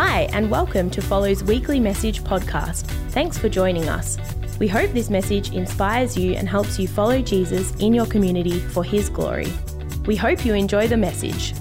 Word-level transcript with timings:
Hi, 0.00 0.28
and 0.32 0.48
welcome 0.48 0.90
to 0.90 1.02
Follow's 1.02 1.42
weekly 1.42 1.80
message 1.80 2.22
podcast. 2.22 2.84
Thanks 3.10 3.36
for 3.36 3.48
joining 3.48 3.88
us. 3.88 4.16
We 4.60 4.68
hope 4.68 4.92
this 4.92 5.10
message 5.10 5.52
inspires 5.52 6.16
you 6.16 6.34
and 6.34 6.48
helps 6.48 6.78
you 6.78 6.86
follow 6.86 7.20
Jesus 7.20 7.74
in 7.80 7.92
your 7.92 8.06
community 8.06 8.60
for 8.60 8.84
his 8.84 9.08
glory. 9.08 9.52
We 10.06 10.14
hope 10.14 10.44
you 10.44 10.54
enjoy 10.54 10.86
the 10.86 10.96
message. 10.96 11.52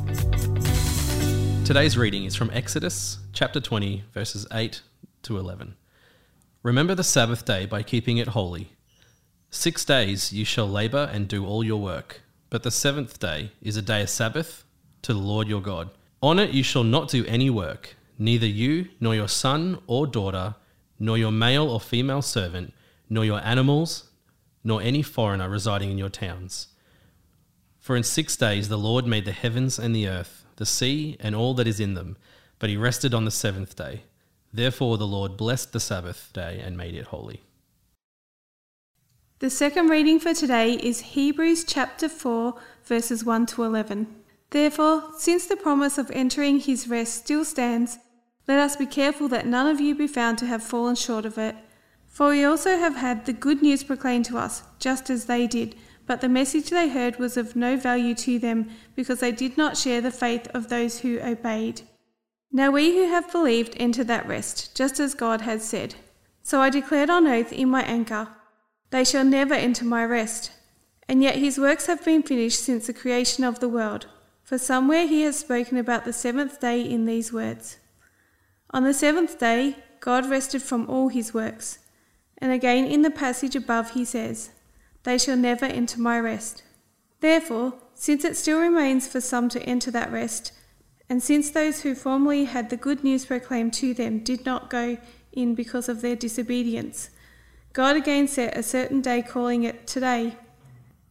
Today's 1.66 1.98
reading 1.98 2.26
is 2.26 2.36
from 2.36 2.52
Exodus 2.54 3.18
chapter 3.34 3.60
20, 3.60 4.04
verses 4.14 4.46
8 4.54 4.84
to 5.24 5.40
11. 5.40 5.76
Remember 6.62 6.94
the 6.94 7.04
Sabbath 7.04 7.44
day 7.44 7.66
by 7.66 7.82
keeping 7.82 8.18
it 8.18 8.28
holy. 8.28 8.70
Six 9.50 9.84
days 9.84 10.32
you 10.32 10.46
shall 10.46 10.70
labor 10.70 11.10
and 11.12 11.28
do 11.28 11.44
all 11.44 11.64
your 11.64 11.82
work, 11.82 12.22
but 12.52 12.62
the 12.62 12.70
seventh 12.70 13.18
day 13.18 13.50
is 13.64 13.78
a 13.78 13.82
day 13.82 14.04
of 14.04 14.12
Sabbath 14.12 14.64
to 15.02 15.14
the 15.16 15.20
Lord 15.20 15.48
your 15.48 15.60
God. 15.60 15.90
On 16.22 16.38
it 16.38 16.52
you 16.52 16.62
shall 16.62 16.84
not 16.84 17.10
do 17.10 17.26
any 17.26 17.50
work 17.50 17.97
neither 18.18 18.48
you, 18.48 18.90
nor 19.00 19.16
your 19.16 19.28
son 19.28 19.80
or 19.88 20.08
daughter, 20.08 20.56
nor 21.00 21.18
your 21.18 21.32
male 21.32 21.70
or 21.70 21.80
female 21.80 22.22
servant, 22.22 22.74
nor 23.10 23.24
your 23.24 23.40
animals, 23.42 24.10
nor 24.64 24.82
any 24.82 25.02
foreigner 25.02 25.50
residing 25.50 25.92
in 25.92 25.98
your 25.98 26.10
towns. 26.10 26.68
For 27.80 27.96
in 27.96 28.04
six 28.04 28.36
days 28.36 28.70
the 28.70 28.78
Lord 28.78 29.06
made 29.06 29.26
the 29.26 29.32
heavens 29.32 29.80
and 29.80 29.96
the 29.96 30.08
earth, 30.08 30.46
the 30.58 30.66
sea, 30.66 31.16
and 31.20 31.36
all 31.36 31.54
that 31.54 31.68
is 31.68 31.80
in 31.80 31.94
them, 31.94 32.18
but 32.60 32.70
he 32.70 32.78
rested 32.78 33.14
on 33.14 33.26
the 33.26 33.32
seventh 33.32 33.76
day. 33.76 34.04
Therefore 34.52 34.98
the 34.98 35.08
Lord 35.08 35.38
blessed 35.38 35.72
the 35.72 35.80
Sabbath 35.80 36.32
day 36.34 36.62
and 36.64 36.76
made 36.76 36.96
it 36.96 37.06
holy. 37.06 37.44
The 39.40 39.50
second 39.52 39.90
reading 39.90 40.20
for 40.20 40.34
today 40.34 40.74
is 40.74 41.00
Hebrews 41.00 41.64
chapter 41.64 42.10
4, 42.10 42.56
verses 42.84 43.24
1 43.24 43.46
to 43.46 43.64
11. 43.64 44.08
Therefore, 44.50 45.12
since 45.18 45.46
the 45.46 45.56
promise 45.56 46.00
of 46.00 46.10
entering 46.10 46.60
his 46.60 46.88
rest 46.88 47.14
still 47.14 47.46
stands, 47.46 48.00
let 48.48 48.60
us 48.60 48.76
be 48.76 48.86
careful 48.86 49.28
that 49.28 49.46
none 49.46 49.68
of 49.68 49.82
you 49.82 49.94
be 49.94 50.08
found 50.08 50.38
to 50.38 50.46
have 50.46 50.64
fallen 50.64 50.96
short 50.96 51.26
of 51.26 51.38
it. 51.38 51.56
For 52.08 52.30
we 52.30 52.46
also 52.46 52.78
have 52.78 52.96
had 52.96 53.26
the 53.26 53.34
good 53.34 53.62
news 53.62 53.84
proclaimed 53.84 54.26
to 54.26 54.38
us, 54.38 54.64
just 54.80 55.10
as 55.10 55.26
they 55.26 55.46
did, 55.48 55.76
but 56.06 56.22
the 56.22 56.30
message 56.30 56.70
they 56.70 56.88
heard 56.88 57.18
was 57.18 57.36
of 57.36 57.56
no 57.56 57.76
value 57.76 58.16
to 58.16 58.40
them, 58.40 58.70
because 58.96 59.20
they 59.20 59.34
did 59.34 59.58
not 59.58 59.78
share 59.78 60.00
the 60.00 60.12
faith 60.12 60.48
of 60.54 60.70
those 60.70 61.00
who 61.00 61.20
obeyed. 61.20 61.82
Now 62.52 62.72
we 62.72 62.96
who 62.96 63.10
have 63.10 63.32
believed 63.32 63.76
enter 63.78 64.06
that 64.06 64.28
rest, 64.28 64.76
just 64.76 65.00
as 65.00 65.14
God 65.14 65.42
had 65.42 65.62
said. 65.62 65.96
So 66.42 66.62
I 66.62 66.70
declared 66.70 67.10
on 67.10 67.28
oath 67.28 67.52
in 67.52 67.70
my 67.70 67.84
anger, 67.84 68.30
They 68.90 69.04
shall 69.04 69.26
never 69.26 69.54
enter 69.54 69.84
my 69.84 70.06
rest. 70.06 70.52
And 71.10 71.22
yet 71.22 71.36
his 71.36 71.60
works 71.60 71.88
have 71.88 72.04
been 72.06 72.24
finished 72.24 72.64
since 72.64 72.88
the 72.88 72.94
creation 72.94 73.44
of 73.44 73.60
the 73.60 73.70
world. 73.70 74.08
For 74.44 74.58
somewhere 74.58 75.08
he 75.08 75.24
has 75.24 75.38
spoken 75.38 75.78
about 75.78 76.06
the 76.06 76.14
seventh 76.14 76.62
day 76.62 76.82
in 76.82 77.06
these 77.06 77.34
words. 77.34 77.78
On 78.72 78.84
the 78.84 78.94
seventh 78.94 79.40
day, 79.40 79.78
God 80.00 80.30
rested 80.30 80.62
from 80.62 80.90
all 80.90 81.08
his 81.08 81.34
works. 81.34 81.80
And 82.38 82.52
again 82.52 82.86
in 82.86 83.02
the 83.02 83.10
passage 83.10 83.56
above, 83.56 83.92
he 83.92 84.06
says, 84.06 84.52
They 85.04 85.18
shall 85.18 85.38
never 85.38 85.66
enter 85.66 86.00
my 86.00 86.20
rest. 86.20 86.64
Therefore, 87.20 87.74
since 87.94 88.24
it 88.24 88.38
still 88.38 88.60
remains 88.60 89.08
for 89.08 89.22
some 89.22 89.50
to 89.50 89.64
enter 89.64 89.90
that 89.92 90.12
rest, 90.12 90.52
and 91.10 91.24
since 91.24 91.50
those 91.50 91.82
who 91.82 91.96
formerly 91.96 92.46
had 92.46 92.70
the 92.70 92.78
good 92.78 93.04
news 93.04 93.26
proclaimed 93.26 93.74
to 93.76 93.94
them 93.94 94.20
did 94.20 94.46
not 94.46 94.70
go 94.70 94.98
in 95.32 95.56
because 95.56 95.90
of 95.90 96.02
their 96.02 96.16
disobedience, 96.16 97.10
God 97.74 97.96
again 97.96 98.28
set 98.28 98.58
a 98.58 98.64
certain 98.64 99.02
day, 99.02 99.22
calling 99.22 99.64
it 99.64 99.88
today. 99.88 100.36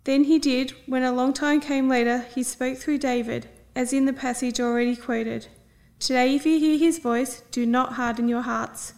Then 0.04 0.24
he 0.24 0.38
did, 0.38 0.72
when 0.86 1.02
a 1.02 1.12
long 1.12 1.32
time 1.32 1.60
came 1.60 1.88
later, 1.88 2.26
he 2.34 2.42
spoke 2.42 2.78
through 2.78 2.98
David, 2.98 3.48
as 3.74 3.92
in 3.92 4.04
the 4.04 4.12
passage 4.12 4.60
already 4.60 4.94
quoted. 4.94 5.48
Today, 5.98 6.34
if 6.34 6.44
you 6.44 6.58
hear 6.58 6.78
his 6.78 6.98
voice, 6.98 7.42
do 7.50 7.64
not 7.66 7.94
harden 7.94 8.28
your 8.28 8.42
hearts. 8.42 8.94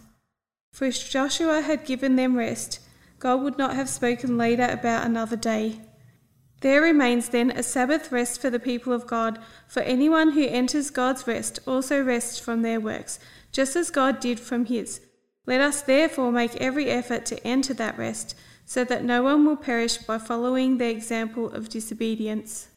For 0.73 0.85
if 0.85 1.09
Joshua 1.09 1.61
had 1.61 1.85
given 1.85 2.15
them 2.15 2.35
rest, 2.35 2.79
God 3.19 3.41
would 3.41 3.57
not 3.57 3.75
have 3.75 3.89
spoken 3.89 4.37
later 4.37 4.67
about 4.69 5.05
another 5.05 5.35
day. 5.35 5.81
There 6.61 6.81
remains 6.81 7.29
then 7.29 7.51
a 7.51 7.63
Sabbath 7.63 8.11
rest 8.11 8.41
for 8.41 8.49
the 8.49 8.59
people 8.59 8.91
of 8.91 9.07
God, 9.07 9.39
for 9.67 9.81
anyone 9.81 10.31
who 10.31 10.45
enters 10.45 10.89
God's 10.89 11.25
rest 11.25 11.59
also 11.65 12.03
rests 12.03 12.37
from 12.37 12.61
their 12.61 12.81
works, 12.81 13.19
just 13.51 13.75
as 13.75 13.89
God 13.89 14.19
did 14.19 14.39
from 14.39 14.65
his. 14.65 15.01
Let 15.45 15.61
us 15.61 15.81
therefore 15.81 16.31
make 16.31 16.55
every 16.57 16.89
effort 16.89 17.25
to 17.27 17.47
enter 17.47 17.73
that 17.75 17.97
rest, 17.97 18.35
so 18.65 18.83
that 18.83 19.05
no 19.05 19.23
one 19.23 19.45
will 19.45 19.55
perish 19.55 19.97
by 19.97 20.17
following 20.17 20.77
the 20.77 20.89
example 20.89 21.49
of 21.49 21.69
disobedience. 21.69 22.67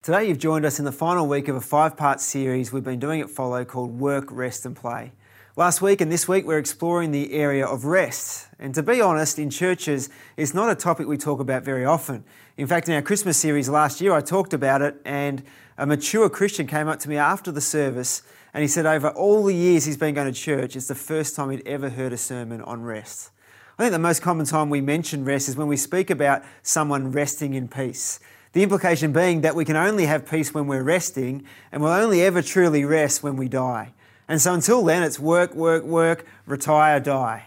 Today, 0.00 0.28
you've 0.28 0.38
joined 0.38 0.64
us 0.64 0.78
in 0.78 0.84
the 0.84 0.92
final 0.92 1.26
week 1.26 1.48
of 1.48 1.56
a 1.56 1.60
five 1.60 1.96
part 1.96 2.20
series 2.20 2.72
we've 2.72 2.84
been 2.84 3.00
doing 3.00 3.20
at 3.20 3.28
Follow 3.28 3.64
called 3.64 3.98
Work, 3.98 4.26
Rest 4.30 4.64
and 4.64 4.74
Play. 4.74 5.10
Last 5.56 5.82
week 5.82 6.00
and 6.00 6.10
this 6.10 6.28
week, 6.28 6.46
we're 6.46 6.58
exploring 6.58 7.10
the 7.10 7.32
area 7.32 7.66
of 7.66 7.84
rest. 7.84 8.46
And 8.60 8.72
to 8.76 8.82
be 8.82 9.00
honest, 9.00 9.40
in 9.40 9.50
churches, 9.50 10.08
it's 10.36 10.54
not 10.54 10.70
a 10.70 10.76
topic 10.76 11.08
we 11.08 11.16
talk 11.18 11.40
about 11.40 11.64
very 11.64 11.84
often. 11.84 12.22
In 12.56 12.68
fact, 12.68 12.88
in 12.88 12.94
our 12.94 13.02
Christmas 13.02 13.36
series 13.38 13.68
last 13.68 14.00
year, 14.00 14.12
I 14.12 14.20
talked 14.20 14.54
about 14.54 14.82
it, 14.82 15.00
and 15.04 15.42
a 15.76 15.84
mature 15.84 16.30
Christian 16.30 16.68
came 16.68 16.86
up 16.86 17.00
to 17.00 17.08
me 17.08 17.16
after 17.16 17.50
the 17.50 17.60
service 17.60 18.22
and 18.54 18.62
he 18.62 18.68
said, 18.68 18.86
over 18.86 19.08
all 19.10 19.44
the 19.44 19.54
years 19.54 19.84
he's 19.84 19.96
been 19.96 20.14
going 20.14 20.32
to 20.32 20.40
church, 20.40 20.76
it's 20.76 20.86
the 20.86 20.94
first 20.94 21.34
time 21.34 21.50
he'd 21.50 21.66
ever 21.66 21.90
heard 21.90 22.12
a 22.12 22.16
sermon 22.16 22.62
on 22.62 22.82
rest. 22.82 23.30
I 23.76 23.82
think 23.82 23.92
the 23.92 23.98
most 23.98 24.22
common 24.22 24.46
time 24.46 24.70
we 24.70 24.80
mention 24.80 25.24
rest 25.24 25.48
is 25.48 25.56
when 25.56 25.68
we 25.68 25.76
speak 25.76 26.08
about 26.08 26.44
someone 26.62 27.10
resting 27.10 27.54
in 27.54 27.66
peace. 27.66 28.20
The 28.52 28.62
implication 28.62 29.12
being 29.12 29.42
that 29.42 29.54
we 29.54 29.64
can 29.64 29.76
only 29.76 30.06
have 30.06 30.28
peace 30.28 30.54
when 30.54 30.66
we're 30.66 30.82
resting, 30.82 31.44
and 31.70 31.82
we'll 31.82 31.92
only 31.92 32.22
ever 32.22 32.42
truly 32.42 32.84
rest 32.84 33.22
when 33.22 33.36
we 33.36 33.48
die. 33.48 33.92
And 34.26 34.40
so 34.40 34.54
until 34.54 34.84
then, 34.84 35.02
it's 35.02 35.18
work, 35.18 35.54
work, 35.54 35.84
work, 35.84 36.26
retire, 36.46 37.00
die. 37.00 37.46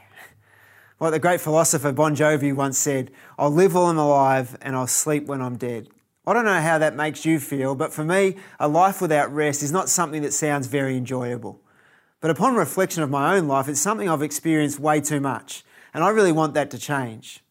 Like 1.00 1.12
the 1.14 1.20
great 1.20 1.42
philosopher 1.42 1.92
Bon 1.92 2.16
Jovi 2.16 2.56
once 2.56 2.78
said, 2.78 3.10
I'll 3.38 3.50
live 3.50 3.74
while 3.74 3.86
I'm 3.86 3.98
alive 3.98 4.56
and 4.62 4.76
I'll 4.76 4.86
sleep 4.86 5.26
when 5.26 5.42
I'm 5.42 5.58
dead. 5.58 5.90
I 6.28 6.34
don't 6.34 6.46
know 6.46 6.62
how 6.62 6.78
that 6.78 6.96
makes 6.96 7.26
you 7.26 7.40
feel, 7.40 7.74
but 7.74 7.92
for 7.92 8.04
me, 8.04 8.36
a 8.60 8.68
life 8.68 9.02
without 9.02 9.34
rest 9.34 9.64
is 9.64 9.72
not 9.72 9.90
something 9.90 10.22
that 10.22 10.34
sounds 10.34 10.68
very 10.68 10.96
enjoyable. 10.96 11.60
But 12.20 12.30
upon 12.30 12.56
reflection 12.56 13.02
of 13.02 13.10
my 13.10 13.36
own 13.36 13.48
life, 13.48 13.68
it's 13.68 13.80
something 13.80 14.08
I've 14.08 14.22
experienced 14.22 14.80
way 14.80 15.02
too 15.02 15.20
much, 15.20 15.64
and 15.92 16.04
I 16.04 16.10
really 16.10 16.32
want 16.32 16.54
that 16.54 16.70
to 16.70 16.78
change. 16.78 17.44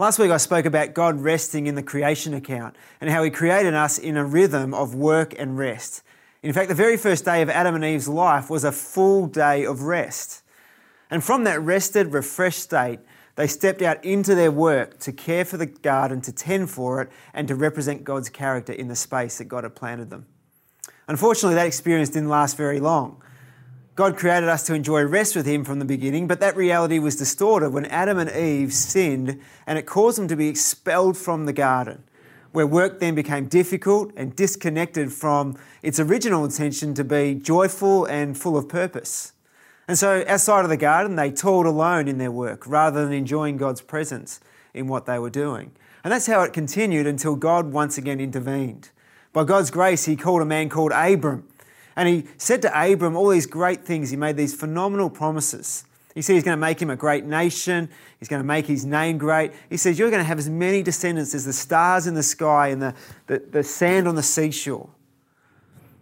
Last 0.00 0.20
week 0.20 0.30
I 0.30 0.36
spoke 0.36 0.64
about 0.64 0.94
God 0.94 1.22
resting 1.22 1.66
in 1.66 1.74
the 1.74 1.82
creation 1.82 2.32
account 2.32 2.76
and 3.00 3.10
how 3.10 3.24
He 3.24 3.30
created 3.30 3.74
us 3.74 3.98
in 3.98 4.16
a 4.16 4.24
rhythm 4.24 4.72
of 4.72 4.94
work 4.94 5.34
and 5.36 5.58
rest. 5.58 6.04
In 6.40 6.52
fact, 6.52 6.68
the 6.68 6.74
very 6.76 6.96
first 6.96 7.24
day 7.24 7.42
of 7.42 7.50
Adam 7.50 7.74
and 7.74 7.84
Eve's 7.84 8.06
life 8.06 8.48
was 8.48 8.62
a 8.62 8.70
full 8.70 9.26
day 9.26 9.66
of 9.66 9.82
rest. 9.82 10.44
And 11.10 11.24
from 11.24 11.42
that 11.44 11.60
rested, 11.60 12.12
refreshed 12.12 12.60
state, 12.60 13.00
they 13.34 13.48
stepped 13.48 13.82
out 13.82 14.04
into 14.04 14.36
their 14.36 14.52
work 14.52 15.00
to 15.00 15.10
care 15.10 15.44
for 15.44 15.56
the 15.56 15.66
garden, 15.66 16.20
to 16.20 16.32
tend 16.32 16.70
for 16.70 17.02
it, 17.02 17.10
and 17.34 17.48
to 17.48 17.56
represent 17.56 18.04
God's 18.04 18.28
character 18.28 18.72
in 18.72 18.86
the 18.86 18.94
space 18.94 19.38
that 19.38 19.46
God 19.46 19.64
had 19.64 19.74
planted 19.74 20.10
them. 20.10 20.26
Unfortunately, 21.08 21.56
that 21.56 21.66
experience 21.66 22.10
didn't 22.10 22.28
last 22.28 22.56
very 22.56 22.78
long. 22.78 23.20
God 23.98 24.16
created 24.16 24.48
us 24.48 24.62
to 24.66 24.74
enjoy 24.74 25.02
rest 25.02 25.34
with 25.34 25.44
Him 25.44 25.64
from 25.64 25.80
the 25.80 25.84
beginning, 25.84 26.28
but 26.28 26.38
that 26.38 26.54
reality 26.54 27.00
was 27.00 27.16
distorted 27.16 27.70
when 27.70 27.84
Adam 27.86 28.16
and 28.16 28.30
Eve 28.30 28.72
sinned 28.72 29.40
and 29.66 29.76
it 29.76 29.86
caused 29.86 30.18
them 30.18 30.28
to 30.28 30.36
be 30.36 30.46
expelled 30.46 31.16
from 31.16 31.46
the 31.46 31.52
garden, 31.52 32.04
where 32.52 32.64
work 32.64 33.00
then 33.00 33.16
became 33.16 33.48
difficult 33.48 34.12
and 34.14 34.36
disconnected 34.36 35.12
from 35.12 35.58
its 35.82 35.98
original 35.98 36.44
intention 36.44 36.94
to 36.94 37.02
be 37.02 37.34
joyful 37.34 38.04
and 38.04 38.38
full 38.38 38.56
of 38.56 38.68
purpose. 38.68 39.32
And 39.88 39.98
so, 39.98 40.22
outside 40.28 40.62
of 40.62 40.70
the 40.70 40.76
garden, 40.76 41.16
they 41.16 41.32
toiled 41.32 41.66
alone 41.66 42.06
in 42.06 42.18
their 42.18 42.30
work 42.30 42.68
rather 42.68 43.04
than 43.04 43.12
enjoying 43.12 43.56
God's 43.56 43.80
presence 43.80 44.38
in 44.74 44.86
what 44.86 45.06
they 45.06 45.18
were 45.18 45.28
doing. 45.28 45.72
And 46.04 46.12
that's 46.12 46.28
how 46.28 46.42
it 46.42 46.52
continued 46.52 47.08
until 47.08 47.34
God 47.34 47.72
once 47.72 47.98
again 47.98 48.20
intervened. 48.20 48.90
By 49.32 49.42
God's 49.42 49.72
grace, 49.72 50.04
He 50.04 50.14
called 50.14 50.42
a 50.42 50.44
man 50.44 50.68
called 50.68 50.92
Abram 50.92 51.48
and 51.98 52.06
he 52.06 52.24
said 52.36 52.62
to 52.62 52.70
Abram 52.80 53.16
all 53.16 53.28
these 53.28 53.46
great 53.46 53.84
things. 53.84 54.10
He 54.10 54.16
made 54.16 54.36
these 54.36 54.54
phenomenal 54.54 55.10
promises. 55.10 55.84
He 56.14 56.22
said 56.22 56.34
he's 56.34 56.44
going 56.44 56.56
to 56.56 56.60
make 56.60 56.80
him 56.80 56.90
a 56.90 56.96
great 56.96 57.24
nation. 57.24 57.88
He's 58.20 58.28
going 58.28 58.40
to 58.40 58.46
make 58.46 58.66
his 58.66 58.86
name 58.86 59.18
great. 59.18 59.50
He 59.68 59.76
says, 59.76 59.98
You're 59.98 60.08
going 60.08 60.22
to 60.22 60.26
have 60.26 60.38
as 60.38 60.48
many 60.48 60.84
descendants 60.84 61.34
as 61.34 61.44
the 61.44 61.52
stars 61.52 62.06
in 62.06 62.14
the 62.14 62.22
sky 62.22 62.68
and 62.68 62.80
the, 62.80 62.94
the, 63.26 63.40
the 63.50 63.62
sand 63.64 64.06
on 64.06 64.14
the 64.14 64.22
seashore. 64.22 64.88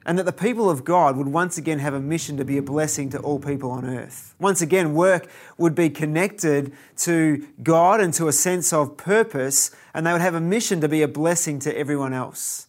And 0.04 0.18
that 0.18 0.24
the 0.24 0.34
people 0.34 0.68
of 0.68 0.84
God 0.84 1.16
would 1.16 1.28
once 1.28 1.56
again 1.56 1.78
have 1.78 1.94
a 1.94 2.00
mission 2.00 2.36
to 2.36 2.44
be 2.44 2.58
a 2.58 2.62
blessing 2.62 3.08
to 3.10 3.18
all 3.20 3.38
people 3.38 3.70
on 3.70 3.86
earth. 3.86 4.34
Once 4.38 4.60
again, 4.60 4.92
work 4.92 5.30
would 5.56 5.74
be 5.74 5.88
connected 5.88 6.74
to 6.98 7.46
God 7.62 8.02
and 8.02 8.12
to 8.14 8.28
a 8.28 8.32
sense 8.34 8.70
of 8.70 8.98
purpose, 8.98 9.70
and 9.94 10.06
they 10.06 10.12
would 10.12 10.20
have 10.20 10.34
a 10.34 10.42
mission 10.42 10.82
to 10.82 10.88
be 10.90 11.00
a 11.00 11.08
blessing 11.08 11.58
to 11.60 11.74
everyone 11.74 12.12
else. 12.12 12.66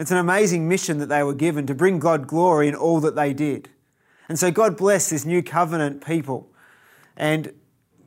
It's 0.00 0.10
an 0.10 0.16
amazing 0.16 0.66
mission 0.66 0.96
that 0.98 1.10
they 1.10 1.22
were 1.22 1.34
given 1.34 1.66
to 1.66 1.74
bring 1.74 1.98
God 1.98 2.26
glory 2.26 2.68
in 2.68 2.74
all 2.74 3.00
that 3.00 3.16
they 3.16 3.34
did. 3.34 3.68
And 4.30 4.38
so 4.38 4.50
God 4.50 4.74
blessed 4.74 5.10
this 5.10 5.26
new 5.26 5.42
covenant 5.42 6.02
people. 6.02 6.48
And 7.18 7.52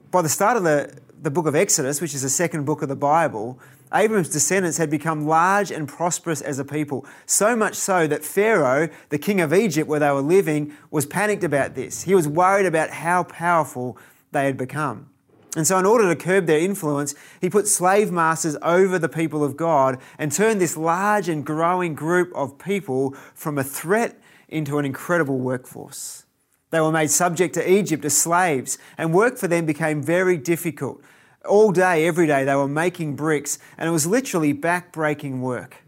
by 0.09 0.23
the 0.23 0.29
start 0.29 0.57
of 0.57 0.63
the, 0.63 0.97
the 1.21 1.29
book 1.29 1.45
of 1.45 1.55
Exodus, 1.55 2.01
which 2.01 2.15
is 2.15 2.23
the 2.23 2.29
second 2.29 2.65
book 2.65 2.81
of 2.81 2.89
the 2.89 2.95
Bible, 2.95 3.59
Abram's 3.93 4.29
descendants 4.29 4.79
had 4.79 4.89
become 4.89 5.27
large 5.27 5.69
and 5.69 5.87
prosperous 5.87 6.41
as 6.41 6.57
a 6.57 6.65
people, 6.65 7.05
so 7.27 7.55
much 7.55 7.75
so 7.75 8.07
that 8.07 8.25
Pharaoh, 8.25 8.89
the 9.09 9.19
king 9.19 9.39
of 9.39 9.53
Egypt 9.53 9.87
where 9.87 9.99
they 9.99 10.09
were 10.09 10.21
living, 10.21 10.73
was 10.89 11.05
panicked 11.05 11.43
about 11.43 11.75
this. 11.75 12.01
He 12.01 12.15
was 12.15 12.27
worried 12.27 12.65
about 12.65 12.89
how 12.89 13.21
powerful 13.21 13.99
they 14.31 14.45
had 14.45 14.57
become. 14.57 15.11
And 15.55 15.67
so, 15.67 15.77
in 15.77 15.85
order 15.85 16.07
to 16.07 16.15
curb 16.15 16.47
their 16.47 16.59
influence, 16.59 17.13
he 17.39 17.49
put 17.49 17.67
slave 17.67 18.11
masters 18.11 18.57
over 18.63 18.97
the 18.97 19.09
people 19.09 19.43
of 19.43 19.55
God 19.55 19.99
and 20.17 20.31
turned 20.31 20.59
this 20.59 20.75
large 20.75 21.29
and 21.29 21.45
growing 21.45 21.93
group 21.93 22.31
of 22.33 22.57
people 22.57 23.11
from 23.35 23.57
a 23.59 23.63
threat 23.63 24.19
into 24.49 24.79
an 24.79 24.85
incredible 24.85 25.37
workforce. 25.37 26.25
They 26.71 26.81
were 26.81 26.91
made 26.91 27.11
subject 27.11 27.53
to 27.53 27.71
Egypt 27.71 28.03
as 28.03 28.17
slaves, 28.17 28.79
and 28.97 29.13
work 29.13 29.37
for 29.37 29.47
them 29.47 29.67
became 29.67 30.01
very 30.01 30.37
difficult. 30.37 31.01
All 31.45 31.71
day, 31.71 32.07
every 32.07 32.25
day, 32.25 32.45
they 32.45 32.55
were 32.55 32.67
making 32.67 33.15
bricks, 33.15 33.59
and 33.77 33.87
it 33.87 33.91
was 33.91 34.07
literally 34.07 34.53
back-breaking 34.53 35.41
work. 35.41 35.83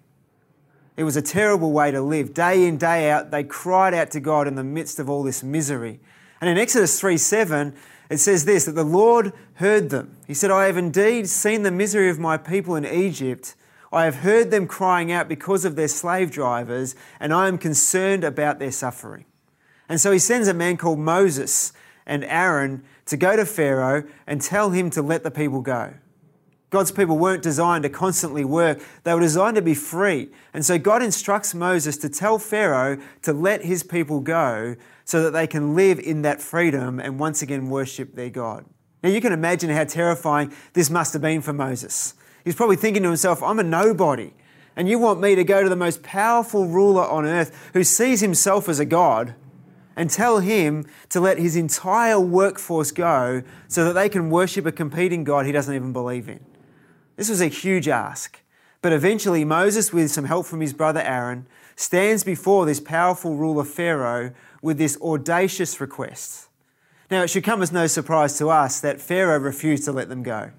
It 0.95 1.03
was 1.03 1.15
a 1.15 1.21
terrible 1.21 1.71
way 1.71 1.89
to 1.89 2.01
live. 2.01 2.35
Day 2.35 2.67
in, 2.67 2.77
day 2.77 3.09
out, 3.09 3.31
they 3.31 3.43
cried 3.43 3.95
out 3.95 4.11
to 4.11 4.19
God 4.19 4.47
in 4.47 4.55
the 4.55 4.63
midst 4.63 4.99
of 4.99 5.09
all 5.09 5.23
this 5.23 5.41
misery. 5.41 5.99
And 6.39 6.49
in 6.49 6.57
Exodus 6.57 6.99
3 6.99 7.17
7, 7.17 7.75
it 8.09 8.17
says 8.17 8.45
this 8.45 8.65
that 8.65 8.73
the 8.73 8.83
Lord 8.83 9.33
heard 9.55 9.89
them. 9.89 10.17
He 10.27 10.33
said, 10.33 10.51
I 10.51 10.65
have 10.65 10.77
indeed 10.77 11.27
seen 11.27 11.63
the 11.63 11.71
misery 11.71 12.09
of 12.09 12.19
my 12.19 12.37
people 12.37 12.75
in 12.75 12.85
Egypt. 12.85 13.55
I 13.91 14.05
have 14.05 14.17
heard 14.17 14.51
them 14.51 14.67
crying 14.67 15.11
out 15.11 15.29
because 15.29 15.63
of 15.63 15.75
their 15.75 15.87
slave 15.87 16.31
drivers, 16.31 16.95
and 17.19 17.33
I 17.33 17.47
am 17.47 17.57
concerned 17.57 18.23
about 18.23 18.59
their 18.59 18.71
suffering. 18.71 19.25
And 19.87 20.01
so 20.01 20.11
he 20.11 20.19
sends 20.19 20.47
a 20.47 20.53
man 20.53 20.77
called 20.77 20.99
Moses 20.99 21.71
and 22.05 22.23
Aaron 22.25 22.83
to 23.05 23.17
go 23.17 23.35
to 23.35 23.45
Pharaoh 23.45 24.03
and 24.27 24.41
tell 24.41 24.71
him 24.71 24.89
to 24.91 25.01
let 25.01 25.23
the 25.23 25.31
people 25.31 25.61
go. 25.61 25.93
God's 26.71 26.91
people 26.91 27.17
weren't 27.17 27.43
designed 27.43 27.83
to 27.83 27.89
constantly 27.89 28.43
work, 28.43 28.81
they 29.03 29.13
were 29.13 29.21
designed 29.21 29.55
to 29.55 29.61
be 29.61 29.75
free. 29.75 30.29
And 30.53 30.65
so 30.65 30.77
God 30.77 31.01
instructs 31.01 31.53
Moses 31.53 31.95
to 31.97 32.09
tell 32.09 32.37
Pharaoh 32.37 32.97
to 33.21 33.31
let 33.31 33.63
his 33.63 33.83
people 33.83 34.19
go 34.19 34.75
so 35.05 35.23
that 35.23 35.31
they 35.31 35.47
can 35.47 35.75
live 35.75 35.99
in 35.99 36.23
that 36.23 36.41
freedom 36.41 36.99
and 36.99 37.19
once 37.19 37.41
again 37.41 37.69
worship 37.69 38.15
their 38.15 38.29
God. 38.29 38.65
Now, 39.03 39.09
you 39.09 39.21
can 39.21 39.31
imagine 39.31 39.69
how 39.69 39.83
terrifying 39.83 40.51
this 40.73 40.89
must 40.89 41.13
have 41.13 41.21
been 41.21 41.41
for 41.41 41.53
Moses. 41.53 42.15
He's 42.43 42.55
probably 42.55 42.75
thinking 42.75 43.03
to 43.03 43.09
himself, 43.09 43.41
I'm 43.41 43.59
a 43.59 43.63
nobody, 43.63 44.33
and 44.75 44.89
you 44.89 44.99
want 44.99 45.21
me 45.21 45.35
to 45.35 45.43
go 45.43 45.63
to 45.63 45.69
the 45.69 45.75
most 45.75 46.03
powerful 46.03 46.67
ruler 46.67 47.03
on 47.03 47.25
earth 47.25 47.69
who 47.73 47.83
sees 47.83 48.21
himself 48.21 48.67
as 48.67 48.79
a 48.79 48.85
God 48.85 49.35
and 49.95 50.09
tell 50.09 50.39
him 50.39 50.85
to 51.09 51.21
let 51.21 51.37
his 51.37 51.55
entire 51.55 52.19
workforce 52.19 52.91
go 52.91 53.43
so 53.67 53.85
that 53.85 53.93
they 53.93 54.09
can 54.09 54.29
worship 54.29 54.65
a 54.65 54.71
competing 54.71 55.23
God 55.23 55.45
he 55.45 55.51
doesn't 55.51 55.73
even 55.73 55.93
believe 55.93 56.27
in. 56.27 56.43
This 57.15 57.29
was 57.29 57.41
a 57.41 57.47
huge 57.47 57.87
ask. 57.87 58.41
But 58.81 58.93
eventually, 58.93 59.45
Moses, 59.45 59.93
with 59.93 60.11
some 60.11 60.25
help 60.25 60.45
from 60.45 60.61
his 60.61 60.73
brother 60.73 61.01
Aaron, 61.01 61.47
stands 61.75 62.23
before 62.23 62.65
this 62.65 62.79
powerful 62.79 63.35
ruler 63.35 63.63
Pharaoh 63.63 64.31
with 64.61 64.77
this 64.77 64.99
audacious 65.01 65.79
request. 65.81 66.47
Now, 67.11 67.23
it 67.23 67.29
should 67.29 67.43
come 67.43 67.61
as 67.61 67.71
no 67.71 67.87
surprise 67.87 68.37
to 68.39 68.49
us 68.49 68.79
that 68.81 68.99
Pharaoh 68.99 69.39
refused 69.39 69.85
to 69.85 69.91
let 69.91 70.09
them 70.09 70.23
go 70.23 70.51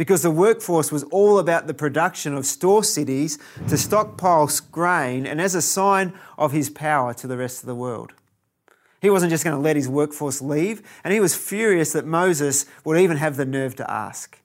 because 0.00 0.22
the 0.22 0.30
workforce 0.30 0.90
was 0.90 1.02
all 1.04 1.38
about 1.38 1.66
the 1.66 1.74
production 1.74 2.34
of 2.34 2.46
store 2.46 2.82
cities 2.82 3.38
to 3.68 3.76
stockpile 3.76 4.50
grain 4.72 5.26
and 5.26 5.42
as 5.42 5.54
a 5.54 5.60
sign 5.60 6.14
of 6.38 6.52
his 6.52 6.70
power 6.70 7.12
to 7.12 7.26
the 7.26 7.36
rest 7.36 7.60
of 7.62 7.66
the 7.66 7.74
world. 7.74 8.14
He 9.02 9.10
wasn't 9.10 9.30
just 9.30 9.44
going 9.44 9.54
to 9.54 9.62
let 9.62 9.76
his 9.76 9.90
workforce 9.90 10.40
leave, 10.40 10.82
and 11.04 11.12
he 11.12 11.20
was 11.20 11.36
furious 11.36 11.92
that 11.92 12.06
Moses 12.06 12.64
would 12.82 12.98
even 12.98 13.18
have 13.18 13.36
the 13.36 13.44
nerve 13.44 13.76
to 13.76 13.90
ask. 13.90 14.39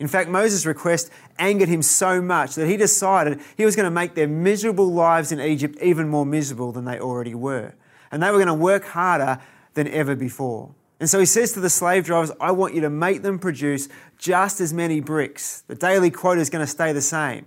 In 0.00 0.08
fact, 0.08 0.28
Moses' 0.28 0.66
request 0.66 1.10
angered 1.38 1.68
him 1.68 1.82
so 1.82 2.20
much 2.20 2.56
that 2.56 2.66
he 2.66 2.76
decided 2.76 3.40
he 3.56 3.64
was 3.64 3.76
going 3.76 3.84
to 3.84 3.90
make 3.90 4.14
their 4.14 4.26
miserable 4.26 4.92
lives 4.92 5.30
in 5.30 5.40
Egypt 5.40 5.78
even 5.80 6.08
more 6.08 6.26
miserable 6.26 6.72
than 6.72 6.84
they 6.84 6.98
already 6.98 7.34
were. 7.34 7.74
And 8.10 8.22
they 8.22 8.30
were 8.30 8.38
going 8.38 8.46
to 8.48 8.54
work 8.54 8.84
harder 8.84 9.40
than 9.74 9.88
ever 9.88 10.16
before. 10.16 10.74
And 11.00 11.08
so 11.10 11.18
he 11.18 11.26
says 11.26 11.52
to 11.52 11.60
the 11.60 11.70
slave 11.70 12.04
drivers, 12.04 12.32
I 12.40 12.52
want 12.52 12.74
you 12.74 12.80
to 12.82 12.90
make 12.90 13.22
them 13.22 13.38
produce 13.38 13.88
just 14.18 14.60
as 14.60 14.72
many 14.72 15.00
bricks. 15.00 15.62
The 15.66 15.74
daily 15.74 16.10
quota 16.10 16.40
is 16.40 16.50
going 16.50 16.64
to 16.64 16.70
stay 16.70 16.92
the 16.92 17.02
same. 17.02 17.46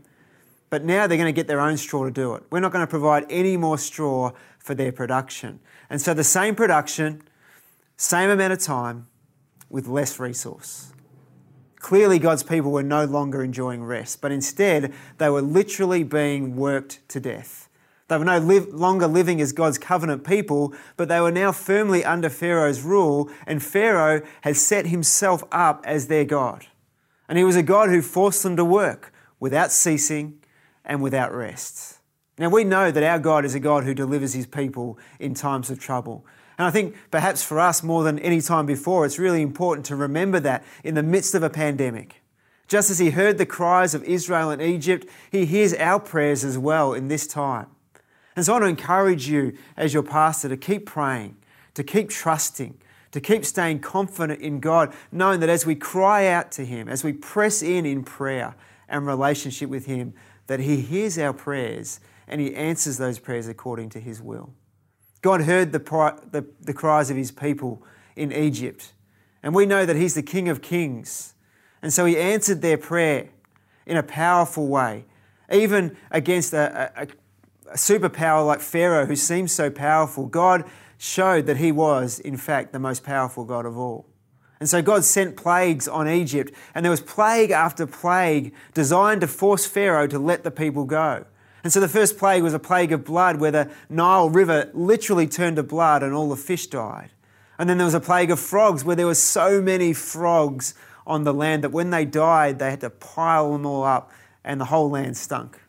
But 0.70 0.84
now 0.84 1.08
they're 1.08 1.18
going 1.18 1.34
to 1.34 1.36
get 1.36 1.48
their 1.48 1.62
own 1.62 1.78
straw 1.78 2.04
to 2.04 2.12
do 2.12 2.36
it. 2.36 2.44
We're 2.50 2.60
not 2.60 2.72
going 2.72 2.86
to 2.86 2.90
provide 2.90 3.26
any 3.30 3.56
more 3.56 3.78
straw 3.78 4.34
for 4.60 4.76
their 4.76 4.92
production. 4.92 5.60
And 5.90 6.02
so 6.02 6.14
the 6.14 6.26
same 6.26 6.56
production, 6.56 7.24
same 7.96 8.30
amount 8.30 8.54
of 8.54 8.60
time, 8.60 9.08
with 9.70 9.88
less 9.88 10.20
resource. 10.20 10.92
Clearly, 11.80 12.20
God's 12.20 12.44
people 12.44 12.72
were 12.72 12.84
no 12.84 13.06
longer 13.06 13.44
enjoying 13.44 13.84
rest, 13.84 14.20
but 14.20 14.32
instead 14.32 14.94
they 15.18 15.30
were 15.30 15.42
literally 15.42 16.04
being 16.04 16.56
worked 16.56 17.08
to 17.10 17.20
death. 17.20 17.70
They 18.08 18.18
were 18.18 18.26
no 18.26 18.40
longer 18.40 19.06
living 19.06 19.42
as 19.42 19.52
God's 19.52 19.78
covenant 19.78 20.24
people, 20.24 20.74
but 20.96 21.10
they 21.10 21.20
were 21.20 21.32
now 21.32 21.52
firmly 21.52 22.06
under 22.06 22.30
Pharaoh's 22.30 22.82
rule, 22.82 23.30
and 23.46 23.62
Pharaoh 23.62 24.22
had 24.42 24.56
set 24.56 24.88
himself 24.88 25.44
up 25.52 25.84
as 25.86 26.08
their 26.08 26.26
God. 26.26 26.68
And 27.28 27.38
he 27.38 27.44
was 27.44 27.58
a 27.58 27.64
God 27.64 27.90
who 27.90 28.02
forced 28.02 28.44
them 28.44 28.56
to 28.56 28.64
work 28.64 29.14
without 29.40 29.72
ceasing 29.72 30.40
and 30.86 31.02
without 31.02 31.36
rest. 31.36 32.00
Now, 32.40 32.50
we 32.50 32.64
know 32.64 32.92
that 32.92 33.04
our 33.04 33.20
God 33.20 33.46
is 33.46 33.56
a 33.56 33.60
God 33.60 33.84
who 33.84 33.94
delivers 33.94 34.34
his 34.34 34.46
people 34.46 34.98
in 35.20 35.34
times 35.34 35.70
of 35.70 35.80
trouble. 35.80 36.26
And 36.58 36.66
I 36.66 36.72
think 36.72 36.96
perhaps 37.12 37.44
for 37.44 37.60
us 37.60 37.84
more 37.84 38.04
than 38.04 38.18
any 38.20 38.42
time 38.42 38.66
before, 38.66 39.06
it's 39.06 39.20
really 39.20 39.42
important 39.42 39.86
to 39.88 39.96
remember 39.96 40.40
that 40.40 40.64
in 40.84 40.96
the 40.96 41.04
midst 41.04 41.36
of 41.36 41.44
a 41.44 41.50
pandemic. 41.50 42.22
Just 42.68 42.90
as 42.90 43.00
he 43.00 43.12
heard 43.12 43.38
the 43.38 43.46
cries 43.46 43.94
of 43.94 44.04
Israel 44.04 44.50
and 44.50 44.62
Egypt, 44.62 45.08
he 45.32 45.46
hears 45.46 45.74
our 45.76 46.00
prayers 46.00 46.44
as 46.44 46.58
well 46.58 46.94
in 46.94 47.08
this 47.08 47.28
time. 47.28 47.68
And 48.36 48.46
so 48.46 48.54
I 48.54 48.56
want 48.56 48.66
to 48.66 48.70
encourage 48.70 49.28
you 49.28 49.58
as 49.78 49.94
your 49.94 50.04
pastor 50.04 50.50
to 50.50 50.58
keep 50.58 50.86
praying, 50.86 51.38
to 51.76 51.84
keep 51.84 52.10
trusting, 52.10 52.78
to 53.12 53.22
keep 53.22 53.46
staying 53.46 53.80
confident 53.80 54.42
in 54.42 54.60
God, 54.60 54.94
knowing 55.12 55.40
that 55.40 55.50
as 55.50 55.66
we 55.66 55.76
cry 55.76 56.28
out 56.28 56.52
to 56.54 56.66
Him, 56.66 56.90
as 56.90 57.04
we 57.04 57.14
press 57.14 57.62
in 57.62 57.86
in 57.86 58.04
prayer 58.04 58.56
and 58.90 59.08
relationship 59.08 59.70
with 59.70 59.86
Him, 59.86 60.14
that 60.48 60.60
He 60.60 60.82
hears 60.82 61.18
our 61.18 61.34
prayers 61.34 62.00
and 62.28 62.42
He 62.42 62.54
answers 62.54 62.98
those 62.98 63.18
prayers 63.18 63.48
according 63.48 63.90
to 63.90 64.00
His 64.00 64.22
will. 64.22 64.54
God 65.28 65.42
heard 65.42 65.74
the, 65.74 65.80
the, 66.32 66.46
the 66.62 66.74
cries 66.74 67.10
of 67.10 67.18
his 67.18 67.32
people 67.32 67.84
in 68.16 68.32
Egypt. 68.32 68.94
And 69.44 69.54
we 69.54 69.66
know 69.66 69.86
that 69.86 69.98
he's 69.98 70.14
the 70.14 70.24
King 70.24 70.48
of 70.48 70.62
Kings. 70.62 71.34
And 71.82 71.92
so 71.92 72.06
he 72.06 72.18
answered 72.18 72.62
their 72.62 72.78
prayer 72.78 73.28
in 73.86 73.98
a 73.98 74.04
powerful 74.04 74.70
way, 74.70 75.04
even 75.52 75.98
against 76.12 76.54
a, 76.54 76.94
a, 76.96 77.08
a 77.70 77.76
superpower 77.76 78.48
like 78.48 78.62
Pharaoh, 78.62 79.06
who 79.06 79.18
seems 79.18 79.52
so 79.52 79.70
powerful. 79.70 80.28
God 80.28 80.64
showed 80.98 81.46
that 81.48 81.58
he 81.58 81.74
was, 81.74 82.20
in 82.20 82.38
fact, 82.38 82.72
the 82.72 82.80
most 82.80 83.04
powerful 83.04 83.44
God 83.44 83.66
of 83.66 83.78
all. 83.78 84.06
And 84.62 84.70
so 84.70 84.82
God 84.82 85.04
sent 85.04 85.36
plagues 85.36 85.90
on 85.90 86.08
Egypt, 86.08 86.54
and 86.74 86.86
there 86.86 86.90
was 86.90 87.02
plague 87.02 87.52
after 87.52 87.86
plague 87.86 88.54
designed 88.74 89.20
to 89.20 89.28
force 89.28 89.66
Pharaoh 89.66 90.08
to 90.08 90.20
let 90.20 90.46
the 90.46 90.52
people 90.52 90.86
go. 90.86 91.26
And 91.68 91.74
so 91.74 91.82
the 91.82 91.90
first 91.90 92.18
plague 92.18 92.44
was 92.44 92.54
a 92.54 92.60
plague 92.60 92.94
of 92.94 93.04
blood 93.04 93.42
where 93.42 93.52
the 93.52 93.70
Nile 93.90 94.30
River 94.30 94.72
literally 94.74 95.28
turned 95.28 95.58
to 95.58 95.64
blood 95.64 96.02
and 96.02 96.14
all 96.14 96.30
the 96.30 96.38
fish 96.38 96.68
died. 96.68 97.10
And 97.60 97.70
then 97.70 97.78
there 97.78 97.84
was 97.84 97.94
a 97.94 98.00
plague 98.00 98.32
of 98.32 98.40
frogs 98.40 98.86
where 98.86 98.96
there 98.96 99.06
were 99.06 99.14
so 99.14 99.62
many 99.62 99.92
frogs 99.92 100.76
on 101.06 101.26
the 101.26 101.34
land 101.34 101.66
that 101.66 101.74
when 101.74 101.90
they 101.90 102.06
died, 102.06 102.60
they 102.60 102.70
had 102.70 102.80
to 102.80 102.90
pile 102.90 103.52
them 103.52 103.66
all 103.66 103.84
up 103.84 104.10
and 104.46 104.62
the 104.62 104.66
whole 104.72 104.90
land 104.90 105.18
stunk. 105.18 105.60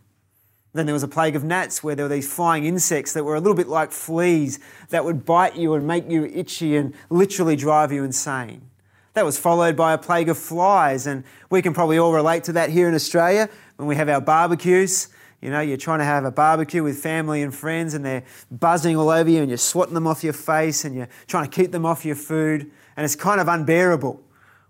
Then 0.72 0.86
there 0.86 0.92
was 0.92 1.02
a 1.02 1.08
plague 1.08 1.34
of 1.34 1.42
gnats 1.42 1.82
where 1.82 1.96
there 1.96 2.04
were 2.04 2.14
these 2.14 2.32
flying 2.32 2.64
insects 2.64 3.12
that 3.14 3.24
were 3.24 3.34
a 3.34 3.40
little 3.40 3.56
bit 3.56 3.66
like 3.66 3.90
fleas 3.90 4.60
that 4.90 5.04
would 5.04 5.26
bite 5.26 5.56
you 5.56 5.74
and 5.74 5.84
make 5.84 6.08
you 6.08 6.26
itchy 6.26 6.76
and 6.76 6.94
literally 7.10 7.56
drive 7.56 7.90
you 7.90 8.04
insane. 8.04 8.70
That 9.14 9.24
was 9.24 9.36
followed 9.36 9.74
by 9.74 9.94
a 9.94 9.98
plague 9.98 10.28
of 10.28 10.38
flies, 10.38 11.08
and 11.08 11.24
we 11.50 11.60
can 11.60 11.74
probably 11.74 11.98
all 11.98 12.12
relate 12.12 12.44
to 12.44 12.52
that 12.52 12.70
here 12.70 12.88
in 12.88 12.94
Australia 12.94 13.48
when 13.78 13.88
we 13.88 13.96
have 13.96 14.08
our 14.08 14.20
barbecues. 14.20 15.08
You 15.40 15.50
know, 15.50 15.60
you're 15.60 15.76
trying 15.76 16.00
to 16.00 16.04
have 16.04 16.24
a 16.24 16.32
barbecue 16.32 16.82
with 16.82 16.98
family 16.98 17.42
and 17.42 17.54
friends 17.54 17.94
and 17.94 18.04
they're 18.04 18.24
buzzing 18.50 18.96
all 18.96 19.08
over 19.08 19.30
you 19.30 19.40
and 19.40 19.48
you're 19.48 19.56
swatting 19.56 19.94
them 19.94 20.06
off 20.06 20.24
your 20.24 20.32
face 20.32 20.84
and 20.84 20.94
you're 20.94 21.08
trying 21.28 21.48
to 21.48 21.50
keep 21.50 21.70
them 21.70 21.86
off 21.86 22.04
your 22.04 22.16
food 22.16 22.70
and 22.96 23.04
it's 23.04 23.14
kind 23.14 23.40
of 23.40 23.46
unbearable. 23.46 24.20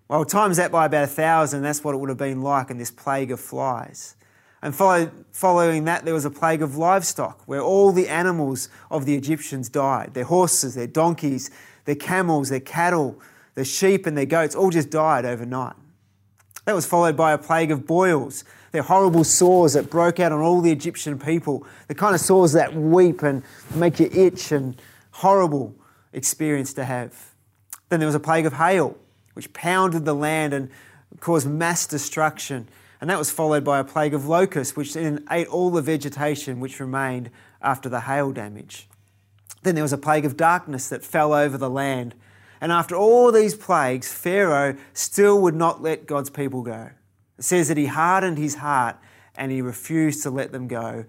Well, 0.09 0.25
times 0.25 0.59
that 0.59 0.71
by 0.71 0.87
about 0.87 1.05
a 1.05 1.09
thousand, 1.09 1.63
that's 1.63 1.83
what 1.83 1.95
it 1.95 1.99
would 1.99 2.11
have 2.11 2.19
been 2.19 2.43
like 2.43 2.71
in 2.71 2.79
this 2.79 2.91
plague 2.91 3.31
of 3.31 3.41
flies. 3.41 4.17
And 4.61 4.75
follow, 4.75 5.11
following 5.33 5.85
that, 5.85 6.05
there 6.05 6.15
was 6.15 6.25
a 6.25 6.31
plague 6.31 6.63
of 6.63 6.77
livestock 6.77 7.43
where 7.47 7.61
all 7.61 7.93
the 7.93 8.09
animals 8.09 8.69
of 8.91 9.07
the 9.07 9.15
Egyptians 9.15 9.69
died 9.69 10.15
their 10.15 10.25
horses, 10.25 10.75
their 10.75 10.87
donkeys, 10.87 11.51
their 11.85 11.95
camels, 11.95 12.51
their 12.51 12.61
cattle, 12.61 13.21
their 13.55 13.65
sheep, 13.65 14.07
and 14.07 14.17
their 14.17 14.27
goats 14.27 14.55
all 14.55 14.71
just 14.71 14.91
died 14.91 15.25
overnight. 15.25 15.77
That 16.65 16.75
was 16.75 16.85
followed 16.85 17.17
by 17.17 17.33
a 17.33 17.39
plague 17.39 17.71
of 17.71 17.87
boils 17.87 18.45
they're 18.79 18.85
horrible 18.85 19.25
sores 19.25 19.73
that 19.73 19.91
broke 19.91 20.21
out 20.21 20.31
on 20.31 20.41
all 20.41 20.61
the 20.61 20.71
Egyptian 20.71 21.19
people. 21.19 21.67
The 21.89 21.97
kind 21.97 22.15
of 22.15 22.21
sores 22.21 22.53
that 22.53 22.77
weep 22.77 23.25
and 23.25 23.43
make 23.75 23.99
you 23.99 24.09
itch 24.13 24.53
and 24.53 24.81
horrible 25.11 25.75
experience 26.13 26.75
to 26.75 26.85
have. 26.85 27.35
Then 27.89 27.99
there 27.99 28.07
was 28.07 28.15
a 28.15 28.21
plague 28.21 28.47
of 28.47 28.53
hail, 28.53 28.97
which 29.33 29.53
pounded 29.53 30.05
the 30.05 30.15
land 30.15 30.55
and 30.55 30.71
caused 31.19 31.51
mass 31.51 31.89
destruction. 31.89 32.69
And 33.01 33.11
that 33.11 33.19
was 33.19 33.33
followed 33.33 33.65
by 33.65 33.81
a 33.81 33.85
plague 33.85 34.15
of 34.15 34.29
locusts, 34.29 34.77
which 34.77 34.95
then 34.95 35.27
ate 35.29 35.49
all 35.49 35.71
the 35.71 35.83
vegetation 35.83 36.61
which 36.61 36.79
remained 36.79 37.31
after 37.61 37.89
the 37.89 38.03
hail 38.03 38.31
damage. 38.31 38.87
Then 39.65 39.75
there 39.75 39.83
was 39.83 39.93
a 39.93 39.99
plague 39.99 40.25
of 40.25 40.37
darkness 40.37 40.89
that 40.91 41.03
fell 41.03 41.33
over 41.33 41.59
the 41.59 41.69
land. 41.69 42.15
And 42.61 42.71
after 42.71 42.95
all 42.95 43.33
these 43.33 43.57
plagues, 43.57 44.13
Pharaoh 44.13 44.77
still 44.93 45.41
would 45.41 45.57
not 45.57 45.83
let 45.83 46.07
God's 46.07 46.31
people 46.31 46.63
go. 46.63 46.91
It 47.39 47.45
says 47.45 47.69
that 47.69 47.77
he 47.77 47.87
hardened 47.87 48.39
his 48.39 48.57
heart 48.57 48.97
and 49.37 49.53
he 49.53 49.63
refused 49.63 50.23
to 50.25 50.31
let 50.31 50.53
them 50.53 50.67
go 50.69 51.05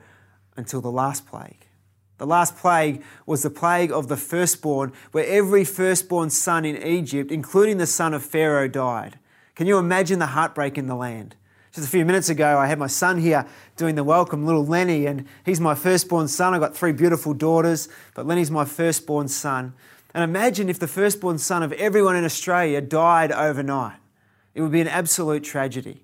until 0.55 0.81
the 0.81 0.91
last 0.91 1.25
plague. 1.27 1.65
The 2.19 2.27
last 2.27 2.57
plague 2.57 3.01
was 3.25 3.43
the 3.43 3.49
plague 3.49 3.91
of 3.91 4.09
the 4.09 4.17
firstborn, 4.17 4.91
where 5.13 5.25
every 5.25 5.63
firstborn 5.63 6.29
son 6.29 6.65
in 6.65 6.81
Egypt, 6.83 7.31
including 7.31 7.77
the 7.77 7.87
son 7.87 8.13
of 8.13 8.23
Pharaoh, 8.23 8.67
died. 8.67 9.17
Can 9.55 9.67
you 9.67 9.77
imagine 9.77 10.19
the 10.19 10.27
heartbreak 10.27 10.77
in 10.77 10.87
the 10.87 10.95
land? 10.95 11.35
Just 11.71 11.87
a 11.87 11.91
few 11.91 12.03
minutes 12.03 12.29
ago, 12.29 12.57
I 12.57 12.67
had 12.67 12.77
my 12.77 12.87
son 12.87 13.19
here 13.19 13.45
doing 13.77 13.95
the 13.95 14.03
welcome, 14.03 14.45
little 14.45 14.65
Lenny, 14.65 15.05
and 15.05 15.25
he's 15.45 15.61
my 15.61 15.75
firstborn 15.75 16.27
son. 16.27 16.53
I've 16.53 16.59
got 16.59 16.75
three 16.75 16.91
beautiful 16.91 17.33
daughters, 17.33 17.87
but 18.15 18.27
Lenny's 18.27 18.51
my 18.51 18.65
firstborn 18.65 19.29
son. 19.29 19.73
And 20.13 20.23
imagine 20.23 20.67
if 20.67 20.79
the 20.79 20.87
firstborn 20.87 21.37
son 21.37 21.63
of 21.63 21.71
everyone 21.73 22.17
in 22.17 22.25
Australia 22.25 22.81
died 22.81 23.31
overnight. 23.31 23.97
It 24.55 24.61
would 24.61 24.71
be 24.71 24.81
an 24.81 24.87
absolute 24.87 25.43
tragedy. 25.43 26.03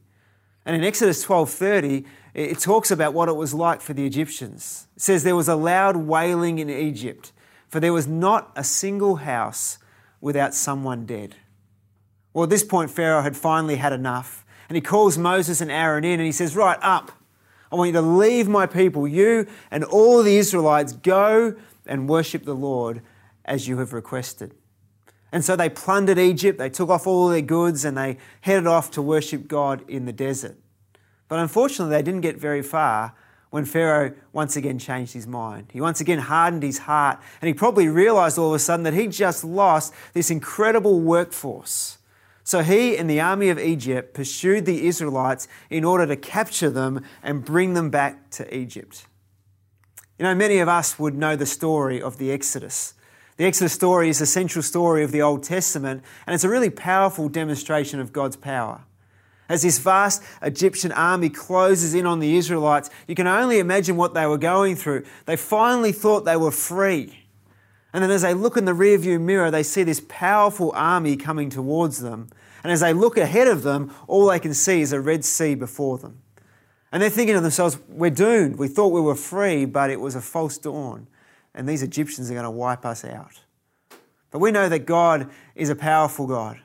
And 0.66 0.76
in 0.76 0.84
Exodus 0.84 1.24
12:30, 1.24 2.06
it 2.34 2.60
talks 2.60 2.92
about 2.92 3.14
what 3.14 3.30
it 3.30 3.36
was 3.36 3.54
like 3.54 3.82
for 3.82 3.94
the 3.94 4.06
Egyptians. 4.06 4.88
It 4.96 5.02
says 5.02 5.24
there 5.24 5.36
was 5.36 5.48
a 5.48 5.56
loud 5.56 5.96
wailing 5.96 6.60
in 6.60 6.70
Egypt, 6.70 7.32
for 7.70 7.80
there 7.80 7.94
was 7.94 8.08
not 8.08 8.52
a 8.56 8.64
single 8.64 9.18
house 9.18 9.78
without 10.20 10.54
someone 10.54 11.06
dead. 11.06 11.36
Well, 12.34 12.44
at 12.44 12.50
this 12.50 12.64
point, 12.64 12.92
Pharaoh 12.92 13.22
had 13.22 13.38
finally 13.38 13.78
had 13.78 13.94
enough. 13.94 14.46
And 14.68 14.76
he 14.76 14.82
calls 14.82 15.18
Moses 15.18 15.62
and 15.62 15.72
Aaron 15.72 16.04
in 16.04 16.20
and 16.20 16.26
he 16.26 16.32
says, 16.32 16.56
Right, 16.56 16.80
up. 16.82 17.12
I 17.72 17.76
want 17.76 17.88
you 17.90 17.94
to 17.94 18.02
leave 18.02 18.48
my 18.48 18.66
people. 18.66 19.08
You 19.08 19.48
and 19.72 19.84
all 19.84 20.24
the 20.24 20.38
Israelites 20.38 20.94
go 20.94 21.56
and 21.86 22.10
worship 22.10 22.46
the 22.46 22.56
Lord 22.56 23.02
as 23.44 23.68
you 23.68 23.78
have 23.78 23.94
requested. 23.94 24.54
And 25.36 25.44
so 25.44 25.58
they 25.58 25.68
plundered 25.68 26.18
Egypt, 26.18 26.58
they 26.58 26.70
took 26.70 26.88
off 26.88 27.06
all 27.06 27.28
their 27.28 27.42
goods, 27.42 27.84
and 27.84 27.98
they 27.98 28.16
headed 28.40 28.68
off 28.68 28.90
to 28.92 29.02
worship 29.02 29.50
God 29.50 29.84
in 29.90 30.06
the 30.06 30.14
desert. 30.14 30.56
But 31.28 31.40
unfortunately, 31.40 31.94
they 31.94 32.04
didn't 32.04 32.22
get 32.22 32.38
very 32.38 32.62
far 32.62 33.14
when 33.50 33.66
Pharaoh 33.66 34.14
once 34.32 34.56
again 34.56 34.80
changed 34.80 35.12
his 35.12 35.28
mind. 35.28 35.72
He 35.74 35.82
once 35.82 36.00
again 36.00 36.20
hardened 36.20 36.64
his 36.64 36.78
heart, 36.78 37.20
and 37.42 37.50
he 37.50 37.54
probably 37.54 37.90
realized 37.90 38.38
all 38.38 38.48
of 38.48 38.54
a 38.54 38.60
sudden 38.60 38.84
that 38.84 38.94
he 38.94 39.08
just 39.08 39.44
lost 39.44 39.94
this 40.14 40.32
incredible 40.32 41.02
workforce. 41.02 41.98
So 42.46 42.64
he 42.64 42.96
and 42.96 43.10
the 43.10 43.20
army 43.20 43.50
of 43.50 43.60
Egypt 43.60 44.14
pursued 44.14 44.66
the 44.66 44.88
Israelites 44.88 45.50
in 45.70 45.84
order 45.84 46.08
to 46.08 46.16
capture 46.16 46.70
them 46.70 47.04
and 47.22 47.44
bring 47.44 47.74
them 47.74 47.90
back 47.90 48.30
to 48.30 48.56
Egypt. 48.56 49.06
You 50.18 50.24
know, 50.24 50.34
many 50.34 50.60
of 50.60 50.70
us 50.70 50.98
would 50.98 51.16
know 51.16 51.36
the 51.36 51.46
story 51.46 52.02
of 52.02 52.20
the 52.20 52.32
Exodus. 52.32 52.94
The 53.38 53.46
Exodus 53.46 53.74
story 53.74 54.08
is 54.08 54.22
a 54.22 54.26
central 54.26 54.64
story 54.64 55.04
of 55.04 55.12
the 55.12 55.22
Old 55.22 55.44
Testament, 55.44 56.04
and 56.26 56.34
it's 56.34 56.46
a 56.46 56.50
really 56.50 56.70
powerful 56.70 57.28
demonstration 57.28 58.00
of 58.00 58.14
God's 58.14 58.38
power. 58.38 58.86
As 59.50 59.62
this 59.62 59.78
vast 59.78 60.24
Egyptian 60.42 60.94
army 60.94 61.30
closes 61.30 61.94
in 61.94 62.06
on 62.06 62.20
the 62.20 62.38
Israelites, 62.38 62.90
you 63.08 63.14
can 63.14 63.28
only 63.28 63.60
imagine 63.60 63.98
what 63.98 64.14
they 64.14 64.26
were 64.26 64.38
going 64.38 64.78
through. 64.78 65.04
They 65.26 65.36
finally 65.36 65.92
thought 65.92 66.24
they 66.24 66.38
were 66.38 66.50
free. 66.50 67.26
And 67.92 68.02
then 68.02 68.10
as 68.10 68.22
they 68.22 68.34
look 68.34 68.56
in 68.56 68.66
the 68.66 68.72
rearview 68.72 69.20
mirror, 69.20 69.52
they 69.52 69.64
see 69.64 69.84
this 69.84 70.02
powerful 70.08 70.72
army 70.74 71.18
coming 71.18 71.50
towards 71.50 72.00
them. 72.00 72.30
And 72.64 72.72
as 72.72 72.80
they 72.80 72.94
look 72.94 73.18
ahead 73.18 73.50
of 73.50 73.64
them, 73.64 73.94
all 74.08 74.28
they 74.28 74.40
can 74.40 74.54
see 74.54 74.80
is 74.80 74.94
a 74.94 75.00
Red 75.02 75.26
Sea 75.26 75.56
before 75.56 75.98
them. 75.98 76.22
And 76.92 77.04
they're 77.04 77.10
thinking 77.10 77.36
to 77.36 77.42
themselves, 77.42 77.78
we're 77.90 78.10
doomed. 78.10 78.58
We 78.58 78.70
thought 78.70 78.94
we 78.94 79.02
were 79.02 79.16
free, 79.16 79.66
but 79.66 79.90
it 79.90 80.00
was 80.00 80.16
a 80.16 80.22
false 80.22 80.58
dawn. 80.58 81.08
And 81.56 81.68
these 81.68 81.82
Egyptians 81.82 82.30
are 82.30 82.36
going 82.36 82.44
to 82.44 82.52
wipe 82.52 82.86
us 82.86 83.04
out. 83.04 83.42
But 84.30 84.40
we 84.40 84.52
know 84.52 84.70
that 84.70 84.86
God 84.86 85.30
is 85.56 85.70
a 85.70 85.76
powerful 85.76 86.28
God. 86.28 86.60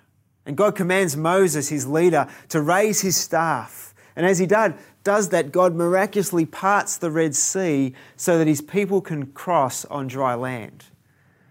And 0.44 0.56
God 0.56 0.74
commands 0.74 1.16
Moses, 1.16 1.68
his 1.68 1.86
leader, 1.86 2.28
to 2.48 2.60
raise 2.60 3.00
his 3.00 3.16
staff. 3.16 3.94
And 4.16 4.26
as 4.26 4.38
he 4.38 4.46
does, 4.46 4.72
does 5.04 5.28
that, 5.30 5.52
God 5.52 5.74
miraculously 5.74 6.44
parts 6.44 6.98
the 6.98 7.10
Red 7.10 7.34
Sea 7.34 7.94
so 8.16 8.36
that 8.36 8.46
his 8.46 8.60
people 8.60 9.00
can 9.00 9.26
cross 9.26 9.86
on 9.86 10.08
dry 10.08 10.34
land 10.34 10.84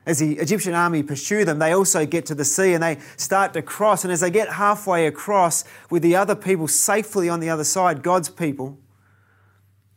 as 0.09 0.17
the 0.17 0.39
Egyptian 0.39 0.73
army 0.73 1.03
pursue 1.03 1.45
them, 1.45 1.59
they 1.59 1.71
also 1.71 2.03
get 2.03 2.25
to 2.25 2.33
the 2.33 2.43
sea 2.43 2.73
and 2.73 2.81
they 2.81 2.97
start 3.15 3.53
to 3.53 3.61
cross. 3.61 4.03
And 4.03 4.11
as 4.11 4.21
they 4.21 4.31
get 4.31 4.53
halfway 4.53 5.05
across 5.05 5.63
with 5.91 6.01
the 6.01 6.15
other 6.15 6.35
people 6.35 6.67
safely 6.67 7.29
on 7.29 7.39
the 7.39 7.49
other 7.51 7.63
side, 7.63 8.01
God's 8.01 8.27
people, 8.27 8.79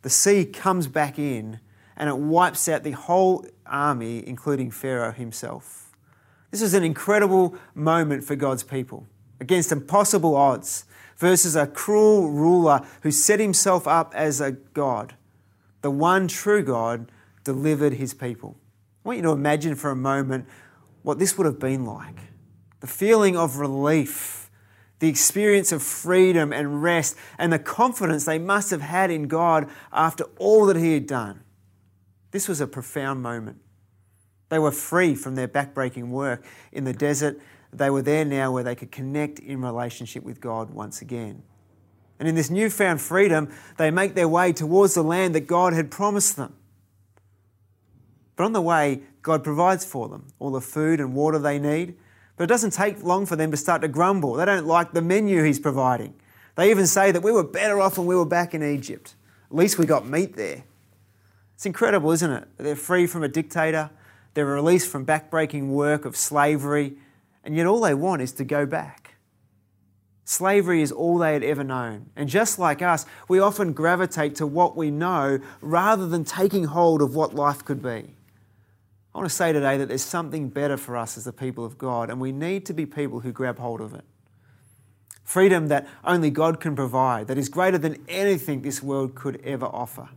the 0.03 0.11
sea 0.11 0.45
comes 0.45 0.87
back 0.87 1.19
in 1.19 1.61
and 1.97 2.09
it 2.09 2.17
wipes 2.17 2.69
out 2.69 2.83
the 2.83 2.93
whole 2.93 3.47
army, 3.67 4.27
including 4.27 4.71
Pharaoh 4.71 5.13
himself. 5.13 5.93
This 6.51 6.63
is 6.63 6.75
an 6.75 6.85
incredible 6.85 7.57
moment 7.75 8.25
for 8.25 8.37
God's 8.37 8.63
people 8.63 9.07
against 9.41 9.73
impossible 9.73 10.37
odds 10.37 10.85
versus 11.17 11.57
a 11.57 11.67
cruel 11.67 12.31
ruler 12.31 12.85
who 13.03 13.11
set 13.11 13.41
himself 13.41 13.87
up 13.87 14.15
as 14.15 14.41
a 14.41 14.53
God. 14.53 15.15
The 15.81 15.91
one 15.91 16.29
true 16.29 16.63
God 16.63 17.11
delivered 17.45 17.95
his 17.95 18.15
people. 18.15 18.57
I 19.05 19.09
want 19.09 19.19
you 19.19 19.23
to 19.25 19.31
imagine 19.31 19.75
for 19.75 19.91
a 19.91 19.97
moment 19.97 20.47
what 21.03 21.19
this 21.19 21.37
would 21.37 21.47
have 21.47 21.59
been 21.59 21.85
like 21.85 22.19
the 22.81 22.89
feeling 22.89 23.37
of 23.37 23.59
relief, 23.59 24.51
the 24.99 25.09
experience 25.09 25.71
of 25.71 25.81
freedom 25.81 26.53
and 26.53 26.83
rest, 26.83 27.17
and 27.39 27.53
the 27.53 27.59
confidence 27.59 28.25
they 28.25 28.41
must 28.41 28.71
have 28.73 28.81
had 28.81 29.09
in 29.09 29.29
God 29.29 29.71
after 29.93 30.25
all 30.37 30.67
that 30.67 30.77
He 30.77 30.95
had 30.95 31.07
done. 31.07 31.42
This 32.33 32.49
was 32.49 32.61
a 32.61 32.67
profound 32.67 33.23
moment. 33.23 33.59
They 34.49 34.59
were 34.59 34.73
free 34.73 35.15
from 35.15 35.35
their 35.35 35.49
backbreaking 35.49 36.09
work 36.09 36.45
in 36.73 36.85
the 36.85 36.93
desert. 36.93 37.41
They 37.73 37.89
were 37.89 38.03
there 38.03 38.25
now 38.25 38.53
where 38.53 38.65
they 38.65 38.75
could 38.75 38.91
connect 38.91 39.39
in 39.39 39.63
relationship 39.63 40.25
with 40.25 40.41
God 40.41 40.71
once 40.71 41.01
again. 41.01 41.43
And 42.19 42.29
in 42.29 42.35
this 42.35 42.51
newfound 42.51 43.01
freedom, 43.01 43.51
they 43.79 43.91
make 43.91 44.15
their 44.15 44.29
way 44.29 44.53
towards 44.53 44.95
the 44.95 45.03
land 45.03 45.35
that 45.35 45.47
God 45.47 45.73
had 45.73 45.91
promised 45.91 46.37
them. 46.37 46.55
But 48.37 48.45
on 48.45 48.53
the 48.53 48.63
way, 48.63 49.03
God 49.23 49.45
provides 49.45 49.85
for 49.85 50.09
them 50.09 50.27
all 50.39 50.51
the 50.51 50.61
food 50.61 51.01
and 51.01 51.15
water 51.15 51.39
they 51.39 51.59
need. 51.59 51.97
But 52.37 52.45
it 52.45 52.49
doesn't 52.49 52.73
take 52.73 53.03
long 53.03 53.27
for 53.27 53.37
them 53.37 53.51
to 53.51 53.57
start 53.57 53.83
to 53.83 53.89
grumble. 53.89 54.35
They 54.35 54.45
don't 54.45 54.67
like 54.67 54.93
the 54.93 55.03
menu 55.03 55.43
He's 55.43 55.59
providing. 55.59 56.15
They 56.57 56.71
even 56.71 56.87
say 56.87 57.13
that 57.13 57.23
we 57.23 57.33
were 57.33 57.45
better 57.45 57.81
off 57.81 57.99
when 57.99 58.07
we 58.07 58.17
were 58.17 58.27
back 58.27 58.55
in 58.55 58.63
Egypt. 58.63 59.15
At 59.51 59.57
least 59.57 59.79
we 59.79 59.87
got 59.87 60.07
meat 60.07 60.37
there. 60.37 60.65
It's 61.55 61.67
incredible, 61.67 62.11
isn't 62.13 62.31
it? 62.31 62.49
They're 62.59 62.77
free 62.77 63.07
from 63.07 63.23
a 63.23 63.29
dictator, 63.29 63.91
they're 64.35 64.47
released 64.47 64.89
from 64.89 65.05
backbreaking 65.05 65.69
work 65.69 66.05
of 66.05 66.17
slavery, 66.17 66.95
and 67.45 67.57
yet 67.57 67.67
all 67.67 67.81
they 67.81 67.95
want 67.95 68.23
is 68.23 68.33
to 68.33 68.45
go 68.45 68.67
back. 68.67 69.03
Slavery 70.25 70.81
is 70.83 70.93
all 70.93 71.19
they 71.19 71.35
had 71.35 71.43
ever 71.43 71.65
known. 71.65 72.07
And 72.17 72.29
just 72.29 72.59
like 72.59 72.81
us, 72.81 73.05
we 73.29 73.39
often 73.39 73.73
gravitate 73.73 74.37
to 74.37 74.47
what 74.47 74.77
we 74.77 74.91
know 74.91 75.41
rather 75.61 76.09
than 76.09 76.25
taking 76.25 76.65
hold 76.65 77.03
of 77.03 77.15
what 77.15 77.35
life 77.35 77.65
could 77.65 77.83
be. 77.83 78.15
I 79.15 79.19
want 79.19 79.29
to 79.29 79.35
say 79.35 79.53
today 79.53 79.77
that 79.77 79.89
there's 79.89 80.05
something 80.05 80.49
better 80.49 80.79
for 80.79 80.97
us 80.97 81.19
as 81.19 81.25
the 81.25 81.33
people 81.33 81.65
of 81.65 81.77
God, 81.77 82.09
and 82.09 82.19
we 82.21 82.33
need 82.33 82.65
to 82.67 82.73
be 82.73 82.87
people 82.87 83.21
who 83.21 83.31
grab 83.31 83.59
hold 83.59 83.81
of 83.81 83.93
it. 83.93 84.05
Freedom 85.23 85.69
that 85.69 85.87
only 86.05 86.31
God 86.31 86.61
can 86.61 86.75
provide, 86.75 87.27
that 87.27 87.37
is 87.37 87.49
greater 87.49 87.79
than 87.79 88.03
anything 88.09 88.63
this 88.63 88.83
world 88.83 89.15
could 89.15 89.41
ever 89.45 89.67
offer. 89.67 90.09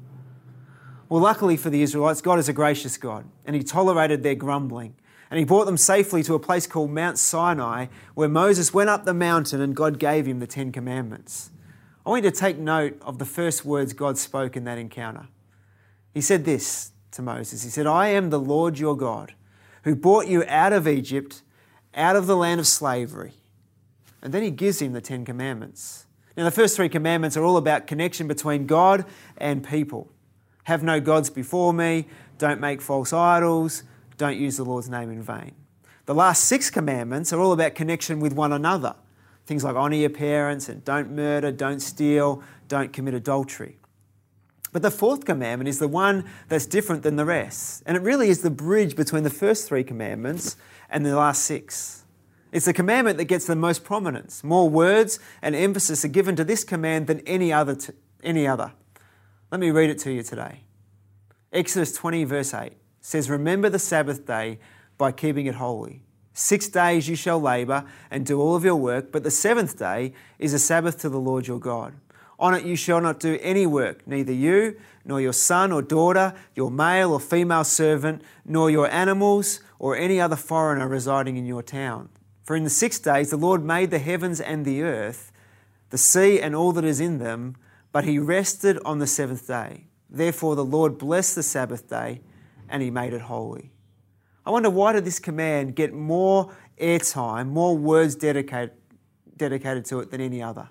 Well, 1.08 1.22
luckily 1.22 1.58
for 1.58 1.70
the 1.70 1.82
Israelites, 1.82 2.22
God 2.22 2.40
is 2.40 2.50
a 2.50 2.54
gracious 2.54 2.98
God, 2.98 3.26
and 3.46 3.56
He 3.56 3.64
tolerated 3.64 4.24
their 4.24 4.36
grumbling. 4.36 4.96
And 5.30 5.40
He 5.40 5.46
brought 5.46 5.66
them 5.66 5.78
safely 5.78 6.24
to 6.24 6.34
a 6.36 6.40
place 6.40 6.68
called 6.68 6.92
Mount 6.92 7.18
Sinai, 7.18 7.88
where 8.14 8.30
Moses 8.30 8.74
went 8.74 8.90
up 8.90 9.06
the 9.06 9.14
mountain 9.14 9.62
and 9.62 9.76
God 9.76 10.00
gave 10.00 10.26
him 10.26 10.40
the 10.40 10.48
Ten 10.48 10.72
Commandments. 10.72 11.52
I 12.06 12.10
want 12.10 12.24
you 12.24 12.30
to 12.30 12.36
take 12.36 12.58
note 12.58 12.98
of 13.02 13.18
the 13.18 13.26
first 13.26 13.66
words 13.66 13.94
God 13.94 14.18
spoke 14.18 14.56
in 14.56 14.64
that 14.66 14.78
encounter. 14.78 15.28
He 16.14 16.22
said 16.22 16.46
this 16.46 16.92
to 17.12 17.22
Moses. 17.22 17.64
He 17.64 17.70
said, 17.70 17.88
I 17.88 18.10
am 18.10 18.30
the 18.30 18.40
Lord 18.40 18.78
your 18.78 18.96
God 18.96 19.34
who 19.84 19.96
brought 19.96 20.28
you 20.28 20.44
out 20.48 20.74
of 20.74 20.88
Egypt, 20.88 21.44
out 21.94 22.16
of 22.16 22.26
the 22.28 22.36
land 22.36 22.60
of 22.60 22.68
slavery. 22.68 23.34
And 24.22 24.34
then 24.34 24.42
he 24.42 24.50
gives 24.50 24.82
him 24.82 24.94
the 24.94 25.02
Ten 25.02 25.24
Commandments. 25.24 26.08
Now, 26.36 26.44
the 26.44 26.52
first 26.52 26.76
three 26.76 26.90
commandments 26.90 27.38
are 27.38 27.44
all 27.44 27.56
about 27.56 27.88
connection 27.88 28.28
between 28.28 28.66
God 28.66 29.06
and 29.38 29.64
people. 29.64 30.12
Have 30.66 30.84
no 30.84 31.00
gods 31.00 31.30
before 31.30 31.74
me, 31.74 32.08
don't 32.38 32.60
make 32.60 32.82
false 32.82 33.14
idols, 33.14 33.84
don't 34.18 34.38
use 34.38 34.58
the 34.58 34.66
Lord's 34.66 34.90
name 34.90 35.10
in 35.10 35.22
vain. 35.22 35.54
The 36.06 36.14
last 36.14 36.44
six 36.44 36.70
commandments 36.70 37.34
are 37.34 37.40
all 37.40 37.52
about 37.52 37.74
connection 37.74 38.20
with 38.20 38.34
one 38.34 38.52
another. 38.52 38.96
Things 39.46 39.64
like 39.64 39.76
honour 39.76 39.96
your 39.96 40.10
parents 40.10 40.70
and 40.70 40.84
don't 40.84 41.12
murder, 41.12 41.52
don't 41.52 41.80
steal, 41.80 42.44
don't 42.68 42.94
commit 42.94 43.14
adultery. 43.14 43.78
But 44.72 44.82
the 44.82 44.92
fourth 44.92 45.24
commandment 45.24 45.68
is 45.68 45.80
the 45.80 45.88
one 45.88 46.26
that's 46.50 46.66
different 46.66 47.04
than 47.04 47.16
the 47.16 47.26
rest. 47.26 47.82
And 47.86 47.96
it 47.96 48.04
really 48.04 48.30
is 48.30 48.42
the 48.42 48.50
bridge 48.50 48.96
between 48.96 49.24
the 49.24 49.30
first 49.30 49.68
three 49.68 49.84
commandments 49.84 50.58
and 50.90 51.06
the 51.06 51.16
last 51.16 51.44
six. 51.44 52.04
It's 52.52 52.66
the 52.66 52.74
commandment 52.74 53.18
that 53.18 53.26
gets 53.26 53.46
the 53.46 53.56
most 53.56 53.84
prominence. 53.84 54.44
More 54.44 54.70
words 54.70 55.20
and 55.42 55.56
emphasis 55.56 56.04
are 56.06 56.10
given 56.10 56.36
to 56.36 56.44
this 56.44 56.64
command 56.64 57.08
than 57.08 57.22
any 57.22 57.54
other. 57.54 57.76
T- 57.76 57.94
any 58.24 58.48
other. 58.48 58.74
Let 59.52 59.62
me 59.62 59.70
read 59.70 59.90
it 59.90 60.00
to 60.00 60.12
you 60.12 60.24
today. 60.24 60.62
Exodus 61.54 61.94
20, 61.94 62.24
verse 62.24 62.54
8 62.54 62.74
says, 63.00 63.30
Remember 63.30 63.70
the 63.70 63.80
Sabbath 63.80 64.26
day 64.26 64.60
by 64.98 65.12
keeping 65.12 65.46
it 65.46 65.56
holy. 65.56 66.02
Six 66.34 66.68
days 66.68 67.08
you 67.08 67.16
shall 67.16 67.40
labour 67.40 67.86
and 68.10 68.26
do 68.26 68.42
all 68.42 68.56
of 68.56 68.66
your 68.66 68.76
work, 68.76 69.12
but 69.12 69.24
the 69.24 69.32
seventh 69.32 69.78
day 69.78 70.14
is 70.40 70.54
a 70.54 70.60
Sabbath 70.60 71.00
to 71.00 71.10
the 71.10 71.20
Lord 71.20 71.48
your 71.48 71.60
God. 71.60 71.94
On 72.38 72.54
it 72.54 72.66
you 72.66 72.76
shall 72.76 73.00
not 73.00 73.20
do 73.20 73.40
any 73.42 73.66
work, 73.66 74.06
neither 74.06 74.34
you, 74.34 74.76
nor 75.06 75.22
your 75.22 75.32
son 75.32 75.72
or 75.72 75.82
daughter, 75.82 76.34
your 76.56 76.70
male 76.70 77.14
or 77.14 77.20
female 77.20 77.64
servant, 77.64 78.22
nor 78.44 78.70
your 78.70 78.90
animals, 78.90 79.62
or 79.80 79.96
any 79.96 80.20
other 80.20 80.36
foreigner 80.36 80.88
residing 80.88 81.38
in 81.38 81.46
your 81.46 81.64
town. 81.64 82.10
For 82.44 82.56
in 82.56 82.66
the 82.66 82.70
six 82.70 83.00
days 83.00 83.30
the 83.30 83.38
Lord 83.38 83.64
made 83.64 83.92
the 83.92 84.00
heavens 84.00 84.42
and 84.42 84.66
the 84.66 84.82
earth, 84.82 85.32
the 85.92 85.98
sea 85.98 86.42
and 86.42 86.56
all 86.56 86.74
that 86.74 86.84
is 86.84 87.00
in 87.00 87.20
them, 87.20 87.56
but 87.96 88.04
he 88.04 88.20
rested 88.20 88.78
on 88.84 89.00
the 89.00 89.08
seventh 89.08 89.48
day. 89.48 89.86
Therefore 90.10 90.58
the 90.58 90.66
Lord 90.66 90.98
blessed 90.98 91.36
the 91.36 91.44
Sabbath 91.44 91.90
day, 91.90 92.20
and 92.68 92.84
he 92.84 92.92
made 92.92 93.14
it 93.14 93.22
holy. 93.22 93.72
I 94.46 94.50
wonder 94.50 94.70
why 94.70 94.92
did 94.92 95.06
this 95.06 95.18
command 95.18 95.78
get 95.78 95.94
more 95.94 96.54
airtime, 96.78 97.48
more 97.48 97.78
words 97.78 98.16
dedicated, 98.16 98.72
dedicated 99.38 99.86
to 99.86 100.02
it 100.02 100.12
than 100.12 100.20
any 100.20 100.44
other? 100.44 100.68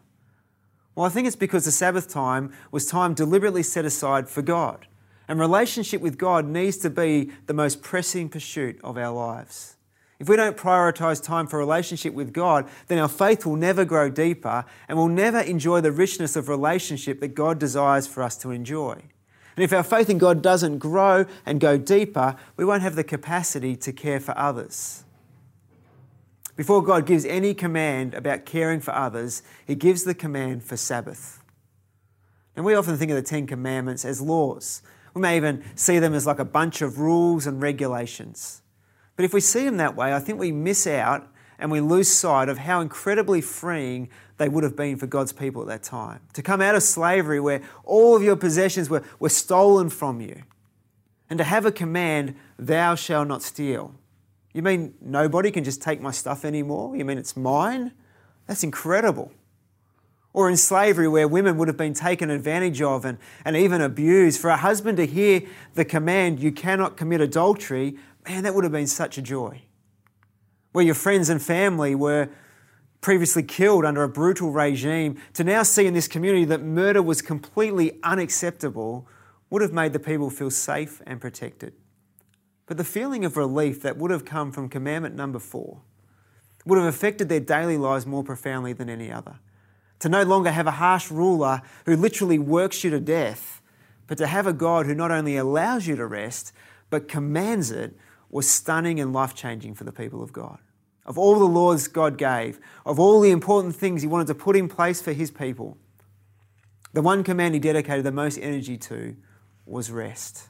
Well, 0.95 1.07
I 1.07 1.09
think 1.09 1.27
it's 1.27 1.35
because 1.35 1.65
the 1.65 1.73
Sabbath 1.73 2.11
time 2.11 2.53
was 2.71 2.85
time 2.85 3.15
deliberately 3.15 3.63
set 3.63 3.87
aside 3.87 4.29
for 4.29 4.43
God. 4.43 4.87
And 5.27 5.41
relationship 5.41 6.03
with 6.03 6.19
God 6.19 6.45
needs 6.45 6.77
to 6.77 6.91
be 6.91 7.31
the 7.47 7.55
most 7.55 7.81
pressing 7.81 8.29
pursuit 8.29 8.79
of 8.85 8.99
our 8.99 9.15
lives. 9.15 9.74
If 10.19 10.29
we 10.29 10.37
don't 10.37 10.57
prioritize 10.57 11.23
time 11.23 11.47
for 11.47 11.59
relationship 11.59 12.15
with 12.15 12.33
God, 12.33 12.69
then 12.87 12.99
our 12.99 13.09
faith 13.09 13.45
will 13.45 13.57
never 13.57 13.85
grow 13.85 14.09
deeper 14.09 14.65
and 14.89 14.97
we'll 14.97 15.09
never 15.09 15.41
enjoy 15.41 15.81
the 15.81 15.93
richness 15.93 16.37
of 16.37 16.49
relationship 16.49 17.21
that 17.21 17.35
God 17.35 17.59
desires 17.59 18.07
for 18.07 18.23
us 18.23 18.37
to 18.39 18.51
enjoy. 18.51 19.03
And 19.57 19.63
if 19.63 19.73
our 19.73 19.83
faith 19.83 20.11
in 20.11 20.19
God 20.19 20.43
doesn't 20.43 20.79
grow 20.79 21.27
and 21.47 21.61
go 21.61 21.79
deeper, 21.79 22.37
we 22.57 22.65
won't 22.65 22.83
have 22.83 22.97
the 22.97 23.05
capacity 23.05 23.77
to 23.77 23.93
care 23.93 24.21
for 24.21 24.37
others. 24.37 25.05
Before 26.57 26.83
God 26.83 27.07
gives 27.07 27.25
any 27.25 27.53
command 27.53 28.15
about 28.15 28.47
caring 28.47 28.81
for 28.81 28.95
others, 28.95 29.43
He 29.67 29.75
gives 29.75 30.05
the 30.05 30.15
command 30.15 30.63
for 30.63 30.77
Sabbath. 30.77 31.43
And 32.57 32.65
we 32.65 32.75
often 32.75 32.97
think 32.97 33.11
of 33.11 33.17
the 33.17 33.23
Ten 33.23 33.47
Commandments 33.47 34.05
as 34.05 34.21
laws. 34.21 34.83
We 35.13 35.21
may 35.21 35.37
even 35.37 35.65
see 35.75 35.99
them 35.99 36.15
as 36.15 36.27
like 36.27 36.39
a 36.39 36.45
bunch 36.45 36.83
of 36.83 36.99
rules 36.99 37.47
and 37.47 37.61
regulations. 37.61 38.63
But 39.17 39.25
if 39.25 39.33
we 39.33 39.41
see 39.41 39.65
them 39.65 39.77
that 39.77 39.97
way, 39.97 40.13
I 40.13 40.19
think 40.19 40.39
we 40.39 40.53
miss 40.53 40.87
out 40.87 41.29
and 41.59 41.71
we 41.71 41.81
lose 41.81 42.11
sight 42.11 42.49
of 42.49 42.59
how 42.59 42.81
incredibly 42.81 43.41
freeing 43.41 44.09
they 44.37 44.49
would 44.49 44.65
have 44.65 44.77
been 44.77 44.97
for 44.97 45.07
God's 45.07 45.33
people 45.33 45.63
at 45.63 45.69
that 45.69 45.83
time. 45.83 46.21
To 46.33 46.43
come 46.43 46.61
out 46.61 46.75
of 46.75 46.83
slavery 46.83 47.41
where 47.41 47.63
all 47.85 48.17
of 48.17 48.23
your 48.23 48.37
possessions 48.37 48.91
were, 48.91 49.05
were 49.21 49.29
stolen 49.29 49.89
from 49.89 50.21
you, 50.21 50.43
and 51.31 51.39
to 51.39 51.45
have 51.45 51.65
a 51.65 51.73
command, 51.73 52.35
thou 52.59 52.95
shalt 52.95 53.29
not 53.29 53.43
steal. 53.43 53.95
You 54.53 54.63
mean 54.63 54.95
nobody 55.01 55.51
can 55.51 55.65
just 55.65 55.81
take 55.81 56.01
my 56.01 56.11
stuff 56.11 56.45
anymore? 56.45 56.97
You 56.97 57.05
mean 57.05 57.19
it's 57.19 57.37
mine? 57.37 57.93
That's 58.47 58.63
incredible. 58.63 59.33
Or 60.33 60.51
in 60.51 60.57
slavery, 60.57 61.09
where 61.09 61.29
women 61.29 61.57
would 61.59 61.69
have 61.69 61.77
been 61.77 61.95
taken 61.95 62.29
advantage 62.29 62.83
of 62.83 63.05
and, 63.05 63.19
and 63.45 63.57
even 63.57 63.81
abused, 63.81 64.41
for 64.41 64.51
a 64.51 64.57
husband 64.57 64.97
to 64.99 65.07
hear 65.07 65.43
the 65.75 65.85
command, 65.85 66.41
you 66.41 66.51
cannot 66.51 66.97
commit 66.97 67.21
adultery, 67.21 67.97
man, 68.27 68.43
that 68.45 68.55
would 68.55 68.65
have 68.65 68.73
been 68.73 68.87
such 68.87 69.19
a 69.19 69.23
joy. 69.23 69.63
Where 70.73 70.85
your 70.85 70.95
friends 70.95 71.29
and 71.29 71.43
family 71.43 71.95
were 71.95 72.31
previously 73.01 73.43
killed 73.43 73.85
under 73.85 74.03
a 74.03 74.09
brutal 74.09 74.51
regime, 74.51 75.21
to 75.35 75.45
now 75.45 75.63
see 75.63 75.87
in 75.87 75.93
this 75.93 76.09
community 76.09 76.47
that 76.47 76.63
murder 76.63 77.03
was 77.03 77.21
completely 77.21 77.99
unacceptable 78.03 79.07
would 79.51 79.61
have 79.61 79.75
made 79.75 79.93
the 79.93 79.99
people 79.99 80.31
feel 80.31 80.51
safe 80.51 81.03
and 81.07 81.21
protected. 81.21 81.75
But 82.65 82.79
the 82.79 82.85
feeling 82.85 83.25
of 83.27 83.37
relief 83.37 83.83
that 83.83 83.99
would 83.99 84.11
have 84.11 84.25
come 84.25 84.53
from 84.53 84.71
commandment 84.71 85.15
number 85.15 85.39
four 85.39 85.83
would 86.65 86.79
have 86.79 86.87
affected 86.87 87.29
their 87.29 87.41
daily 87.41 87.77
lives 87.77 88.07
more 88.07 88.25
profoundly 88.25 88.73
than 88.73 88.89
any 88.89 89.13
other. 89.13 89.39
To 89.99 90.09
no 90.09 90.23
longer 90.23 90.51
have 90.51 90.67
a 90.67 90.73
harsh 90.73 91.11
ruler 91.11 91.61
who 91.85 91.97
literally 91.97 92.39
works 92.39 92.85
you 92.85 92.91
to 92.91 93.01
death, 93.01 93.61
but 94.07 94.17
to 94.17 94.27
have 94.27 94.47
a 94.47 94.53
God 94.55 94.87
who 94.87 94.95
not 94.95 95.11
only 95.11 95.37
allows 95.37 95.87
you 95.87 95.95
to 95.97 96.07
rest, 96.07 96.53
but 96.89 97.07
commands 97.07 97.71
it, 97.71 97.97
was 98.35 98.51
stunning 98.51 98.99
and 98.99 99.13
life 99.13 99.33
changing 99.33 99.75
for 99.75 99.85
the 99.85 99.93
people 99.93 100.21
of 100.21 100.33
God. 100.33 100.59
Of 101.07 101.17
all 101.17 101.39
the 101.39 101.45
laws 101.45 101.87
God 101.87 102.19
gave, 102.19 102.59
of 102.85 102.99
all 102.99 103.21
the 103.21 103.31
important 103.31 103.77
things 103.77 104.03
He 104.03 104.09
wanted 104.09 104.27
to 104.27 104.35
put 104.35 104.57
in 104.57 104.69
place 104.69 105.01
for 105.01 105.13
His 105.13 105.31
people, 105.31 105.79
the 106.93 107.01
one 107.01 107.23
command 107.23 107.55
He 107.55 107.61
dedicated 107.61 108.05
the 108.05 108.11
most 108.11 108.37
energy 108.39 108.77
to 108.79 109.15
was 109.65 109.89
rest. 109.93 110.49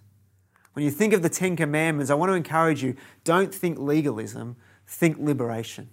When 0.73 0.83
you 0.83 0.91
think 0.91 1.13
of 1.13 1.21
the 1.21 1.29
Ten 1.29 1.57
Commandments, 1.57 2.11
I 2.11 2.15
want 2.15 2.31
to 2.31 2.35
encourage 2.37 2.83
you 2.83 2.97
don't 3.23 3.55
think 3.55 3.79
legalism, 3.79 4.57
think 4.87 5.19
liberation. 5.19 5.91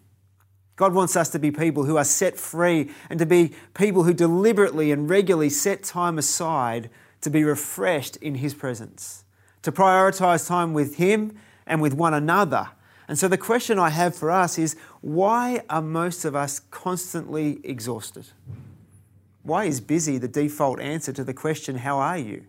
God 0.78 0.94
wants 0.94 1.18
us 1.18 1.30
to 1.32 1.40
be 1.40 1.52
people 1.52 1.84
who 1.84 1.98
are 1.98 2.06
set 2.06 2.38
free 2.38 2.90
and 3.10 3.20
to 3.20 3.26
be 3.26 3.52
people 3.74 4.04
who 4.04 4.14
deliberately 4.14 4.94
and 4.94 5.10
regularly 5.10 5.50
set 5.50 5.84
time 5.84 6.18
aside 6.18 6.90
to 7.20 7.30
be 7.30 7.44
refreshed 7.44 8.16
in 8.16 8.36
His 8.36 8.54
presence, 8.54 9.26
to 9.64 9.74
prioritize 9.74 10.48
time 10.48 10.74
with 10.74 10.96
Him 10.96 11.38
and 11.72 11.82
with 11.82 11.94
one 11.94 12.14
another. 12.14 12.68
And 13.08 13.18
so 13.18 13.28
the 13.28 13.38
question 13.38 13.80
I 13.80 13.90
have 13.90 14.14
for 14.14 14.30
us 14.30 14.60
is 14.60 14.76
why 15.00 15.64
are 15.70 15.82
most 15.82 16.26
of 16.26 16.36
us 16.36 16.60
constantly 16.60 17.62
exhausted? 17.64 18.28
Why 19.42 19.66
is 19.66 19.80
busy 19.80 20.18
the 20.18 20.28
default 20.28 20.82
answer 20.82 21.14
to 21.14 21.24
the 21.24 21.34
question, 21.34 21.78
How 21.78 21.98
are 21.98 22.18
you? 22.18 22.44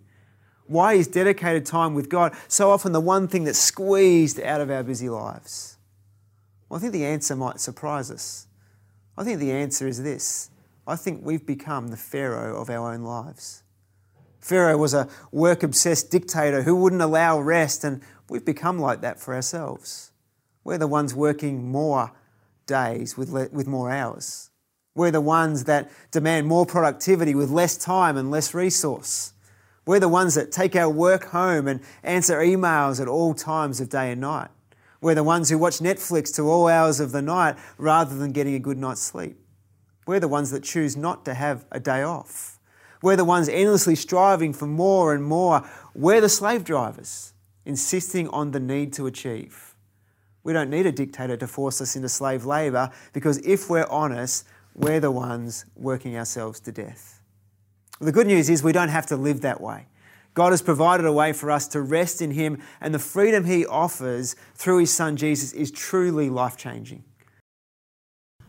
Why 0.67 0.95
is 0.95 1.07
dedicated 1.07 1.65
time 1.65 1.95
with 1.95 2.09
God 2.09 2.35
so 2.49 2.71
often 2.71 2.93
the 2.93 3.01
one 3.01 3.29
thing 3.29 3.45
that's 3.45 3.59
squeezed 3.59 4.41
out 4.41 4.61
of 4.61 4.71
our 4.71 4.83
busy 4.83 5.09
lives? 5.09 5.79
Well, 6.69 6.79
I 6.79 6.81
think 6.81 6.93
the 6.93 7.07
answer 7.07 7.37
might 7.37 7.61
surprise 7.61 8.11
us. 8.11 8.49
I 9.17 9.25
think 9.25 9.39
the 9.39 9.53
answer 9.53 9.87
is 9.87 10.03
this 10.03 10.51
I 10.85 10.97
think 10.97 11.25
we've 11.25 11.47
become 11.47 11.89
the 11.89 11.97
Pharaoh 11.97 12.61
of 12.61 12.69
our 12.69 12.93
own 12.93 13.03
lives. 13.03 13.62
Pharaoh 14.43 14.77
was 14.77 14.93
a 14.93 15.09
work 15.31 15.63
obsessed 15.63 16.11
dictator 16.11 16.63
who 16.63 16.75
wouldn't 16.75 17.01
allow 17.01 17.39
rest, 17.41 17.85
and 17.85 18.03
we've 18.29 18.45
become 18.45 18.79
like 18.79 19.01
that 19.01 19.21
for 19.21 19.35
ourselves. 19.35 20.11
We're 20.65 20.79
the 20.79 20.89
ones 20.89 21.15
working 21.15 21.71
more 21.71 22.13
days 22.67 23.17
with, 23.17 23.31
le- 23.31 23.49
with 23.53 23.69
more 23.69 23.91
hours. 23.91 24.51
We're 24.95 25.13
the 25.13 25.21
ones 25.21 25.65
that 25.65 25.91
demand 26.11 26.49
more 26.49 26.67
productivity 26.67 27.35
with 27.35 27.51
less 27.51 27.79
time 27.79 28.17
and 28.17 28.31
less 28.31 28.53
resource. 28.53 29.33
We're 29.87 30.01
the 30.01 30.09
ones 30.09 30.35
that 30.35 30.53
take 30.53 30.77
our 30.77 30.91
work 30.91 31.27
home 31.27 31.67
and 31.67 31.81
answer 32.03 32.39
emails 32.39 33.01
at 33.01 33.09
all 33.09 33.35
times 33.35 33.81
of 33.81 33.89
day 33.89 34.11
and 34.11 34.21
night. 34.21 34.49
We're 35.01 35.15
the 35.15 35.25
ones 35.25 35.51
who 35.51 35.59
watch 35.59 35.79
Netflix 35.79 36.35
to 36.37 36.43
all 36.43 36.69
hours 36.69 37.01
of 37.01 37.13
the 37.13 37.23
night 37.23 37.57
rather 37.79 38.17
than 38.17 38.33
getting 38.33 38.55
a 38.55 38.61
good 38.61 38.79
night's 38.79 39.01
sleep. 39.01 39.37
We're 40.07 40.21
the 40.21 40.29
ones 40.29 40.51
that 40.51 40.63
choose 40.63 40.97
not 40.97 41.25
to 41.25 41.35
have 41.35 41.65
a 41.71 41.81
day 41.81 42.03
off. 42.03 42.52
We're 43.03 43.17
the 43.17 43.25
ones 43.25 43.49
endlessly 43.49 43.97
striving 43.97 44.53
for 44.53 44.67
more 44.67 45.13
and 45.13 45.25
more. 45.25 45.69
We're 45.95 46.21
the 46.21 46.29
slave 46.29 46.65
drivers, 46.65 47.33
insisting 47.67 48.29
on 48.29 48.53
the 48.53 48.61
need 48.61 48.93
to 48.95 49.07
achieve. 49.07 49.75
We 50.45 50.53
don't 50.53 50.71
need 50.71 50.87
a 50.87 50.93
dictator 50.93 51.37
to 51.37 51.47
force 51.47 51.81
us 51.81 51.97
into 51.97 52.09
slave 52.09 52.45
labour 52.45 52.91
because 53.13 53.39
if 53.39 53.69
we're 53.69 53.87
honest, 53.91 54.47
we're 54.75 55.01
the 55.01 55.11
ones 55.11 55.65
working 55.77 56.17
ourselves 56.17 56.61
to 56.61 56.73
death. 56.73 57.21
The 58.01 58.13
good 58.13 58.27
news 58.27 58.49
is 58.49 58.63
we 58.63 58.73
don't 58.73 58.89
have 58.89 59.07
to 59.07 59.17
live 59.17 59.43
that 59.43 59.61
way. 59.61 59.87
God 60.35 60.51
has 60.51 60.63
provided 60.63 61.05
a 61.05 61.13
way 61.13 61.33
for 61.33 61.51
us 61.51 61.69
to 61.69 61.83
rest 61.83 62.23
in 62.23 62.31
Him, 62.31 62.59
and 62.81 62.95
the 62.95 62.99
freedom 62.99 63.45
He 63.45 63.67
offers 63.67 64.35
through 64.55 64.79
His 64.79 64.91
Son 64.91 65.17
Jesus 65.17 65.53
is 65.53 65.71
truly 65.71 66.31
life 66.31 66.57
changing. 66.57 67.05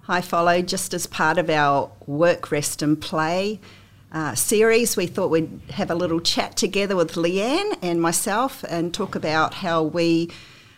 Hi, 0.04 0.22
Follow. 0.22 0.62
Just 0.62 0.94
as 0.94 1.06
part 1.06 1.38
of 1.38 1.50
our 1.50 1.92
work, 2.08 2.52
rest, 2.52 2.82
and 2.82 3.00
play 3.00 3.60
uh, 4.14 4.36
series, 4.36 4.96
we 4.96 5.08
thought 5.08 5.32
we'd 5.32 5.60
have 5.72 5.90
a 5.90 5.96
little 5.96 6.20
chat 6.20 6.56
together 6.56 6.96
with 6.96 7.14
Leanne 7.14 7.78
and 7.82 8.00
myself 8.02 8.64
and 8.70 8.94
talk 8.94 9.16
about 9.16 9.56
how 9.56 9.82
we 9.82 10.30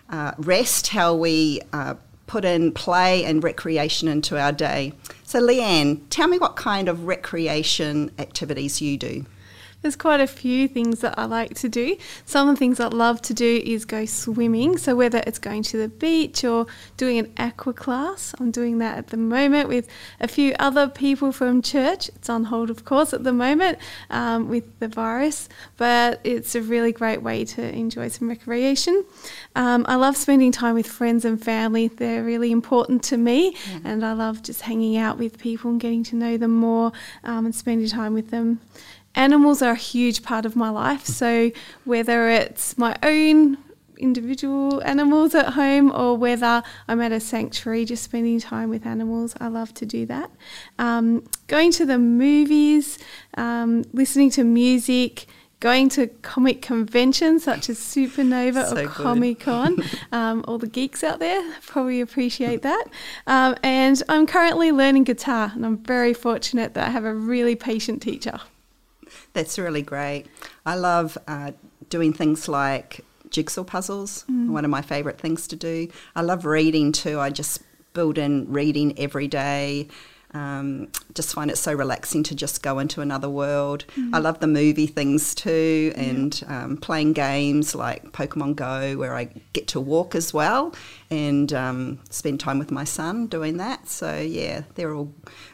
uh, 0.10 0.32
rest, 0.38 0.88
how 0.88 1.14
we 1.14 1.62
uh, 1.74 1.96
put 2.28 2.46
in 2.46 2.72
play 2.72 3.26
and 3.26 3.44
recreation 3.44 4.08
into 4.08 4.40
our 4.40 4.52
day. 4.52 4.94
So, 5.24 5.42
Leanne, 5.42 6.02
tell 6.10 6.28
me 6.28 6.40
what 6.40 6.56
kind 6.56 6.88
of 6.88 7.06
recreation 7.06 8.12
activities 8.18 8.82
you 8.82 8.98
do. 8.98 9.26
There's 9.86 9.96
quite 9.96 10.20
a 10.20 10.26
few 10.26 10.68
things 10.68 11.02
that 11.02 11.14
I 11.16 11.26
like 11.26 11.54
to 11.60 11.70
do. 11.70 11.96
Some 12.26 12.50
of 12.50 12.56
the 12.56 12.60
things 12.60 12.80
I 12.80 12.88
love 12.88 13.22
to 13.22 13.36
do 13.36 13.62
is 13.64 13.86
go 13.86 14.06
swimming. 14.06 14.80
So 14.80 14.96
whether 14.96 15.22
it's 15.28 15.38
going 15.38 15.62
to 15.62 15.78
the 15.78 15.90
beach 15.90 16.44
or 16.44 16.66
doing 16.98 17.20
an 17.20 17.32
aqua 17.38 17.72
class, 17.72 18.34
I'm 18.40 18.50
doing 18.50 18.80
that 18.80 18.98
at 18.98 19.08
the 19.10 19.18
moment 19.18 19.70
with 19.70 19.88
a 20.20 20.28
few 20.28 20.56
other 20.58 20.88
people 20.88 21.32
from 21.32 21.62
church. 21.62 22.10
It's 22.10 22.32
on 22.32 22.46
hold, 22.46 22.72
of 22.72 22.84
course, 22.84 23.14
at 23.14 23.24
the 23.24 23.32
moment 23.32 23.78
um, 24.10 24.50
with 24.50 24.80
the 24.80 24.88
virus, 24.88 25.50
but 25.78 26.20
it's 26.24 26.56
a 26.56 26.64
really 26.64 26.92
great 26.92 27.22
way 27.22 27.46
to 27.46 27.62
enjoy 27.62 28.08
some 28.08 28.28
recreation. 28.28 29.06
Um, 29.56 29.86
I 29.88 29.98
love 29.98 30.18
spending 30.18 30.52
time 30.52 30.74
with 30.74 30.88
friends 30.88 31.26
and 31.26 31.40
family. 31.40 31.90
They're 31.90 32.24
really 32.24 32.52
important 32.52 33.04
to 33.04 33.18
me, 33.18 33.56
yeah. 33.70 33.80
and 33.84 34.04
I 34.04 34.14
love 34.14 34.42
just 34.42 34.62
hanging 34.62 34.98
out 34.98 35.20
with 35.20 35.38
people 35.38 35.70
and 35.70 35.80
getting 35.80 36.04
to 36.06 36.16
know 36.16 36.38
them 36.38 36.56
more 36.56 36.92
um, 37.24 37.46
and 37.46 37.54
spending 37.54 37.88
time 37.88 38.16
with 38.16 38.32
them 38.32 38.62
animals 39.16 39.62
are 39.62 39.72
a 39.72 39.76
huge 39.76 40.24
part 40.24 40.46
of 40.46 40.56
my 40.56 40.70
life. 40.70 41.06
So 41.06 41.52
whether 41.84 42.30
it's 42.30 42.78
my 42.78 42.96
own 43.04 43.58
individual 43.98 44.84
animals 44.84 45.36
at 45.36 45.54
home 45.54 45.92
or 45.92 46.18
whether 46.18 46.64
I'm 46.88 47.02
at 47.02 47.12
a 47.12 47.20
sanctuary 47.20 47.86
just 47.86 48.04
spending 48.04 48.40
time 48.40 48.70
with 48.70 48.86
animals. 48.86 49.36
I 49.40 49.48
love 49.48 49.74
to 49.76 49.86
do 49.86 50.06
that. 50.08 50.32
Um, 50.80 51.24
going 51.48 51.72
to 51.74 51.86
the 51.86 51.98
movies, 51.98 53.00
um, 53.38 53.86
listening 53.94 54.30
to 54.32 54.44
music, 54.44 55.28
going 55.60 55.90
to 55.90 56.08
comic 56.22 56.62
conventions 56.62 57.44
such 57.44 57.70
as 57.70 57.80
Supernova 57.80 58.70
so 58.70 58.84
or 58.84 58.88
Comic 58.88 59.40
Con. 59.40 59.78
um, 60.12 60.44
all 60.48 60.58
the 60.58 60.68
geeks 60.68 61.04
out 61.04 61.20
there 61.20 61.42
probably 61.62 62.02
appreciate 62.02 62.62
that. 62.62 62.86
Um, 63.26 63.56
and 63.64 64.02
I'm 64.10 64.28
currently 64.28 64.72
learning 64.72 65.06
guitar, 65.06 65.52
and 65.56 65.66
I'm 65.66 65.78
very 65.78 66.14
fortunate 66.14 66.74
that 66.74 66.88
I 66.88 66.92
have 66.92 67.06
a 67.06 67.14
really 67.14 67.56
patient 67.56 68.02
teacher. 68.02 68.40
That's 69.34 69.58
really 69.58 69.82
great. 69.82 70.26
I 70.66 70.76
love 70.76 71.18
uh, 71.28 71.52
doing 71.90 72.14
things 72.14 72.48
like 72.48 73.02
jigsaw 73.30 73.64
puzzles, 73.64 74.26
mm. 74.30 74.50
one 74.50 74.66
of 74.66 74.72
my 74.72 74.82
favourite 74.82 75.20
things 75.20 75.48
to 75.48 75.56
do. 75.56 75.90
I 76.16 76.22
love 76.22 76.46
reading 76.46 76.92
too. 76.92 77.20
I 77.20 77.30
just 77.30 77.62
build 77.94 78.18
in 78.18 78.52
reading 78.52 78.98
every 79.00 79.28
day. 79.28 79.88
Um, 80.36 80.90
just 81.14 81.34
find 81.34 81.50
it 81.50 81.58
so 81.58 81.74
relaxing 81.74 82.22
to 82.24 82.36
just 82.36 82.62
go 82.62 82.80
into 82.80 83.00
another 83.00 83.30
world. 83.30 83.86
Mm. 83.96 84.14
I 84.14 84.18
love 84.20 84.42
the 84.42 84.48
movie 84.48 84.86
things 84.86 85.34
too, 85.34 85.94
and 85.96 86.42
yeah. 86.42 86.66
um, 86.66 86.78
playing 86.78 87.14
games 87.14 87.74
like 87.74 88.12
Pokemon 88.12 88.58
Go, 88.58 88.98
where 88.98 89.16
I 89.16 89.30
get 89.54 89.68
to 89.70 89.80
walk 89.80 90.14
as 90.14 90.34
well 90.34 90.76
and 91.10 91.54
um, 91.54 92.00
spend 92.10 92.42
time 92.42 92.60
with 92.60 92.70
my 92.70 92.84
son 92.84 93.28
doing 93.28 93.56
that. 93.58 93.88
So, 93.88 94.20
yeah, 94.20 94.64
they're 94.76 94.94
all 94.94 95.14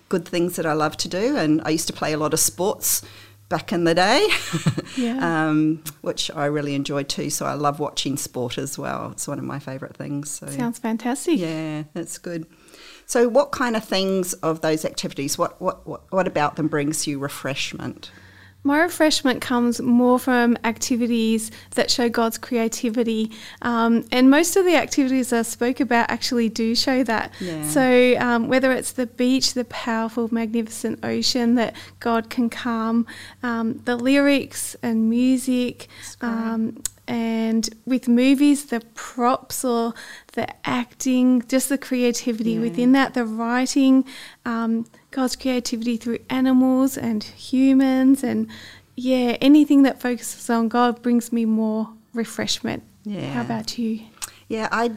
good 0.10 0.28
things 0.28 0.56
that 0.56 0.66
I 0.66 0.74
love 0.74 0.98
to 0.98 1.08
do. 1.08 1.38
And 1.38 1.62
I 1.64 1.70
used 1.70 1.88
to 1.88 1.94
play 1.94 2.12
a 2.14 2.18
lot 2.18 2.34
of 2.34 2.40
sports 2.40 3.04
back 3.52 3.72
in 3.72 3.84
the 3.84 3.94
day, 3.94 4.28
yeah. 4.98 5.50
um, 5.50 5.84
which 6.02 6.32
I 6.32 6.46
really 6.46 6.74
enjoyed 6.74 7.08
too. 7.10 7.30
So 7.30 7.46
I 7.46 7.54
love 7.54 7.80
watching 7.80 8.18
sport 8.18 8.58
as 8.58 8.80
well. 8.80 9.12
It's 9.12 9.28
one 9.28 9.38
of 9.38 9.46
my 9.46 9.60
favourite 9.60 9.96
things. 9.96 10.32
So, 10.32 10.48
Sounds 10.48 10.80
fantastic. 10.80 11.38
Yeah, 11.38 11.84
that's 11.94 12.18
good. 12.18 12.48
So, 13.06 13.28
what 13.28 13.52
kind 13.52 13.76
of 13.76 13.84
things 13.84 14.34
of 14.34 14.62
those 14.62 14.86
activities? 14.86 15.38
What 15.38 15.62
what 15.62 15.86
what, 15.86 16.12
what 16.12 16.28
about 16.28 16.56
them 16.56 16.68
brings 16.68 17.06
you 17.06 17.20
refreshment? 17.20 18.10
My 18.64 18.82
refreshment 18.82 19.42
comes 19.42 19.82
more 19.82 20.20
from 20.20 20.58
activities 20.64 21.50
that 21.72 21.90
show 21.90 22.10
God's 22.10 22.38
creativity. 22.38 23.32
Um, 23.62 24.06
and 24.12 24.30
most 24.30 24.56
of 24.56 24.66
the 24.66 24.76
activities 24.76 25.34
I 25.34 25.42
spoke 25.42 25.80
about 25.80 26.12
actually 26.12 26.50
do 26.50 26.76
show 26.76 27.04
that. 27.04 27.34
Yeah. 27.40 27.68
So, 27.68 28.16
um, 28.20 28.48
whether 28.48 28.72
it's 28.72 28.92
the 28.92 29.08
beach, 29.08 29.56
the 29.56 29.66
powerful, 29.66 30.32
magnificent 30.32 31.04
ocean 31.04 31.56
that 31.56 31.76
God 32.00 32.30
can 32.30 32.50
calm, 32.50 33.08
um, 33.42 33.82
the 33.86 33.96
lyrics 33.96 34.76
and 34.84 35.10
music, 35.10 35.88
um, 36.22 36.82
and 37.08 37.70
with 37.86 38.08
movies, 38.08 38.66
the 38.66 38.82
props 38.94 39.66
or 39.66 39.94
the 40.34 40.48
acting, 40.66 41.42
just 41.48 41.68
the 41.68 41.78
creativity 41.78 42.52
yeah. 42.52 42.62
within 42.62 42.92
that, 42.94 43.14
the 43.14 43.26
writing, 43.26 44.06
um, 44.46 44.86
God's 45.12 45.36
creativity 45.36 45.98
through 45.98 46.20
animals 46.30 46.98
and 46.98 47.24
humans, 47.24 48.24
and 48.24 48.48
yeah, 48.96 49.38
anything 49.42 49.84
that 49.84 50.02
focuses 50.02 50.50
on 50.50 50.70
God 50.70 51.02
brings 51.02 51.32
me 51.32 51.46
more 51.46 51.90
refreshment. 52.14 52.84
Yeah. 53.04 53.34
How 53.34 53.42
about 53.42 53.78
you? 53.78 54.02
Yeah, 54.52 54.68
I, 54.70 54.92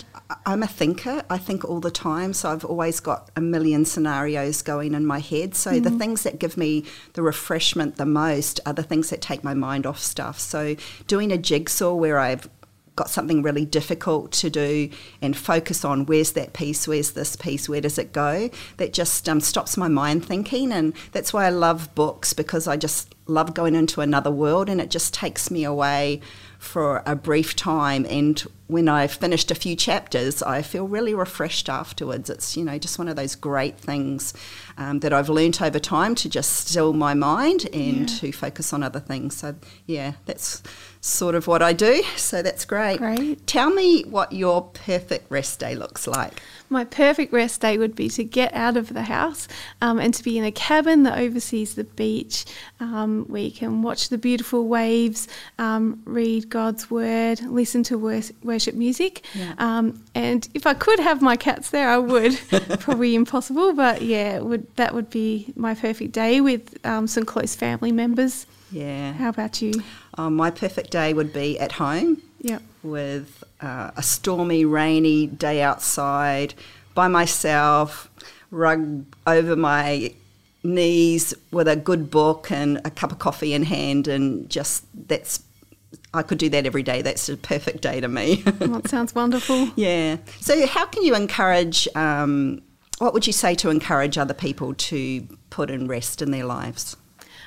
I'm 0.45 0.65
a 0.65 0.67
thinker. 0.67 1.23
I 1.31 1.39
think 1.39 1.65
all 1.65 1.79
the 1.79 1.93
time. 1.93 2.33
So 2.33 2.51
I've 2.51 2.65
always 2.65 2.99
got 2.99 3.31
a 3.37 3.41
million 3.41 3.85
scenarios 3.85 4.63
going 4.63 4.95
in 4.95 5.07
my 5.07 5.21
head. 5.21 5.55
So 5.55 5.71
mm-hmm. 5.71 5.85
the 5.85 5.93
things 5.93 6.25
that 6.25 6.41
give 6.41 6.57
me 6.57 6.85
the 7.13 7.23
refreshment 7.23 7.95
the 7.95 8.05
most 8.05 8.59
are 8.67 8.73
the 8.73 8.83
things 8.83 9.11
that 9.11 9.21
take 9.21 9.45
my 9.45 9.55
mind 9.55 9.87
off 9.87 10.01
stuff. 10.01 10.41
So 10.41 10.75
doing 11.07 11.31
a 11.31 11.39
jigsaw 11.39 11.95
where 11.95 12.19
I've 12.19 12.49
got 12.97 13.11
something 13.11 13.43
really 13.43 13.65
difficult 13.65 14.31
to 14.33 14.51
do 14.51 14.89
and 15.21 15.37
focus 15.37 15.85
on 15.85 16.07
where's 16.07 16.33
that 16.33 16.53
piece, 16.53 16.87
where's 16.87 17.13
this 17.13 17.37
piece, 17.37 17.69
where 17.69 17.81
does 17.81 17.99
it 17.99 18.13
go, 18.13 18.51
that 18.77 18.93
just 18.93 19.29
um, 19.29 19.41
stops 19.41 19.77
my 19.77 19.89
mind 19.89 20.25
thinking. 20.25 20.73
And 20.73 20.95
that's 21.13 21.33
why 21.33 21.47
I 21.47 21.51
love 21.51 21.95
books 21.95 22.33
because 22.33 22.69
I 22.69 22.77
just 22.77 23.15
love 23.27 23.55
going 23.55 23.75
into 23.75 24.01
another 24.01 24.31
world 24.31 24.69
and 24.69 24.81
it 24.81 24.91
just 24.91 25.15
takes 25.15 25.51
me 25.51 25.65
away 25.65 26.21
for 26.59 27.03
a 27.05 27.17
brief 27.17 27.57
time 27.57 28.07
and 28.09 28.47
when 28.67 28.89
I've 28.89 29.13
finished 29.13 29.51
a 29.51 29.55
few 29.55 29.77
chapters, 29.77 30.43
I 30.43 30.63
feel 30.63 30.89
really 30.89 31.15
refreshed 31.15 31.69
afterwards. 31.69 32.31
It's, 32.31 32.57
you 32.57 32.65
know, 32.65 32.79
just 32.79 32.99
one 32.99 33.09
of 33.09 33.17
those 33.17 33.35
great 33.35 33.79
things 33.79 34.33
um, 34.79 35.01
that 35.01 35.13
I've 35.13 35.29
learnt 35.29 35.61
over 35.61 35.79
time 35.79 36.15
to 36.17 36.29
just 36.29 36.69
still 36.69 36.95
my 36.95 37.13
mind 37.13 37.69
and 37.75 38.11
yeah. 38.11 38.19
to 38.19 38.33
focus 38.33 38.73
on 38.73 38.83
other 38.83 39.01
things. 39.01 39.37
So, 39.37 39.55
yeah, 39.87 40.15
that's 40.25 40.63
sort 41.05 41.35
of 41.35 41.47
what 41.47 41.61
I 41.61 41.75
do. 41.75 42.03
So 42.17 42.41
that's 42.41 42.65
great. 42.65 42.97
Great. 42.97 43.47
Tell 43.47 43.71
me 43.71 44.05
what 44.05 44.33
your 44.33 44.63
perfect 44.63 45.31
rest 45.31 45.61
day 45.61 45.75
looks 45.75 46.07
like. 46.07 46.41
My 46.71 46.85
perfect 46.85 47.31
rest 47.31 47.61
day 47.61 47.77
would 47.77 47.95
be 47.95 48.09
to 48.09 48.25
get 48.25 48.55
out 48.55 48.79
of 48.79 48.95
the 48.95 49.03
house 49.03 49.47
um, 49.83 49.99
and 49.99 50.15
to 50.15 50.23
be 50.25 50.39
in 50.39 50.45
a 50.45 50.51
cabin 50.51 51.03
that 51.03 51.19
oversees 51.19 51.75
the 51.75 51.85
beach 51.85 52.47
um, 52.81 53.27
where 53.29 53.43
you 53.43 53.53
can 53.53 53.83
watch 53.83 54.09
the 54.09 54.17
beautiful 54.17 54.67
waves, 54.67 55.29
um, 55.59 56.01
read 56.07 56.49
God's 56.49 56.91
word, 56.91 57.43
listen 57.43 57.83
to 57.85 57.99
worship 57.99 58.75
music. 58.75 59.27
Yeah. 59.35 59.53
Um, 59.59 60.03
and 60.15 60.49
if 60.55 60.67
I 60.67 60.73
could 60.73 61.01
have 61.01 61.21
my 61.21 61.37
cats 61.37 61.69
there, 61.69 61.91
I 61.91 61.99
would. 61.99 62.39
Probably 62.81 63.15
impossible, 63.15 63.75
but 63.75 64.01
yeah, 64.01 64.39
would 64.39 64.75
that 64.77 64.95
would 64.95 65.11
be 65.11 65.53
my 65.55 65.75
perfect 65.75 66.13
day 66.13 66.41
with 66.41 66.79
um, 66.87 67.07
some 67.07 67.25
close 67.27 67.55
family 67.55 67.93
members. 67.93 68.47
Yeah. 68.73 69.13
How 69.13 69.29
about 69.29 69.61
you? 69.63 69.83
Um, 70.17 70.37
my 70.37 70.51
perfect 70.51 70.91
day 70.91 71.13
would 71.13 71.33
be 71.33 71.59
at 71.59 71.73
home. 71.73 72.23
Yep. 72.41 72.63
With 72.83 73.43
uh, 73.61 73.91
a 73.97 74.03
stormy, 74.03 74.65
rainy 74.65 75.27
day 75.27 75.63
outside, 75.63 76.55
by 76.95 77.09
myself, 77.09 78.11
rug 78.51 79.05
over 79.27 79.57
my 79.57 80.15
knees 80.63 81.35
with 81.51 81.69
a 81.69 81.77
good 81.77 82.11
book 82.11 82.51
and 82.51 82.81
a 82.85 82.91
cup 82.91 83.13
of 83.13 83.19
coffee 83.19 83.55
in 83.55 83.65
hand, 83.65 84.09
and 84.09 84.49
just 84.49 84.85
that's 85.09 85.43
I 86.13 86.23
could 86.23 86.39
do 86.39 86.49
that 86.51 86.67
every 86.67 86.83
day. 86.83 87.03
That's 87.03 87.29
a 87.29 87.37
perfect 87.37 87.83
day 87.83 88.01
to 88.01 88.09
me. 88.09 88.37
that 88.45 88.89
sounds 88.89 89.15
wonderful. 89.15 89.71
Yeah. 89.77 90.19
So, 90.41 90.67
how 90.67 90.87
can 90.87 91.03
you 91.03 91.15
encourage? 91.15 91.89
Um, 91.95 92.63
what 92.99 93.13
would 93.13 93.27
you 93.27 93.33
say 93.33 93.55
to 93.57 93.71
encourage 93.71 94.17
other 94.17 94.35
people 94.35 94.75
to 94.75 95.27
put 95.51 95.71
in 95.71 95.89
rest 95.89 96.23
in 96.23 96.31
their 96.31 96.45
lives? 96.45 96.97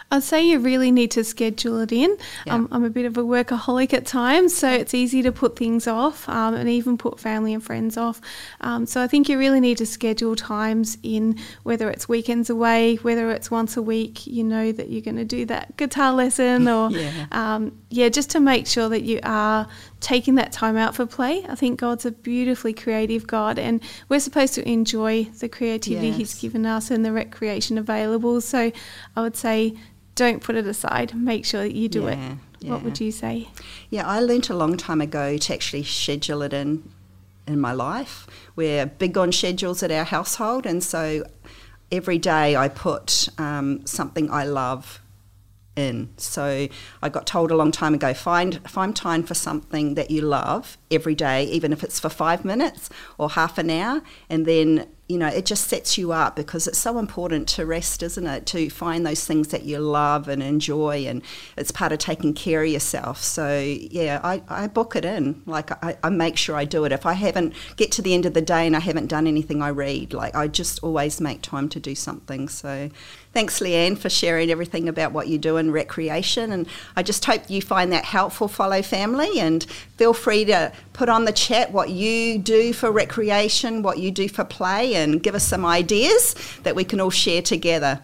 I'd 0.10 0.24
say 0.24 0.48
you 0.48 0.60
really 0.60 0.90
need 0.90 1.12
to 1.12 1.24
schedule 1.24 1.82
it 1.82 1.92
in. 1.92 2.16
Yeah. 2.46 2.56
Um, 2.56 2.70
I'm 2.72 2.86
a 2.86 2.90
bit 2.90 3.06
of 3.06 3.18
a 3.18 3.24
workaholic 3.24 3.94
at 3.94 4.06
times, 4.06 4.56
so 4.56 4.70
it's 4.72 4.94
easy 4.94 5.22
to 5.22 5.34
put 5.34 5.58
things 5.58 5.86
off 5.86 6.30
um, 6.30 6.54
and 6.54 6.70
even 6.70 6.98
put 6.98 7.20
family 7.20 7.54
and 7.54 7.62
friends 7.62 7.98
off. 7.98 8.22
Um, 8.62 8.86
so 8.86 9.02
I 9.02 9.08
think 9.08 9.28
you 9.28 9.38
really 9.38 9.60
need 9.60 9.78
to 9.80 9.86
schedule 9.86 10.38
times 10.38 10.98
in, 11.04 11.38
whether 11.64 11.90
it's 11.90 12.08
weekends 12.08 12.50
away, 12.50 12.96
whether 12.98 13.32
it's 13.32 13.52
once 13.52 13.76
a 13.76 13.82
week, 13.82 14.26
you 14.26 14.46
know 14.46 14.72
that 14.72 14.90
you're 14.90 15.02
going 15.02 15.18
to 15.18 15.26
do 15.26 15.46
that 15.48 15.76
guitar 15.76 16.14
lesson 16.14 16.68
or, 16.70 16.90
yeah. 16.90 17.26
Um, 17.34 17.78
yeah, 17.90 18.08
just 18.08 18.30
to 18.32 18.40
make 18.40 18.66
sure 18.66 18.88
that 18.88 19.02
you 19.02 19.20
are 19.24 19.68
taking 20.00 20.36
that 20.36 20.54
time 20.54 20.78
out 20.78 20.96
for 20.96 21.06
play. 21.06 21.44
I 21.50 21.56
think 21.56 21.80
God's 21.80 22.06
a 22.06 22.12
beautifully 22.12 22.74
creative 22.74 23.28
God, 23.28 23.60
and 23.60 23.82
we're 24.08 24.22
supposed 24.22 24.54
to 24.54 24.68
enjoy 24.68 25.26
the 25.26 25.50
creativity 25.50 26.08
yes. 26.08 26.18
He's 26.18 26.40
given 26.40 26.66
us 26.66 26.92
and 26.92 27.04
the 27.04 27.12
recreation 27.12 27.78
available. 27.78 28.40
So 28.40 28.72
I 29.16 29.22
would 29.22 29.36
say 29.36 29.76
don't 30.18 30.42
put 30.44 30.56
it 30.56 30.68
aside. 30.68 31.16
Make 31.16 31.46
sure 31.46 31.62
that 31.62 31.74
you 31.74 31.88
do 31.88 32.04
yeah, 32.04 32.10
it. 32.10 32.38
Yeah. 32.60 32.72
What 32.72 32.84
would 32.84 33.00
you 33.00 33.12
say? 33.12 33.48
Yeah, 33.90 34.06
I 34.06 34.20
learnt 34.20 34.50
a 34.50 34.56
long 34.56 34.76
time 34.76 35.00
ago 35.00 35.38
to 35.38 35.54
actually 35.54 35.84
schedule 35.84 36.42
it 36.42 36.52
in 36.52 36.84
in 37.48 37.62
my 37.62 37.72
life. 37.72 38.28
We're 38.58 38.86
big 38.86 39.18
on 39.18 39.32
schedules 39.32 39.82
at 39.82 39.92
our 39.92 40.04
household, 40.04 40.66
and 40.66 40.84
so 40.84 41.24
every 41.92 42.18
day 42.18 42.58
I 42.58 42.68
put 42.68 43.30
um, 43.38 43.86
something 43.86 44.30
I 44.30 44.44
love 44.44 45.02
in. 45.78 46.10
So 46.18 46.68
I 47.02 47.10
got 47.10 47.28
told 47.28 47.52
a 47.52 47.56
long 47.56 47.72
time 47.72 47.94
ago 47.94 48.14
find 48.14 48.60
find 48.68 48.96
time 48.96 49.24
for 49.24 49.36
something 49.36 49.94
that 49.94 50.10
you 50.10 50.22
love 50.22 50.78
every 50.90 51.16
day, 51.16 51.46
even 51.46 51.72
if 51.72 51.84
it's 51.84 52.00
for 52.00 52.10
five 52.10 52.44
minutes 52.44 52.90
or 53.18 53.30
half 53.30 53.58
an 53.60 53.70
hour, 53.70 54.02
and 54.30 54.46
then 54.46 54.88
you 55.08 55.18
know, 55.18 55.28
it 55.28 55.46
just 55.46 55.68
sets 55.68 55.98
you 55.98 56.12
up 56.12 56.36
because 56.36 56.68
it's 56.68 56.78
so 56.78 56.98
important 56.98 57.48
to 57.48 57.66
rest, 57.66 58.04
isn't 58.04 58.28
it? 58.28 58.46
To 58.48 58.70
find 58.70 59.06
those 59.06 59.26
things 59.26 59.50
that 59.50 59.64
you 59.64 59.80
love 59.80 60.28
and 60.28 60.44
enjoy, 60.44 61.06
and 61.08 61.22
it's 61.56 61.72
part 61.72 61.94
of 61.94 62.00
taking 62.00 62.34
care 62.34 62.64
of 62.64 62.70
yourself. 62.70 63.22
So, 63.22 63.58
yeah, 63.60 64.20
I, 64.22 64.42
I 64.50 64.68
book 64.68 64.98
it 64.98 65.06
in. 65.06 65.42
Like, 65.46 65.72
I, 65.84 65.98
I 66.04 66.10
make 66.10 66.36
sure 66.36 66.58
I 66.58 66.66
do 66.66 66.84
it. 66.84 66.92
If 66.92 67.06
I 67.06 67.14
haven't 67.14 67.54
get 67.78 67.92
to 67.94 68.02
the 68.02 68.14
end 68.14 68.26
of 68.26 68.34
the 68.34 68.42
day 68.42 68.68
and 68.68 68.76
I 68.76 68.80
haven't 68.82 69.08
done 69.08 69.28
anything, 69.28 69.62
I 69.62 69.70
read. 69.70 70.14
Like, 70.14 70.36
I 70.36 70.48
just 70.50 70.84
always 70.84 71.22
make 71.22 71.42
time 71.42 71.70
to 71.70 71.80
do 71.80 71.96
something. 71.96 72.50
So, 72.50 72.90
thanks, 73.34 73.60
Leanne, 73.60 73.98
for 73.98 74.10
sharing 74.10 74.52
everything 74.52 74.90
about 74.90 75.12
what 75.12 75.28
you 75.28 75.38
do 75.38 75.58
in 75.58 75.72
recreation. 75.72 76.52
And 76.52 76.68
I 76.96 77.04
just 77.04 77.24
hope 77.26 77.50
you 77.50 77.62
find 77.62 77.92
that 77.92 78.06
helpful, 78.06 78.48
Follow 78.48 78.82
Family. 78.82 79.40
And 79.40 79.64
feel 79.98 80.14
free 80.14 80.46
to 80.46 80.72
put 80.94 81.10
on 81.10 81.26
the 81.26 81.32
chat 81.32 81.72
what 81.72 81.90
you 81.90 82.38
do 82.38 82.74
for 82.74 82.92
recreation, 82.92 83.84
what 83.84 84.00
you 84.00 84.12
do 84.12 84.28
for 84.28 84.44
play 84.44 84.96
and 84.96 85.22
give 85.22 85.36
us 85.36 85.48
some 85.48 85.66
ideas 85.66 86.36
that 86.64 86.76
we 86.76 86.84
can 86.84 87.00
all 87.00 87.10
share 87.10 87.42
together. 87.42 88.02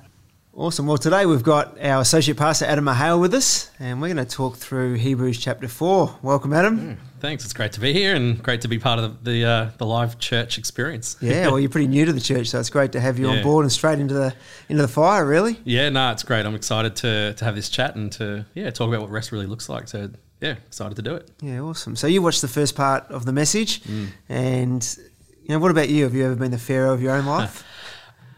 Awesome. 0.55 0.85
Well, 0.85 0.99
today 0.99 1.25
we've 1.25 1.41
got 1.41 1.83
our 1.83 2.01
Associate 2.01 2.37
Pastor 2.37 2.65
Adam 2.65 2.85
Mahale 2.85 3.19
with 3.19 3.33
us, 3.33 3.71
and 3.79 3.99
we're 3.99 4.13
going 4.13 4.23
to 4.23 4.31
talk 4.31 4.55
through 4.55 4.93
Hebrews 4.93 5.39
chapter 5.39 5.67
4. 5.67 6.19
Welcome, 6.21 6.53
Adam. 6.53 6.79
Mm, 6.79 6.97
thanks. 7.19 7.43
It's 7.43 7.53
great 7.53 7.71
to 7.71 7.79
be 7.79 7.91
here 7.91 8.13
and 8.13 8.41
great 8.43 8.61
to 8.61 8.67
be 8.67 8.77
part 8.77 8.99
of 8.99 9.23
the, 9.23 9.31
the, 9.31 9.45
uh, 9.45 9.69
the 9.79 9.87
live 9.87 10.19
church 10.19 10.59
experience. 10.59 11.17
yeah, 11.21 11.47
well, 11.47 11.59
you're 11.59 11.71
pretty 11.71 11.87
new 11.87 12.05
to 12.05 12.13
the 12.13 12.21
church, 12.21 12.49
so 12.49 12.59
it's 12.59 12.69
great 12.69 12.91
to 12.91 12.99
have 12.99 13.17
you 13.17 13.31
yeah. 13.31 13.37
on 13.37 13.43
board 13.43 13.65
and 13.65 13.71
straight 13.71 13.97
into 13.97 14.13
the 14.13 14.35
into 14.69 14.83
the 14.83 14.87
fire, 14.87 15.25
really. 15.25 15.59
Yeah, 15.63 15.89
no, 15.89 16.11
it's 16.11 16.21
great. 16.21 16.45
I'm 16.45 16.53
excited 16.53 16.95
to, 16.97 17.33
to 17.33 17.45
have 17.45 17.55
this 17.55 17.67
chat 17.67 17.95
and 17.95 18.11
to 18.11 18.45
yeah 18.53 18.69
talk 18.69 18.89
about 18.89 19.01
what 19.01 19.09
rest 19.09 19.31
really 19.31 19.47
looks 19.47 19.69
like. 19.69 19.87
So, 19.87 20.11
yeah, 20.39 20.57
excited 20.67 20.93
to 20.97 21.01
do 21.01 21.15
it. 21.15 21.31
Yeah, 21.41 21.61
awesome. 21.61 21.95
So, 21.95 22.05
you 22.05 22.21
watched 22.21 22.43
the 22.43 22.47
first 22.47 22.75
part 22.75 23.07
of 23.09 23.25
the 23.25 23.33
message, 23.33 23.81
mm. 23.81 24.09
and 24.29 24.97
you 25.41 25.49
know, 25.49 25.59
what 25.59 25.71
about 25.71 25.89
you? 25.89 26.03
Have 26.03 26.13
you 26.13 26.25
ever 26.25 26.35
been 26.35 26.51
the 26.51 26.59
pharaoh 26.59 26.93
of 26.93 27.01
your 27.01 27.13
own 27.13 27.25
life? 27.37 27.65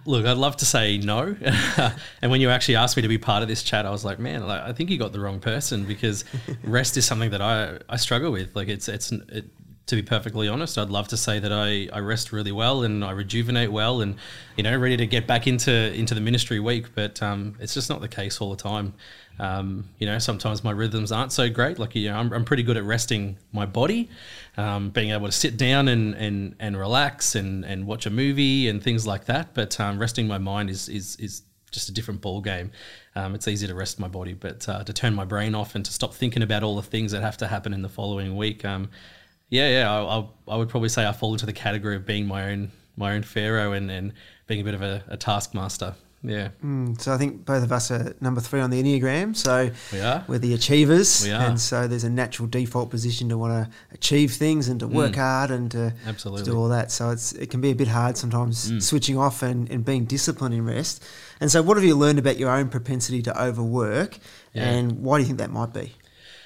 Look, 0.06 0.26
I'd 0.26 0.38
love 0.38 0.58
to 0.58 0.66
say 0.66 0.98
no. 0.98 1.36
and 2.22 2.32
when 2.32 2.42
you 2.42 2.50
actually 2.50 2.76
asked 2.76 2.96
me 2.96 3.02
to 3.02 3.08
be 3.08 3.18
part 3.18 3.42
of 3.42 3.48
this 3.48 3.64
chat, 3.64 3.86
I 3.86 3.90
was 3.90 4.06
like, 4.06 4.20
man, 4.20 4.46
like, 4.46 4.62
I 4.62 4.72
think 4.72 4.90
you 4.90 4.98
got 4.98 5.14
the 5.14 5.20
wrong 5.20 5.40
person 5.40 5.86
because 5.86 6.26
rest 6.64 6.96
is 6.98 7.06
something 7.06 7.32
that 7.32 7.42
I, 7.42 7.80
I 7.90 7.98
struggle 7.98 8.32
with. 8.32 8.56
Like 8.56 8.68
it's 8.68 8.88
it's 8.88 9.12
it, 9.12 9.46
to 9.88 9.96
be 9.96 10.02
perfectly 10.02 10.48
honest, 10.48 10.78
I'd 10.78 10.90
love 10.90 11.08
to 11.10 11.18
say 11.18 11.40
that 11.40 11.52
I, 11.52 11.88
I 11.94 12.00
rest 12.00 12.32
really 12.32 12.52
well 12.52 12.84
and 12.84 13.04
I 13.04 13.12
rejuvenate 13.12 13.72
well 13.72 14.02
and 14.02 14.16
you 14.58 14.64
know 14.64 14.76
ready 14.76 14.98
to 14.98 15.06
get 15.06 15.28
back 15.28 15.48
into 15.48 15.94
into 15.94 16.14
the 16.14 16.22
ministry 16.22 16.60
week, 16.60 16.96
but 16.96 17.22
um, 17.22 17.56
it's 17.60 17.74
just 17.74 17.90
not 17.90 18.02
the 18.02 18.08
case 18.08 18.42
all 18.42 18.50
the 18.50 18.62
time. 18.62 18.94
Um, 19.38 19.90
you 20.00 20.08
know, 20.08 20.18
sometimes 20.20 20.64
my 20.64 20.72
rhythms 20.72 21.12
aren't 21.12 21.32
so 21.32 21.50
great. 21.50 21.78
Like, 21.78 21.96
you 21.96 22.10
know, 22.10 22.18
I'm, 22.18 22.32
I'm 22.32 22.46
pretty 22.46 22.64
good 22.64 22.78
at 22.78 22.84
resting 22.84 23.38
my 23.52 23.66
body, 23.66 24.10
um, 24.58 24.90
being 24.90 25.12
able 25.12 25.26
to 25.26 25.32
sit 25.32 25.58
down 25.58 25.88
and, 25.88 26.14
and, 26.16 26.56
and 26.60 26.78
relax 26.78 27.36
and, 27.36 27.66
and 27.66 27.86
watch 27.86 28.06
a 28.06 28.10
movie 28.10 28.68
and 28.70 28.82
things 28.82 29.06
like 29.06 29.26
that. 29.26 29.54
But 29.54 29.80
um, 29.80 30.00
resting 30.00 30.28
my 30.28 30.38
mind 30.38 30.70
is, 30.70 30.90
is, 30.90 31.16
is 31.18 31.42
just 31.72 31.90
a 31.90 31.92
different 31.92 32.22
ball 32.22 32.42
game. 32.42 32.72
Um, 33.16 33.36
it's 33.36 33.48
easy 33.48 33.68
to 33.68 33.76
rest 33.76 34.00
my 34.00 34.08
body, 34.08 34.34
but 34.34 34.68
uh, 34.68 34.84
to 34.84 34.94
turn 34.94 35.14
my 35.14 35.26
brain 35.26 35.56
off 35.56 35.76
and 35.76 35.86
to 35.86 35.94
stop 35.94 36.14
thinking 36.14 36.42
about 36.42 36.64
all 36.64 36.76
the 36.76 36.82
things 36.82 37.12
that 37.12 37.22
have 37.22 37.38
to 37.38 37.48
happen 37.48 37.74
in 37.74 37.82
the 37.82 37.90
following 37.90 38.36
week. 38.36 38.66
Um, 38.66 38.90
yeah, 39.50 39.70
yeah, 39.70 39.92
I, 39.92 40.20
I, 40.20 40.28
I, 40.48 40.58
would 40.58 40.70
probably 40.70 40.90
say 40.90 41.06
I 41.06 41.12
fall 41.12 41.34
into 41.34 41.46
the 41.46 41.54
category 41.54 41.96
of 41.96 42.06
being 42.06 42.26
my 42.26 42.50
own 42.50 42.72
my 42.98 43.14
own 43.14 43.24
pharaoh 43.24 43.74
and, 43.74 43.92
and 43.92 44.14
being 44.48 44.62
a 44.62 44.64
bit 44.64 44.74
of 44.74 44.82
a, 44.82 45.04
a 45.10 45.18
taskmaster. 45.18 45.96
Yeah. 46.30 46.50
Mm, 46.64 47.00
so 47.00 47.14
I 47.14 47.18
think 47.18 47.46
both 47.46 47.64
of 47.64 47.72
us 47.72 47.92
are 47.92 48.16
number 48.22 48.42
three 48.42 48.62
on 48.62 48.70
the 48.70 48.82
Enneagram. 48.82 49.36
So 49.36 49.70
we 49.92 50.02
are. 50.02 50.24
We're 50.28 50.40
the 50.40 50.54
achievers. 50.54 51.24
We 51.24 51.32
are. 51.32 51.42
And 51.42 51.60
so 51.60 51.88
there's 51.88 52.04
a 52.04 52.10
natural 52.10 52.48
default 52.48 52.90
position 52.90 53.30
to 53.30 53.38
want 53.38 53.54
to 53.54 53.76
achieve 53.94 54.34
things 54.34 54.68
and 54.68 54.80
to 54.80 54.88
work 54.88 55.14
mm. 55.14 55.18
hard 55.18 55.52
and 55.52 55.72
to, 55.72 55.94
Absolutely. 56.06 56.44
to 56.44 56.52
do 56.52 56.58
all 56.58 56.70
that. 56.70 56.92
So 56.92 57.10
it's 57.10 57.34
it 57.34 57.50
can 57.50 57.62
be 57.62 57.72
a 57.72 57.76
bit 57.76 57.88
hard 57.88 58.18
sometimes 58.18 58.72
mm. 58.72 58.82
switching 58.82 59.18
off 59.18 59.44
and, 59.44 59.70
and 59.70 59.84
being 59.84 60.06
disciplined 60.06 60.54
in 60.54 60.66
rest. 60.66 61.04
And 61.40 61.52
so 61.52 61.62
what 61.62 61.78
have 61.78 61.84
you 61.84 61.96
learned 61.96 62.20
about 62.20 62.38
your 62.38 62.50
own 62.50 62.70
propensity 62.70 63.22
to 63.24 63.42
overwork 63.42 64.18
yeah. 64.54 64.70
and 64.70 65.04
why 65.04 65.18
do 65.18 65.24
you 65.24 65.28
think 65.28 65.40
that 65.40 65.52
might 65.52 65.74
be? 65.74 65.94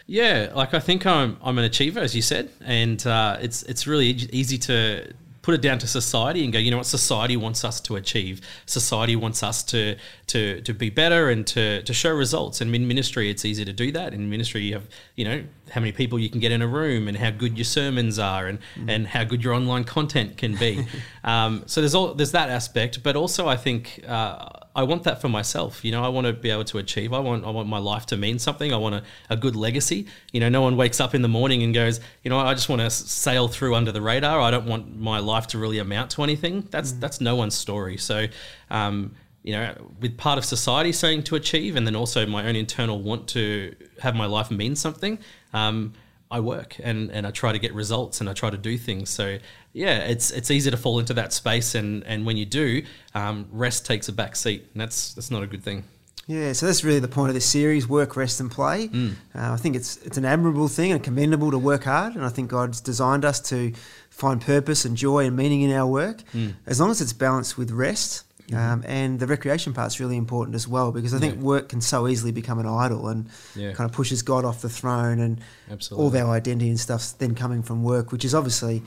Yeah, 0.10 0.52
like 0.56 0.74
I 0.74 0.80
think 0.80 1.06
I'm 1.06 1.38
I'm 1.44 1.60
an 1.60 1.66
achiever, 1.66 2.00
as 2.00 2.16
you 2.16 2.24
said, 2.24 2.50
and 2.66 3.06
uh, 3.06 3.38
it's 3.42 3.62
it's 3.64 3.86
really 3.86 4.08
easy 4.08 4.58
to 4.58 5.14
put 5.50 5.56
it 5.56 5.62
down 5.64 5.80
to 5.80 5.88
society 5.88 6.44
and 6.44 6.54
go, 6.54 6.60
you 6.60 6.70
know 6.70 6.78
what, 6.78 6.86
society 6.86 7.36
wants 7.36 7.66
us 7.66 7.82
to 7.82 7.96
achieve. 7.96 8.40
Society 8.68 9.16
wants 9.16 9.42
us 9.42 9.64
to 9.64 9.96
to 10.28 10.62
to 10.62 10.74
be 10.76 10.92
better 10.92 11.32
and 11.32 11.48
to 11.48 11.82
to 11.82 11.92
show 11.92 12.12
results. 12.12 12.62
And 12.62 12.76
in 12.76 12.88
ministry, 12.88 13.32
it's 13.32 13.46
easy 13.46 13.66
to 13.66 13.74
do 13.74 13.92
that. 13.94 14.14
In 14.14 14.30
ministry, 14.30 14.62
you 14.62 14.76
have 14.76 14.88
you 15.16 15.26
know 15.26 15.44
how 15.72 15.82
many 15.82 15.92
people 15.92 16.20
you 16.20 16.30
can 16.30 16.40
get 16.40 16.52
in 16.52 16.62
a 16.62 16.68
room 16.68 17.08
and 17.08 17.18
how 17.18 17.32
good 17.32 17.58
your 17.58 17.66
sermons 17.66 18.20
are 18.20 18.46
and 18.46 18.60
mm. 18.76 18.92
and 18.94 19.08
how 19.08 19.24
good 19.24 19.44
your 19.44 19.56
online 19.56 19.86
content 19.86 20.38
can 20.38 20.56
be. 20.56 20.86
um, 21.24 21.64
so 21.66 21.82
there's 21.82 21.96
all 21.96 22.14
there's 22.14 22.34
that 22.34 22.50
aspect, 22.50 23.02
but 23.02 23.16
also 23.16 23.48
I 23.48 23.58
think. 23.58 24.04
Uh, 24.08 24.50
I 24.80 24.84
want 24.84 25.04
that 25.04 25.20
for 25.20 25.28
myself. 25.28 25.84
You 25.84 25.92
know, 25.92 26.02
I 26.02 26.08
want 26.08 26.26
to 26.28 26.32
be 26.32 26.50
able 26.50 26.64
to 26.64 26.78
achieve. 26.78 27.12
I 27.12 27.20
want 27.20 27.44
I 27.44 27.50
want 27.50 27.68
my 27.68 27.80
life 27.80 28.06
to 28.08 28.18
mean 28.18 28.40
something. 28.40 28.74
I 28.74 28.78
want 28.78 28.96
a, 28.96 29.04
a 29.30 29.36
good 29.36 29.58
legacy. 29.58 30.08
You 30.32 30.40
know, 30.40 30.48
no 30.48 30.62
one 30.62 30.78
wakes 30.78 31.02
up 31.02 31.14
in 31.14 31.22
the 31.22 31.28
morning 31.28 31.64
and 31.64 31.74
goes, 31.74 32.00
you 32.24 32.30
know, 32.30 32.40
I 32.40 32.54
just 32.54 32.70
want 32.70 32.82
to 32.82 32.90
sail 32.90 33.50
through 33.50 33.76
under 33.76 33.92
the 33.92 34.02
radar. 34.02 34.40
I 34.40 34.52
don't 34.52 34.68
want 34.68 34.98
my 34.98 35.20
life 35.20 35.48
to 35.48 35.58
really 35.58 35.80
amount 35.80 36.12
to 36.12 36.24
anything. 36.24 36.66
That's 36.72 36.94
mm. 36.94 37.02
that's 37.02 37.20
no 37.20 37.36
one's 37.36 37.56
story. 37.56 37.98
So, 37.98 38.28
um, 38.70 39.16
you 39.44 39.52
know, 39.52 39.76
with 40.00 40.18
part 40.18 40.38
of 40.38 40.46
society 40.46 40.94
saying 40.94 41.24
to 41.24 41.36
achieve, 41.36 41.76
and 41.76 41.86
then 41.86 41.98
also 41.98 42.26
my 42.26 42.48
own 42.48 42.56
internal 42.56 43.02
want 43.02 43.28
to 43.30 43.76
have 44.02 44.16
my 44.16 44.28
life 44.28 44.50
mean 44.50 44.78
something. 44.78 45.20
Um, 45.52 45.94
I 46.32 46.40
work 46.42 46.76
and, 46.84 47.12
and 47.12 47.26
I 47.26 47.32
try 47.32 47.52
to 47.52 47.60
get 47.60 47.74
results 47.74 48.22
and 48.22 48.30
I 48.30 48.34
try 48.34 48.52
to 48.52 48.58
do 48.58 48.78
things. 48.78 49.10
So 49.10 49.40
yeah, 49.74 50.00
it's 50.00 50.32
it's 50.32 50.50
easy 50.50 50.72
to 50.72 50.78
fall 50.78 51.00
into 51.00 51.14
that 51.14 51.34
space, 51.34 51.76
and, 51.76 52.04
and 52.06 52.26
when 52.26 52.38
you 52.38 52.46
do, 52.46 52.84
um, 53.14 53.48
rest 53.52 53.86
takes 53.86 54.08
a 54.08 54.14
back 54.14 54.36
seat, 54.36 54.68
and 54.74 54.82
that's 54.82 55.14
that's 55.14 55.30
not 55.30 55.44
a 55.44 55.48
good 55.48 55.64
thing. 55.64 55.84
Yeah, 56.26 56.54
so 56.54 56.68
that's 56.68 56.84
really 56.84 57.00
the 57.00 57.08
point 57.08 57.30
of 57.30 57.36
this 57.36 57.46
series: 57.46 57.88
work, 57.88 58.16
rest, 58.16 58.40
and 58.40 58.50
play. 58.50 58.88
Mm. 58.88 59.14
Uh, 59.36 59.54
I 59.54 59.58
think 59.58 59.76
it's 59.76 59.98
it's 59.98 60.18
an 60.18 60.26
admirable 60.26 60.68
thing 60.68 60.92
and 60.92 61.04
commendable 61.04 61.52
to 61.52 61.60
work 61.60 61.84
hard, 61.84 62.16
and 62.16 62.26
I 62.26 62.30
think 62.30 62.50
God's 62.50 62.82
designed 62.82 63.26
us 63.26 63.40
to 63.50 63.74
find 64.10 64.42
purpose 64.42 64.86
and 64.86 64.98
joy 64.98 65.26
and 65.26 65.36
meaning 65.36 65.62
in 65.62 65.72
our 65.72 65.88
work, 65.88 66.24
mm. 66.34 66.54
as 66.66 66.80
long 66.80 66.92
as 66.92 67.02
it's 67.02 67.14
balanced 67.14 67.58
with 67.58 67.72
rest. 67.72 68.26
Mm-hmm. 68.48 68.58
Um, 68.58 68.84
and 68.88 69.20
the 69.20 69.28
recreation 69.28 69.74
part's 69.74 70.00
really 70.00 70.18
important 70.18 70.56
as 70.56 70.68
well 70.68 70.92
because 70.92 71.14
I 71.14 71.20
think 71.20 71.36
yeah. 71.36 71.42
work 71.42 71.70
can 71.70 71.82
so 71.82 72.08
easily 72.08 72.32
become 72.32 72.58
an 72.58 72.66
idol 72.66 73.08
and 73.08 73.30
yeah. 73.56 73.74
kind 73.74 73.88
of 73.88 73.96
pushes 73.96 74.24
God 74.24 74.44
off 74.44 74.64
the 74.64 74.70
throne 74.70 75.20
and 75.20 75.40
Absolutely. 75.70 76.04
all 76.04 76.08
of 76.08 76.16
our 76.16 76.34
identity 76.36 76.70
and 76.70 76.80
stuff's 76.80 77.12
then 77.12 77.36
coming 77.36 77.62
from 77.62 77.84
work, 77.84 78.12
which 78.12 78.26
is 78.26 78.34
obviously 78.34 78.82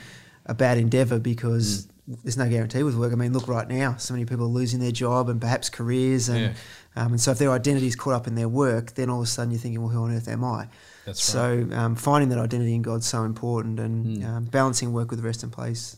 a 0.47 0.55
bad 0.55 0.79
endeavour 0.79 1.19
because 1.19 1.87
mm. 2.09 2.23
there's 2.23 2.37
no 2.37 2.49
guarantee 2.49 2.83
with 2.83 2.97
work. 2.97 3.13
I 3.13 3.17
mean, 3.17 3.33
look 3.33 3.49
right 3.49 3.69
now, 3.69 3.97
so 3.97 4.15
many 4.15 4.25
people 4.27 4.47
are 4.47 4.49
losing 4.49 4.81
their 4.81 4.93
job 4.93 5.29
and 5.29 5.41
perhaps 5.41 5.71
careers, 5.71 6.29
and 6.29 6.41
yeah. 6.41 6.53
um, 6.97 7.13
and 7.13 7.21
so 7.21 7.31
if 7.31 7.39
their 7.39 7.51
identity 7.51 7.87
is 7.87 7.97
caught 7.97 8.15
up 8.15 8.27
in 8.27 8.35
their 8.35 8.49
work, 8.49 8.95
then 8.95 9.11
all 9.11 9.19
of 9.19 9.25
a 9.25 9.27
sudden 9.27 9.51
you're 9.51 9.61
thinking, 9.61 9.81
well, 9.81 9.91
who 9.91 10.03
on 10.05 10.15
earth 10.15 10.29
am 10.29 10.45
I? 10.45 10.69
That's 11.05 11.23
so 11.23 11.57
right. 11.57 11.79
um, 11.79 11.97
finding 11.97 12.29
that 12.31 12.39
identity 12.39 12.75
in 12.75 12.83
God's 12.83 13.07
so 13.07 13.25
important, 13.25 13.79
and 13.81 14.19
mm. 14.19 14.27
um, 14.27 14.45
balancing 14.45 14.93
work 14.93 15.11
with 15.11 15.21
rest 15.21 15.43
and 15.43 15.53
place. 15.53 15.97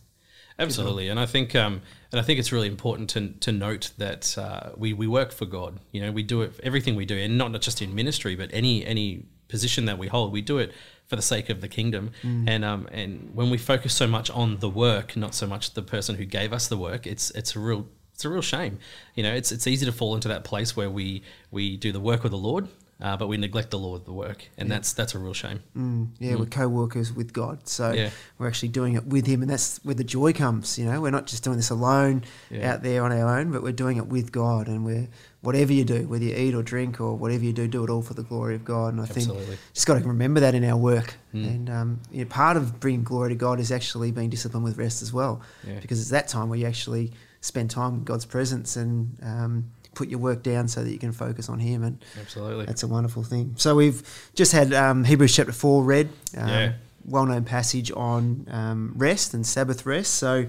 Absolutely, 0.58 1.08
and 1.08 1.18
I 1.18 1.26
think 1.26 1.54
um, 1.56 1.82
and 2.12 2.20
I 2.20 2.22
think 2.22 2.38
it's 2.38 2.52
really 2.52 2.68
important 2.68 3.10
to, 3.10 3.28
to 3.40 3.50
note 3.50 3.90
that 3.98 4.38
uh, 4.38 4.70
we, 4.76 4.92
we 4.92 5.08
work 5.08 5.32
for 5.32 5.46
God. 5.46 5.80
You 5.90 6.00
know, 6.00 6.12
we 6.12 6.22
do 6.22 6.42
it 6.42 6.60
everything 6.62 6.94
we 6.94 7.04
do, 7.04 7.16
and 7.16 7.36
not, 7.36 7.50
not 7.50 7.60
just 7.60 7.82
in 7.82 7.92
ministry, 7.92 8.36
but 8.36 8.50
any 8.52 8.86
any 8.86 9.24
position 9.48 9.86
that 9.86 9.98
we 9.98 10.06
hold, 10.06 10.32
we 10.32 10.42
do 10.42 10.58
it 10.58 10.72
for 11.06 11.16
the 11.16 11.22
sake 11.22 11.50
of 11.50 11.60
the 11.60 11.68
kingdom. 11.68 12.10
Mm. 12.22 12.48
And 12.48 12.64
um, 12.64 12.88
and 12.92 13.30
when 13.34 13.50
we 13.50 13.58
focus 13.58 13.94
so 13.94 14.06
much 14.06 14.30
on 14.30 14.58
the 14.58 14.68
work, 14.68 15.16
not 15.16 15.34
so 15.34 15.46
much 15.46 15.74
the 15.74 15.82
person 15.82 16.16
who 16.16 16.24
gave 16.24 16.52
us 16.52 16.68
the 16.68 16.76
work, 16.76 17.06
it's 17.06 17.30
it's 17.32 17.56
a 17.56 17.60
real 17.60 17.86
it's 18.12 18.24
a 18.24 18.28
real 18.28 18.42
shame. 18.42 18.78
You 19.14 19.22
know, 19.22 19.34
it's 19.34 19.52
it's 19.52 19.66
easy 19.66 19.86
to 19.86 19.92
fall 19.92 20.14
into 20.14 20.28
that 20.28 20.44
place 20.44 20.76
where 20.76 20.90
we 20.90 21.22
we 21.50 21.76
do 21.76 21.92
the 21.92 22.00
work 22.00 22.24
of 22.24 22.30
the 22.30 22.38
Lord 22.38 22.68
uh, 23.00 23.16
but 23.16 23.26
we 23.26 23.36
neglect 23.36 23.70
the 23.70 23.78
Lord, 23.78 24.04
the 24.04 24.12
work, 24.12 24.48
and 24.56 24.68
yeah. 24.68 24.76
that's 24.76 24.92
that's 24.92 25.14
a 25.14 25.18
real 25.18 25.34
shame. 25.34 25.62
Mm, 25.76 26.08
yeah, 26.20 26.32
mm. 26.32 26.38
we're 26.38 26.46
co-workers 26.46 27.12
with 27.12 27.32
God, 27.32 27.68
so 27.68 27.92
yeah. 27.92 28.10
we're 28.38 28.46
actually 28.46 28.68
doing 28.68 28.94
it 28.94 29.04
with 29.06 29.26
Him, 29.26 29.42
and 29.42 29.50
that's 29.50 29.78
where 29.84 29.96
the 29.96 30.04
joy 30.04 30.32
comes. 30.32 30.78
You 30.78 30.86
know, 30.86 31.00
we're 31.00 31.10
not 31.10 31.26
just 31.26 31.42
doing 31.42 31.56
this 31.56 31.70
alone 31.70 32.22
yeah. 32.50 32.72
out 32.72 32.82
there 32.82 33.02
on 33.02 33.12
our 33.12 33.38
own, 33.38 33.50
but 33.50 33.62
we're 33.62 33.72
doing 33.72 33.96
it 33.96 34.06
with 34.06 34.30
God, 34.30 34.68
and 34.68 34.84
we're 34.84 35.08
whatever 35.44 35.72
you 35.72 35.84
do, 35.84 36.08
whether 36.08 36.24
you 36.24 36.34
eat 36.34 36.54
or 36.54 36.62
drink 36.62 37.00
or 37.00 37.14
whatever 37.14 37.44
you 37.44 37.52
do, 37.52 37.68
do 37.68 37.84
it 37.84 37.90
all 37.90 38.02
for 38.02 38.14
the 38.14 38.22
glory 38.22 38.54
of 38.54 38.64
God. 38.64 38.94
And 38.94 39.00
I 39.00 39.04
Absolutely. 39.04 39.44
think 39.44 39.60
just 39.72 39.86
got 39.86 40.02
to 40.02 40.08
remember 40.08 40.40
that 40.40 40.54
in 40.54 40.64
our 40.64 40.76
work. 40.76 41.14
Mm. 41.32 41.46
And 41.46 41.70
um, 41.70 42.00
you 42.10 42.24
know, 42.24 42.28
part 42.28 42.56
of 42.56 42.80
bringing 42.80 43.04
glory 43.04 43.28
to 43.28 43.34
God 43.36 43.60
is 43.60 43.70
actually 43.70 44.10
being 44.10 44.30
disciplined 44.30 44.64
with 44.64 44.76
rest 44.78 45.02
as 45.02 45.12
well, 45.12 45.42
because 45.80 46.00
it's 46.00 46.10
that 46.10 46.28
time 46.28 46.48
where 46.48 46.58
you 46.58 46.66
actually 46.66 47.12
spend 47.40 47.70
time 47.70 47.94
in 47.94 48.04
God's 48.04 48.24
presence 48.24 48.76
and 48.76 49.16
um, 49.22 49.70
put 49.94 50.08
your 50.08 50.18
work 50.18 50.42
down 50.42 50.66
so 50.66 50.82
that 50.82 50.90
you 50.90 50.98
can 50.98 51.12
focus 51.12 51.48
on 51.48 51.58
Him. 51.60 51.84
And 51.84 52.04
absolutely, 52.20 52.66
that's 52.66 52.82
a 52.82 52.88
wonderful 52.88 53.22
thing. 53.22 53.54
So 53.56 53.76
we've 53.76 54.02
just 54.34 54.52
had 54.52 54.72
um, 54.72 55.04
Hebrews 55.04 55.36
chapter 55.36 55.52
four 55.52 55.84
read. 55.84 56.08
Um, 56.36 56.48
yeah. 56.48 56.72
Well-known 57.06 57.44
passage 57.44 57.92
on 57.92 58.48
um, 58.50 58.94
rest 58.96 59.34
and 59.34 59.46
Sabbath 59.46 59.84
rest. 59.84 60.14
So 60.14 60.46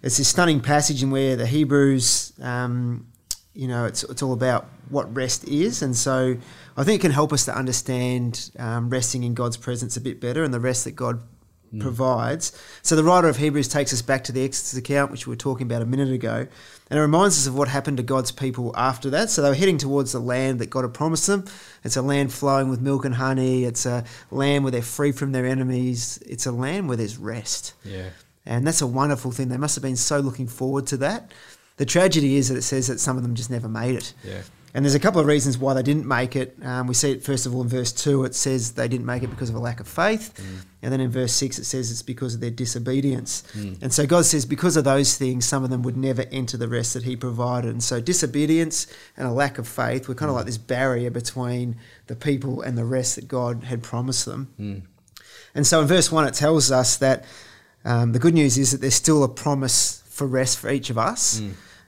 it's 0.00 0.16
this 0.18 0.28
stunning 0.28 0.60
passage 0.60 1.02
in 1.02 1.10
where 1.10 1.34
the 1.34 1.44
Hebrews, 1.44 2.34
um, 2.40 3.08
you 3.58 3.66
know, 3.66 3.86
it's 3.86 4.04
it's 4.04 4.22
all 4.22 4.32
about 4.32 4.68
what 4.88 5.12
rest 5.16 5.42
is, 5.48 5.82
and 5.82 5.96
so 5.96 6.36
I 6.76 6.84
think 6.84 7.00
it 7.00 7.02
can 7.02 7.10
help 7.10 7.32
us 7.32 7.44
to 7.46 7.56
understand 7.56 8.52
um, 8.56 8.88
resting 8.88 9.24
in 9.24 9.34
God's 9.34 9.56
presence 9.56 9.96
a 9.96 10.00
bit 10.00 10.20
better 10.20 10.44
and 10.44 10.54
the 10.54 10.60
rest 10.60 10.84
that 10.84 10.92
God 10.92 11.20
provides. 11.80 12.52
So 12.82 12.94
the 12.94 13.02
writer 13.02 13.28
of 13.28 13.36
Hebrews 13.36 13.66
takes 13.66 13.92
us 13.92 14.00
back 14.00 14.22
to 14.24 14.32
the 14.32 14.44
Exodus 14.44 14.78
account, 14.78 15.10
which 15.10 15.26
we 15.26 15.32
were 15.32 15.36
talking 15.36 15.66
about 15.66 15.82
a 15.82 15.86
minute 15.86 16.12
ago, 16.12 16.46
and 16.88 16.98
it 16.98 17.02
reminds 17.02 17.36
us 17.36 17.48
of 17.48 17.56
what 17.56 17.66
happened 17.66 17.96
to 17.96 18.04
God's 18.04 18.30
people 18.30 18.72
after 18.76 19.10
that. 19.10 19.28
So 19.28 19.42
they 19.42 19.48
were 19.48 19.56
heading 19.56 19.76
towards 19.76 20.12
the 20.12 20.20
land 20.20 20.60
that 20.60 20.70
God 20.70 20.82
had 20.82 20.94
promised 20.94 21.26
them. 21.26 21.44
It's 21.82 21.96
a 21.96 22.02
land 22.02 22.32
flowing 22.32 22.70
with 22.70 22.80
milk 22.80 23.04
and 23.04 23.16
honey. 23.16 23.64
It's 23.64 23.86
a 23.86 24.04
land 24.30 24.62
where 24.62 24.70
they're 24.70 24.82
free 24.82 25.10
from 25.10 25.32
their 25.32 25.46
enemies. 25.46 26.20
It's 26.24 26.46
a 26.46 26.52
land 26.52 26.86
where 26.86 26.96
there's 26.96 27.18
rest. 27.18 27.74
Yeah. 27.84 28.10
And 28.46 28.64
that's 28.64 28.80
a 28.80 28.86
wonderful 28.86 29.32
thing. 29.32 29.48
They 29.48 29.56
must 29.56 29.74
have 29.74 29.82
been 29.82 29.96
so 29.96 30.20
looking 30.20 30.46
forward 30.46 30.86
to 30.86 30.96
that. 30.98 31.32
The 31.78 31.86
tragedy 31.86 32.36
is 32.36 32.48
that 32.48 32.56
it 32.56 32.62
says 32.62 32.88
that 32.88 33.00
some 33.00 33.16
of 33.16 33.22
them 33.22 33.34
just 33.34 33.50
never 33.50 33.68
made 33.68 33.94
it. 33.94 34.12
Yeah. 34.22 34.42
And 34.74 34.84
there's 34.84 34.94
a 34.94 35.00
couple 35.00 35.20
of 35.20 35.26
reasons 35.26 35.56
why 35.56 35.74
they 35.74 35.82
didn't 35.82 36.06
make 36.06 36.36
it. 36.36 36.54
Um, 36.62 36.86
we 36.86 36.94
see 36.94 37.12
it 37.12 37.24
first 37.24 37.46
of 37.46 37.54
all 37.54 37.62
in 37.62 37.68
verse 37.68 37.90
2, 37.90 38.24
it 38.24 38.34
says 38.34 38.72
they 38.72 38.86
didn't 38.86 39.06
make 39.06 39.22
it 39.22 39.28
because 39.28 39.48
of 39.48 39.56
a 39.56 39.58
lack 39.58 39.80
of 39.80 39.88
faith. 39.88 40.34
Mm. 40.36 40.64
And 40.82 40.92
then 40.92 41.00
in 41.00 41.10
verse 41.10 41.32
6, 41.32 41.58
it 41.58 41.64
says 41.64 41.90
it's 41.90 42.02
because 42.02 42.34
of 42.34 42.40
their 42.40 42.50
disobedience. 42.50 43.42
And 43.80 43.92
so 43.92 44.06
God 44.06 44.26
says, 44.26 44.44
because 44.44 44.76
of 44.76 44.84
those 44.84 45.16
things, 45.16 45.46
some 45.46 45.64
of 45.64 45.70
them 45.70 45.82
would 45.82 45.96
never 45.96 46.26
enter 46.30 46.56
the 46.56 46.68
rest 46.68 46.94
that 46.94 47.04
He 47.04 47.16
provided. 47.16 47.70
And 47.70 47.82
so 47.82 48.00
disobedience 48.00 48.86
and 49.16 49.26
a 49.26 49.32
lack 49.32 49.58
of 49.58 49.66
faith 49.66 50.06
were 50.06 50.14
kind 50.14 50.28
of 50.28 50.36
like 50.36 50.46
this 50.46 50.58
barrier 50.58 51.10
between 51.10 51.76
the 52.06 52.14
people 52.14 52.60
and 52.60 52.76
the 52.76 52.84
rest 52.84 53.16
that 53.16 53.26
God 53.26 53.64
had 53.64 53.82
promised 53.82 54.26
them. 54.26 54.52
And 55.54 55.66
so 55.66 55.80
in 55.80 55.86
verse 55.88 56.12
1, 56.12 56.26
it 56.26 56.34
tells 56.34 56.70
us 56.70 56.98
that 56.98 57.24
um, 57.84 58.12
the 58.12 58.18
good 58.18 58.34
news 58.34 58.58
is 58.58 58.72
that 58.72 58.80
there's 58.80 58.94
still 58.94 59.24
a 59.24 59.28
promise 59.28 60.02
for 60.10 60.26
rest 60.26 60.58
for 60.58 60.70
each 60.70 60.90
of 60.90 60.98
us. 60.98 61.40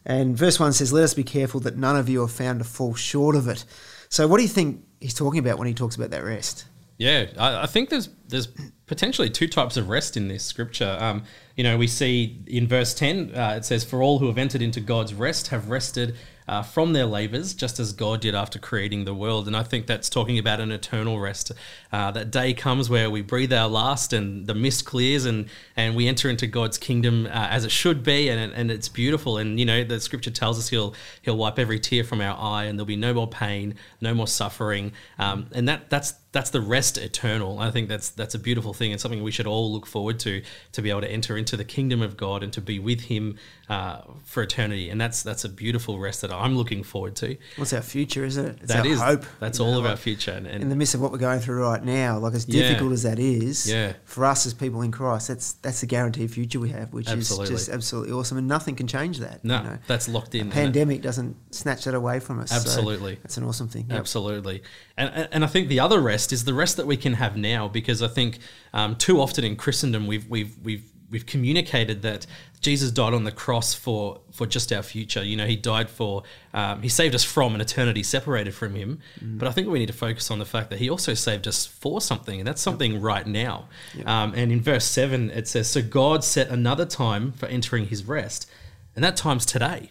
And 0.05 0.37
verse 0.37 0.59
1 0.59 0.73
says, 0.73 0.93
Let 0.93 1.05
us 1.05 1.15
be 1.15 1.25
careful 1.25 1.61
that 1.61 1.77
none 1.77 1.97
of 1.97 2.09
you 2.09 2.23
are 2.23 2.29
found 2.29 2.61
to 2.61 2.65
fall 2.65 2.95
short 2.95 3.37
of 3.37 3.49
it. 3.49 3.65
So, 4.09 4.27
what 4.27 4.39
do 4.39 4.43
you 4.43 4.49
think 4.49 4.85
he's 5.01 5.15
talking 5.15 5.39
about 5.39 5.59
when 5.59 5.69
he 5.69 5.75
talks 5.75 5.97
about 5.97 6.11
that 6.11 6.25
rest? 6.25 6.65
Yeah, 6.99 7.27
I, 7.39 7.63
I 7.63 7.67
think 7.67 7.89
there's 7.89 8.11
there's 8.29 8.49
potentially 8.87 9.31
two 9.31 9.49
types 9.49 9.79
of 9.79 9.89
rest 9.89 10.19
in 10.19 10.29
this 10.29 10.45
scripture. 10.45 10.99
Um, 11.01 11.25
you 11.57 11.65
know, 11.65 11.79
we 11.79 11.87
see 11.87 12.43
in 12.47 12.67
verse 12.69 12.93
ten, 12.93 13.35
uh, 13.35 13.55
it 13.57 13.65
says, 13.65 13.85
"For 13.85 14.03
all 14.03 14.19
who 14.19 14.27
have 14.27 14.37
entered 14.37 14.61
into 14.61 14.81
God's 14.81 15.15
rest 15.15 15.49
have 15.49 15.71
rested 15.71 16.17
uh, 16.51 16.63
from 16.63 16.93
their 16.93 17.07
labors, 17.07 17.55
just 17.55 17.79
as 17.79 17.93
God 17.93 18.21
did 18.21 18.35
after 18.35 18.59
creating 18.59 19.05
the 19.05 19.15
world." 19.15 19.47
And 19.47 19.57
I 19.57 19.63
think 19.63 19.87
that's 19.87 20.11
talking 20.11 20.39
about 20.39 20.61
an 20.61 20.71
eternal 20.71 21.19
rest. 21.19 21.53
Uh, 21.93 22.11
that 22.11 22.31
day 22.31 22.53
comes 22.53 22.91
where 22.91 23.09
we 23.09 23.23
breathe 23.23 23.53
our 23.53 23.69
last, 23.69 24.13
and 24.13 24.47
the 24.47 24.55
mist 24.55 24.85
clears, 24.85 25.25
and 25.25 25.49
and 25.77 25.95
we 25.95 26.09
enter 26.09 26.29
into 26.29 26.47
God's 26.47 26.77
kingdom 26.77 27.27
uh, 27.27 27.49
as 27.51 27.65
it 27.65 27.71
should 27.71 28.03
be, 28.03 28.29
and 28.29 28.53
and 28.53 28.71
it's 28.71 28.89
beautiful. 28.89 29.39
And 29.39 29.59
you 29.59 29.65
know, 29.65 29.85
the 29.85 30.01
scripture 30.01 30.31
tells 30.31 30.59
us 30.59 30.69
He'll 30.69 30.95
He'll 31.23 31.37
wipe 31.37 31.59
every 31.59 31.81
tear 31.81 32.05
from 32.05 32.21
our 32.21 32.37
eye, 32.39 32.65
and 32.65 32.79
there'll 32.79 32.87
be 32.87 32.97
no 32.97 33.15
more 33.15 33.29
pain, 33.29 33.77
no 34.01 34.13
more 34.13 34.27
suffering, 34.27 34.93
um, 35.19 35.47
and 35.53 35.69
that 35.69 35.89
that's 35.89 36.15
that's 36.33 36.51
the 36.51 36.61
rest 36.61 36.97
eternal. 36.97 37.59
I 37.59 37.71
think 37.73 37.89
that's 37.89 38.11
that's 38.11 38.35
a 38.35 38.39
beautiful 38.39 38.73
thing 38.73 38.93
and 38.93 39.01
something 39.01 39.23
we 39.23 39.33
should 39.33 39.47
all 39.49 39.73
look 39.73 39.85
forward 39.87 40.21
to 40.21 40.43
to 40.73 40.83
be 40.83 40.89
able 40.91 41.01
to 41.01 41.11
enter 41.11 41.37
into 41.37 41.57
the 41.57 41.65
kingdom 41.65 42.03
of 42.03 42.17
God 42.17 42.43
and 42.45 42.53
to 42.53 42.61
be 42.61 42.79
with 42.79 43.01
Him 43.03 43.37
uh, 43.69 44.03
for 44.25 44.43
eternity. 44.45 44.91
And 44.91 45.01
that's 45.01 45.23
that's 45.25 45.45
a 45.45 45.49
beautiful 45.49 45.99
rest 45.99 46.21
that 46.23 46.33
I'm 46.33 46.57
looking 46.57 46.83
forward 46.85 47.17
to. 47.17 47.37
What's 47.57 47.73
our 47.73 47.83
future, 47.83 48.25
isn't 48.25 48.45
it? 48.47 48.59
It's 48.63 48.73
That 48.73 48.87
our 48.87 48.93
is 48.93 49.01
hope. 49.01 49.25
That's 49.41 49.59
all 49.59 49.73
know, 49.73 49.81
of 49.81 49.87
our 49.87 49.97
future. 49.97 50.31
And, 50.33 50.47
In 50.47 50.69
the 50.69 50.77
midst 50.77 50.95
of 50.95 51.01
what 51.01 51.11
we're 51.11 51.19
going 51.19 51.41
through 51.41 51.63
right 51.65 51.85
now, 51.85 52.19
like 52.19 52.35
as 52.35 52.49
Yeah. 52.49 52.63
difficult 52.69 52.93
as 52.93 53.03
that 53.03 53.19
is, 53.19 53.69
Yeah. 53.69 53.95
for 54.05 54.25
us 54.25 54.47
as 54.47 54.55
people 54.55 54.83
in 54.83 54.93
Christ, 54.93 55.27
that's 55.29 55.55
that's 55.55 55.81
the 55.81 55.87
guaranteed 55.87 56.31
future 56.31 56.61
we 56.61 56.69
have, 56.71 56.93
which 56.93 57.09
Absolutely. 57.09 57.55
is 57.55 57.61
just 57.67 57.69
absolutely 57.71 58.13
awesome, 58.13 58.39
and 58.39 58.47
nothing 58.47 58.77
can 58.77 58.87
change 58.87 59.19
that. 59.19 59.45
no, 59.45 59.59
you 59.59 59.65
know. 59.65 59.79
that's 59.89 60.09
locked 60.09 60.35
in. 60.37 60.47
A 60.49 60.51
pandemic 60.53 61.03
doesn't 61.03 61.37
snatch 61.53 61.85
that 61.87 61.95
away 61.95 62.21
from 62.21 62.39
us. 62.39 62.51
so 62.51 62.57
Absolutely. 62.57 63.17
that's 63.23 63.37
an 63.37 63.43
awesome 63.45 63.67
thing. 63.69 63.87
Yep. 63.91 63.99
Absolutely, 63.99 64.63
and 64.97 65.11
and- 65.13 65.29
and 65.33 65.45
I 65.45 65.49
think 65.49 65.69
the 65.69 65.81
other 65.81 66.01
rest 66.01 66.20
is 66.33 66.45
the 66.45 66.55
rest 66.55 66.77
that 66.77 66.87
we 66.87 66.97
can 66.97 67.15
have 67.15 67.37
now 67.37 67.69
because 67.69 68.03
I 68.03 68.09
think 68.09 68.39
um, 68.73 68.97
too 68.97 69.21
often 69.21 69.45
in 69.45 69.57
Christendom 69.57 70.07
we've 70.07 70.29
we've 70.29 70.57
we've 70.63 70.85
we've 71.11 71.27
communicated 71.27 72.03
that 72.03 72.27
Jesus 72.61 72.91
died 72.91 73.15
on 73.15 73.25
the 73.25 73.33
cross 73.33 73.75
for 73.75 74.21
for 74.33 74.47
just 74.47 74.73
our 74.73 74.83
future. 74.83 75.25
You 75.25 75.37
know, 75.37 75.47
he 75.47 75.57
died 75.57 75.89
for 75.89 76.23
um, 76.53 76.83
he 76.83 76.89
saved 76.89 77.15
us 77.15 77.25
from 77.25 77.55
an 77.55 77.61
eternity 77.61 78.03
separated 78.03 78.55
from 78.55 78.75
him. 78.75 79.01
But 79.39 79.49
I 79.49 79.53
think 79.53 79.69
we 79.69 79.79
need 79.79 79.87
to 79.87 79.93
focus 79.93 80.31
on 80.31 80.39
the 80.39 80.45
fact 80.45 80.71
that 80.71 80.79
he 80.79 80.91
also 80.91 81.15
saved 81.15 81.49
us 81.49 81.67
for 81.67 82.01
something, 82.01 82.39
and 82.39 82.47
that's 82.47 82.61
something 82.63 83.01
right 83.01 83.27
now. 83.27 83.69
Um, 84.05 84.35
and 84.37 84.53
in 84.53 84.61
verse 84.61 84.85
seven 84.85 85.31
it 85.31 85.49
says, 85.49 85.69
"So 85.69 85.83
God 85.83 86.23
set 86.23 86.49
another 86.49 86.85
time 86.87 87.33
for 87.33 87.47
entering 87.47 87.87
His 87.87 88.05
rest." 88.05 88.49
And 88.97 89.05
that 89.05 89.17
time's 89.17 89.47
today. 89.47 89.91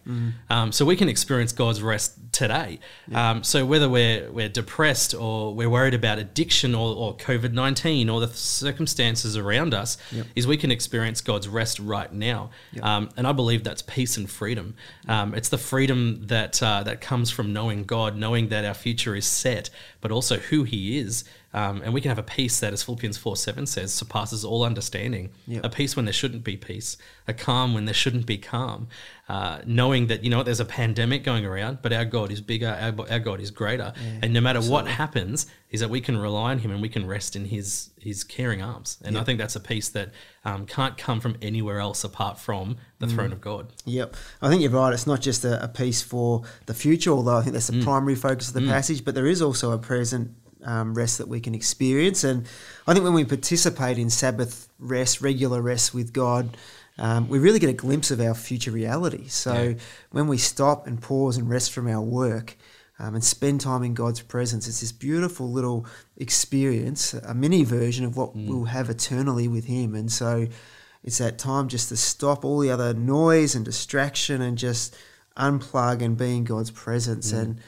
Um, 0.50 0.72
so 0.72 0.86
we 0.86 0.96
can 0.96 1.08
experience 1.10 1.52
God's 1.54 1.82
rest 1.82 2.18
today. 2.32 2.80
Um, 3.14 3.44
so 3.44 3.66
whether 3.66 3.88
we're 3.90 4.30
we're 4.32 4.50
depressed 4.50 5.14
or 5.14 5.54
we're 5.54 5.70
worried 5.70 5.94
about 5.94 6.20
addiction 6.20 6.76
or, 6.76 6.96
or 6.96 7.16
COVID 7.18 7.54
nineteen 7.54 8.10
or 8.10 8.20
the 8.20 8.28
circumstances 8.28 9.38
around 9.38 9.74
us, 9.74 9.98
is 10.36 10.46
we 10.46 10.58
can 10.58 10.72
experience 10.72 11.22
God's 11.22 11.48
rest 11.48 11.80
right 11.80 12.12
now. 12.14 12.50
Um, 12.82 13.10
and 13.18 13.26
I 13.26 13.32
believe 13.32 13.64
that's 13.64 13.82
peace 13.82 14.18
and 14.18 14.30
freedom. 14.30 14.76
Um, 15.08 15.34
it's 15.34 15.50
the 15.50 15.58
freedom 15.58 16.28
that 16.28 16.62
uh, 16.62 16.84
that 16.84 17.02
comes 17.02 17.32
from 17.32 17.54
knowing 17.54 17.86
God, 17.86 18.16
knowing 18.18 18.50
that 18.50 18.66
our 18.66 18.74
future 18.74 19.16
is 19.16 19.26
set, 19.26 19.70
but 20.02 20.12
also 20.12 20.38
who 20.38 20.64
He 20.64 20.98
is. 20.98 21.24
Um, 21.52 21.82
and 21.82 21.94
we 21.96 22.02
can 22.02 22.10
have 22.10 22.20
a 22.20 22.24
peace 22.24 22.60
that, 22.60 22.74
as 22.74 22.84
Philippians 22.84 23.18
4 23.18 23.36
7 23.36 23.66
says, 23.66 23.92
surpasses 23.92 24.46
all 24.46 24.64
understanding. 24.64 25.32
Yep. 25.48 25.66
A 25.66 25.70
peace 25.70 25.96
when 25.96 26.06
there 26.06 26.14
shouldn't 26.14 26.44
be 26.44 26.56
peace, 26.58 26.96
a 27.28 27.34
calm 27.34 27.74
when 27.74 27.86
there 27.86 27.94
shouldn't 27.94 28.28
be 28.28 28.38
calm. 28.38 28.88
Uh, 29.28 29.60
knowing 29.66 30.08
that, 30.08 30.24
you 30.24 30.30
know 30.30 30.38
what, 30.38 30.46
there's 30.46 30.60
a 30.60 30.66
pandemic 30.66 31.24
going 31.24 31.46
around, 31.46 31.80
but 31.82 31.92
our 31.94 32.06
God 32.06 32.32
is 32.32 32.42
bigger, 32.42 32.68
our, 32.80 32.94
our 33.12 33.20
God 33.20 33.40
is 33.40 33.50
greater. 33.52 33.94
and 34.22 34.32
no 34.34 34.42
matter 34.42 34.60
what 34.62 34.88
happens, 34.88 35.48
is 35.72 35.80
that 35.82 35.90
we 35.90 36.02
can 36.02 36.18
rely 36.18 36.52
on 36.52 36.60
Him 36.60 36.72
and 36.72 36.82
we 36.82 36.90
can 36.90 37.06
rest 37.08 37.36
in 37.36 37.46
His 37.46 37.90
His 38.00 38.24
caring 38.24 38.62
arms. 38.62 38.98
And 39.04 39.18
I 39.18 39.24
think 39.24 39.40
that's 39.40 39.56
a 39.56 39.60
peace 39.60 39.90
that 39.90 40.12
um, 40.46 40.66
can't 40.68 40.98
come 40.98 41.20
from 41.20 41.36
anywhere 41.42 41.80
else 41.80 42.04
apart 42.04 42.38
from 42.40 42.78
the 43.00 43.08
Mm. 43.08 43.12
throne 43.16 43.32
of 43.32 43.42
God. 43.42 43.74
Yep. 43.86 44.16
I 44.42 44.50
think 44.50 44.62
you're 44.62 44.72
right. 44.72 44.94
It's 44.94 45.08
not 45.08 45.22
just 45.22 45.44
a, 45.46 45.64
a 45.64 45.68
peace 45.68 46.02
for 46.04 46.44
the 46.68 46.74
future, 46.76 47.12
although 47.12 47.38
I 47.38 47.42
think 47.42 47.54
that's 47.54 47.68
the 47.68 47.74
Mm. 47.78 47.84
primary 47.84 48.16
focus 48.16 48.50
of 48.50 48.54
the 48.56 48.62
passage, 48.62 49.04
but 49.04 49.16
there 49.16 49.28
is 49.28 49.42
also 49.42 49.72
a 49.72 49.78
present 49.80 50.32
um, 50.64 50.94
rest 50.94 51.18
that 51.18 51.28
we 51.28 51.40
can 51.40 51.56
experience. 51.56 52.24
And 52.24 52.46
I 52.88 52.94
think 52.94 53.04
when 53.04 53.14
we 53.14 53.26
participate 53.26 53.98
in 53.98 54.10
Sabbath 54.10 54.70
rest, 54.80 55.22
regular 55.22 55.62
rest 55.62 55.94
with 55.94 56.14
God, 56.14 56.58
um, 56.98 57.30
we 57.30 57.40
really 57.40 57.60
get 57.60 57.70
a 57.70 57.74
glimpse 57.74 58.12
of 58.12 58.20
our 58.20 58.34
future 58.34 58.72
reality. 58.72 59.28
So 59.28 59.54
Yeah. 59.54 59.74
when 60.12 60.28
we 60.28 60.38
stop 60.38 60.86
and 60.88 61.02
pause 61.02 61.38
and 61.38 61.50
rest 61.50 61.72
from 61.72 61.88
our 61.88 62.02
work, 62.02 62.58
um, 63.02 63.16
and 63.16 63.24
spend 63.24 63.62
time 63.62 63.82
in 63.84 63.94
God's 63.94 64.20
presence. 64.20 64.68
It's 64.68 64.82
this 64.82 64.92
beautiful 64.92 65.50
little 65.50 65.86
experience, 66.18 67.14
a 67.14 67.34
mini 67.34 67.64
version 67.64 68.04
of 68.06 68.18
what 68.18 68.36
we'll 68.36 68.66
have 68.66 68.90
eternally 68.90 69.48
with 69.48 69.66
Him. 69.66 69.96
And 69.96 70.12
so 70.12 70.48
it's 71.04 71.18
that 71.20 71.38
time 71.38 71.70
just 71.70 71.88
to 71.90 71.96
stop 71.98 72.44
all 72.44 72.60
the 72.60 72.70
other 72.70 72.94
noise 72.94 73.56
and 73.56 73.64
distraction 73.64 74.42
and 74.42 74.58
just 74.58 74.98
unplug 75.38 76.02
and 76.02 76.18
be 76.18 76.36
in 76.36 76.44
God's 76.44 76.72
presence. 76.72 77.32
And 77.32 77.60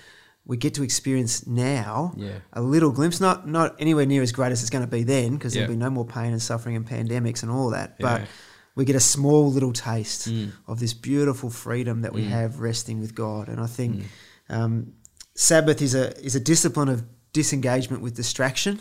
we 0.46 0.58
get 0.58 0.74
to 0.76 0.84
experience 0.84 1.46
now 1.46 2.14
Yeah. 2.18 2.40
a 2.54 2.62
little 2.62 2.92
glimpse, 2.92 3.20
not 3.20 3.48
not 3.48 3.76
anywhere 3.80 4.06
near 4.06 4.22
as 4.22 4.32
great 4.32 4.52
as 4.52 4.62
it's 4.62 4.70
going 4.70 4.84
to 4.84 4.92
be 4.92 5.04
then, 5.04 5.34
because 5.34 5.56
Yeah. 5.56 5.62
there'll 5.62 5.76
be 5.76 5.80
no 5.80 5.90
more 5.90 6.06
pain 6.06 6.32
and 6.32 6.42
suffering 6.42 6.76
and 6.76 6.86
pandemics 6.88 7.44
and 7.44 7.52
all 7.52 7.70
that. 7.72 7.96
Yeah. 8.00 8.20
But 8.20 8.28
we 8.76 8.86
get 8.86 8.96
a 8.96 9.02
small 9.02 9.52
little 9.52 9.74
taste 9.74 10.30
mm. 10.30 10.52
of 10.68 10.80
this 10.80 10.94
beautiful 10.94 11.50
freedom 11.50 12.02
that 12.02 12.14
we 12.14 12.24
mm. 12.24 12.30
have 12.30 12.60
resting 12.60 13.00
with 13.00 13.14
God. 13.14 13.50
And 13.50 13.60
I 13.60 13.68
think 13.68 13.98
mm. 13.98 14.06
um, 14.50 14.94
Sabbath 15.36 15.82
is 15.82 15.96
a 15.96 16.18
is 16.24 16.36
a 16.36 16.40
discipline 16.40 16.90
of 16.90 17.04
disengagement 17.34 18.04
with 18.04 18.14
distraction 18.14 18.78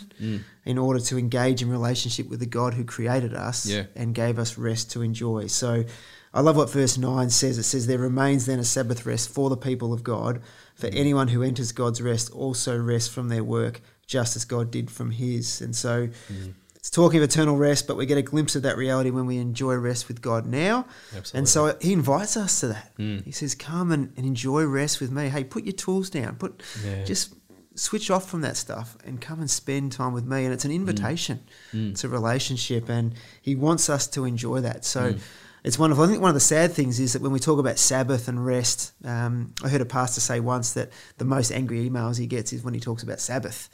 in 0.64 0.76
order 0.76 0.98
to 0.98 1.16
engage 1.16 1.62
in 1.62 1.70
relationship 1.70 2.28
with 2.28 2.40
the 2.40 2.46
God 2.46 2.74
who 2.74 2.84
created 2.84 3.32
us 3.32 3.66
Yeah. 3.66 3.84
and 3.94 4.12
gave 4.12 4.40
us 4.40 4.58
rest 4.58 4.90
to 4.92 5.02
enjoy. 5.02 5.46
So 5.46 5.84
I 6.32 6.40
love 6.40 6.56
what 6.56 6.70
verse 6.70 6.98
9 6.98 7.30
says. 7.30 7.58
It 7.58 7.64
says, 7.64 7.86
There 7.86 7.98
remains 7.98 8.46
then 8.46 8.58
a 8.58 8.64
Sabbath 8.64 9.06
rest 9.06 9.30
for 9.30 9.50
the 9.50 9.56
people 9.56 9.92
of 9.92 10.02
God. 10.02 10.42
For 10.80 10.86
anyone 10.86 11.28
who 11.28 11.42
enters 11.42 11.72
God's 11.72 12.00
rest 12.00 12.30
also 12.32 12.76
rests 12.76 13.12
from 13.12 13.28
their 13.28 13.44
work, 13.44 13.82
just 14.06 14.34
as 14.34 14.44
God 14.44 14.70
did 14.70 14.90
from 14.90 15.10
his. 15.10 15.60
And 15.60 15.76
so 15.76 16.08
mm. 16.08 16.54
it's 16.74 16.90
talking 16.90 17.18
of 17.18 17.24
eternal 17.24 17.56
rest, 17.56 17.86
but 17.86 17.96
we 17.96 18.06
get 18.06 18.18
a 18.18 18.22
glimpse 18.22 18.56
of 18.56 18.62
that 18.62 18.76
reality 18.76 19.10
when 19.10 19.26
we 19.26 19.36
enjoy 19.36 19.74
rest 19.74 20.08
with 20.08 20.22
God 20.22 20.46
now. 20.46 20.86
Absolutely. 21.14 21.38
And 21.38 21.48
so 21.48 21.76
he 21.80 21.92
invites 21.92 22.36
us 22.36 22.60
to 22.60 22.68
that. 22.68 22.96
Mm. 22.98 23.24
He 23.24 23.30
says, 23.30 23.54
Come 23.54 23.92
and, 23.92 24.12
and 24.16 24.24
enjoy 24.24 24.64
rest 24.64 25.00
with 25.00 25.10
me. 25.10 25.28
Hey, 25.28 25.44
put 25.44 25.64
your 25.64 25.74
tools 25.74 26.10
down. 26.10 26.36
Put 26.36 26.62
Yeah. 26.84 27.04
just 27.04 27.34
switch 27.76 28.10
off 28.10 28.28
from 28.28 28.40
that 28.40 28.56
stuff 28.56 28.96
and 29.04 29.20
come 29.20 29.40
and 29.40 29.48
spend 29.50 29.92
time 29.92 30.12
with 30.12 30.24
me. 30.24 30.44
And 30.44 30.52
it's 30.52 30.64
an 30.64 30.70
mm. 30.70 30.76
invitation. 30.76 31.40
It's 31.72 32.04
a 32.04 32.08
relationship, 32.08 32.88
and 32.88 33.14
he 33.40 33.54
wants 33.54 33.88
us 33.88 34.06
to 34.08 34.24
enjoy 34.24 34.60
that. 34.60 34.84
So 34.84 35.14
it's 35.64 35.78
wonderful. 35.78 36.04
I 36.04 36.08
think 36.08 36.20
one 36.20 36.30
of 36.30 36.34
the 36.34 36.40
sad 36.40 36.72
things 36.72 36.98
is 37.00 37.12
that 37.12 37.22
when 37.22 37.32
we 37.32 37.38
talk 37.38 37.58
about 37.58 37.78
Sabbath 37.78 38.28
and 38.28 38.44
rest, 38.44 38.92
um, 39.04 39.54
I 39.62 39.68
heard 39.68 39.80
a 39.80 39.86
pastor 39.86 40.20
say 40.20 40.40
once 40.40 40.72
that 40.72 40.90
the 41.18 41.24
most 41.24 41.50
angry 41.50 41.88
emails 41.88 42.18
he 42.18 42.26
gets 42.26 42.52
is 42.52 42.62
when 42.62 42.74
he 42.74 42.80
talks 42.80 43.02
about 43.02 43.20
Sabbath. 43.20 43.68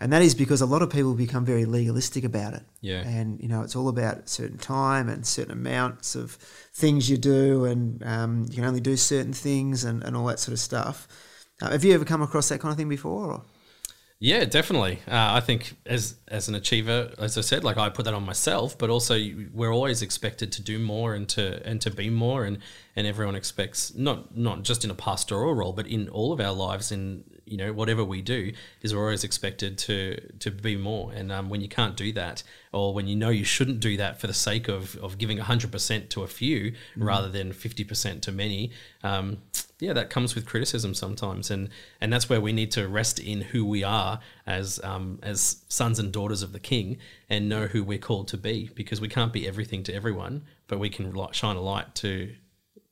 And 0.00 0.12
that 0.12 0.22
is 0.22 0.34
because 0.34 0.60
a 0.60 0.66
lot 0.66 0.82
of 0.82 0.90
people 0.90 1.14
become 1.14 1.44
very 1.44 1.64
legalistic 1.64 2.24
about 2.24 2.54
it. 2.54 2.62
Yeah. 2.80 3.06
And, 3.06 3.40
you 3.40 3.48
know, 3.48 3.62
it's 3.62 3.76
all 3.76 3.88
about 3.88 4.18
a 4.18 4.26
certain 4.26 4.58
time 4.58 5.08
and 5.08 5.24
certain 5.24 5.52
amounts 5.52 6.16
of 6.16 6.32
things 6.74 7.08
you 7.08 7.16
do, 7.16 7.66
and 7.66 8.02
um, 8.04 8.46
you 8.48 8.56
can 8.56 8.64
only 8.64 8.80
do 8.80 8.96
certain 8.96 9.32
things 9.32 9.84
and, 9.84 10.02
and 10.02 10.16
all 10.16 10.26
that 10.26 10.40
sort 10.40 10.54
of 10.54 10.58
stuff. 10.58 11.06
Uh, 11.60 11.70
have 11.70 11.84
you 11.84 11.94
ever 11.94 12.04
come 12.04 12.20
across 12.20 12.48
that 12.48 12.58
kind 12.58 12.72
of 12.72 12.78
thing 12.78 12.88
before? 12.88 13.30
Or? 13.30 13.42
Yeah, 14.22 14.44
definitely. 14.44 15.00
Uh, 15.08 15.34
I 15.34 15.40
think 15.40 15.74
as 15.84 16.14
as 16.28 16.46
an 16.46 16.54
achiever, 16.54 17.12
as 17.18 17.36
I 17.36 17.40
said, 17.40 17.64
like 17.64 17.76
I 17.76 17.88
put 17.88 18.04
that 18.04 18.14
on 18.14 18.24
myself, 18.24 18.78
but 18.78 18.88
also 18.88 19.18
we're 19.52 19.74
always 19.74 20.00
expected 20.00 20.52
to 20.52 20.62
do 20.62 20.78
more 20.78 21.16
and 21.16 21.28
to 21.30 21.60
and 21.66 21.80
to 21.80 21.90
be 21.90 22.08
more, 22.08 22.44
and 22.44 22.58
and 22.94 23.04
everyone 23.04 23.34
expects 23.34 23.92
not 23.96 24.36
not 24.36 24.62
just 24.62 24.84
in 24.84 24.92
a 24.92 24.94
pastoral 24.94 25.54
role, 25.54 25.72
but 25.72 25.88
in 25.88 26.08
all 26.08 26.32
of 26.32 26.38
our 26.38 26.52
lives, 26.52 26.92
in 26.92 27.24
you 27.46 27.56
know 27.56 27.72
whatever 27.72 28.04
we 28.04 28.22
do, 28.22 28.52
is 28.80 28.94
we're 28.94 29.02
always 29.02 29.24
expected 29.24 29.76
to 29.78 30.16
to 30.38 30.52
be 30.52 30.76
more. 30.76 31.12
And 31.12 31.32
um, 31.32 31.48
when 31.48 31.60
you 31.60 31.68
can't 31.68 31.96
do 31.96 32.12
that, 32.12 32.44
or 32.72 32.94
when 32.94 33.08
you 33.08 33.16
know 33.16 33.30
you 33.30 33.44
shouldn't 33.44 33.80
do 33.80 33.96
that 33.96 34.20
for 34.20 34.28
the 34.28 34.34
sake 34.34 34.68
of 34.68 34.94
of 35.02 35.18
giving 35.18 35.38
hundred 35.38 35.72
percent 35.72 36.10
to 36.10 36.22
a 36.22 36.28
few 36.28 36.74
rather 36.96 37.28
than 37.28 37.52
fifty 37.52 37.82
percent 37.82 38.22
to 38.22 38.30
many, 38.30 38.70
um, 39.02 39.38
yeah, 39.82 39.92
that 39.94 40.10
comes 40.10 40.34
with 40.36 40.46
criticism 40.46 40.94
sometimes, 40.94 41.50
and 41.50 41.68
and 42.00 42.12
that's 42.12 42.28
where 42.30 42.40
we 42.40 42.52
need 42.52 42.70
to 42.72 42.86
rest 42.86 43.18
in 43.18 43.40
who 43.40 43.64
we 43.64 43.82
are 43.84 44.20
as 44.46 44.80
um, 44.84 45.18
as 45.22 45.62
sons 45.68 45.98
and 45.98 46.12
daughters 46.12 46.42
of 46.42 46.52
the 46.52 46.60
King, 46.60 46.98
and 47.28 47.48
know 47.48 47.66
who 47.66 47.82
we're 47.82 47.98
called 48.08 48.28
to 48.28 48.36
be, 48.36 48.70
because 48.74 49.00
we 49.00 49.08
can't 49.08 49.32
be 49.32 49.48
everything 49.48 49.82
to 49.84 49.92
everyone, 49.92 50.44
but 50.68 50.78
we 50.78 50.88
can 50.88 51.12
light, 51.12 51.34
shine 51.34 51.56
a 51.56 51.60
light 51.60 51.94
to 51.96 52.32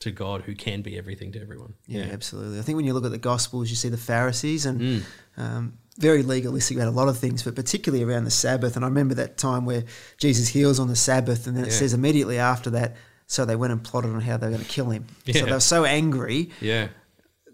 to 0.01 0.11
God, 0.11 0.43
who 0.43 0.55
can 0.55 0.83
be 0.83 0.99
everything 0.99 1.31
to 1.33 1.41
everyone. 1.41 1.75
Yeah, 1.87 2.09
absolutely. 2.11 2.59
I 2.59 2.63
think 2.63 2.77
when 2.77 2.87
you 2.87 2.95
look 2.95 3.05
at 3.05 3.11
the 3.13 3.19
Gospels, 3.19 3.71
you 3.71 3.77
see 3.77 3.91
the 3.91 3.99
Pharisees 3.99 4.65
and 4.67 5.05
um, 5.37 5.75
very 5.99 6.23
legalistic 6.23 6.77
about 6.79 6.89
a 6.89 6.99
lot 7.01 7.09
of 7.09 7.19
things, 7.19 7.43
but 7.43 7.55
particularly 7.55 8.03
around 8.03 8.25
the 8.25 8.31
Sabbath. 8.31 8.77
And 8.77 8.85
I 8.85 8.89
remember 8.89 9.15
that 9.17 9.37
time 9.37 9.67
where 9.67 9.85
Jesus 10.17 10.49
heals 10.49 10.81
on 10.81 10.89
the 10.89 10.97
Sabbath, 10.97 11.47
and 11.47 11.55
then 11.55 11.65
it 11.65 11.69
Yeah. 11.73 11.81
says 11.81 11.93
immediately 11.93 12.39
after 12.39 12.71
that, 12.71 12.97
so 13.31 13.45
they 13.45 13.55
went 13.55 13.73
and 13.73 13.81
plotted 13.85 14.11
on 14.11 14.21
how 14.21 14.37
they 14.37 14.47
were 14.49 14.55
going 14.55 14.65
to 14.65 14.69
kill 14.69 14.91
him. 14.91 15.05
So 15.33 15.45
they 15.47 15.53
were 15.53 15.61
so 15.61 15.85
angry 15.85 16.51
yeah, 16.61 16.89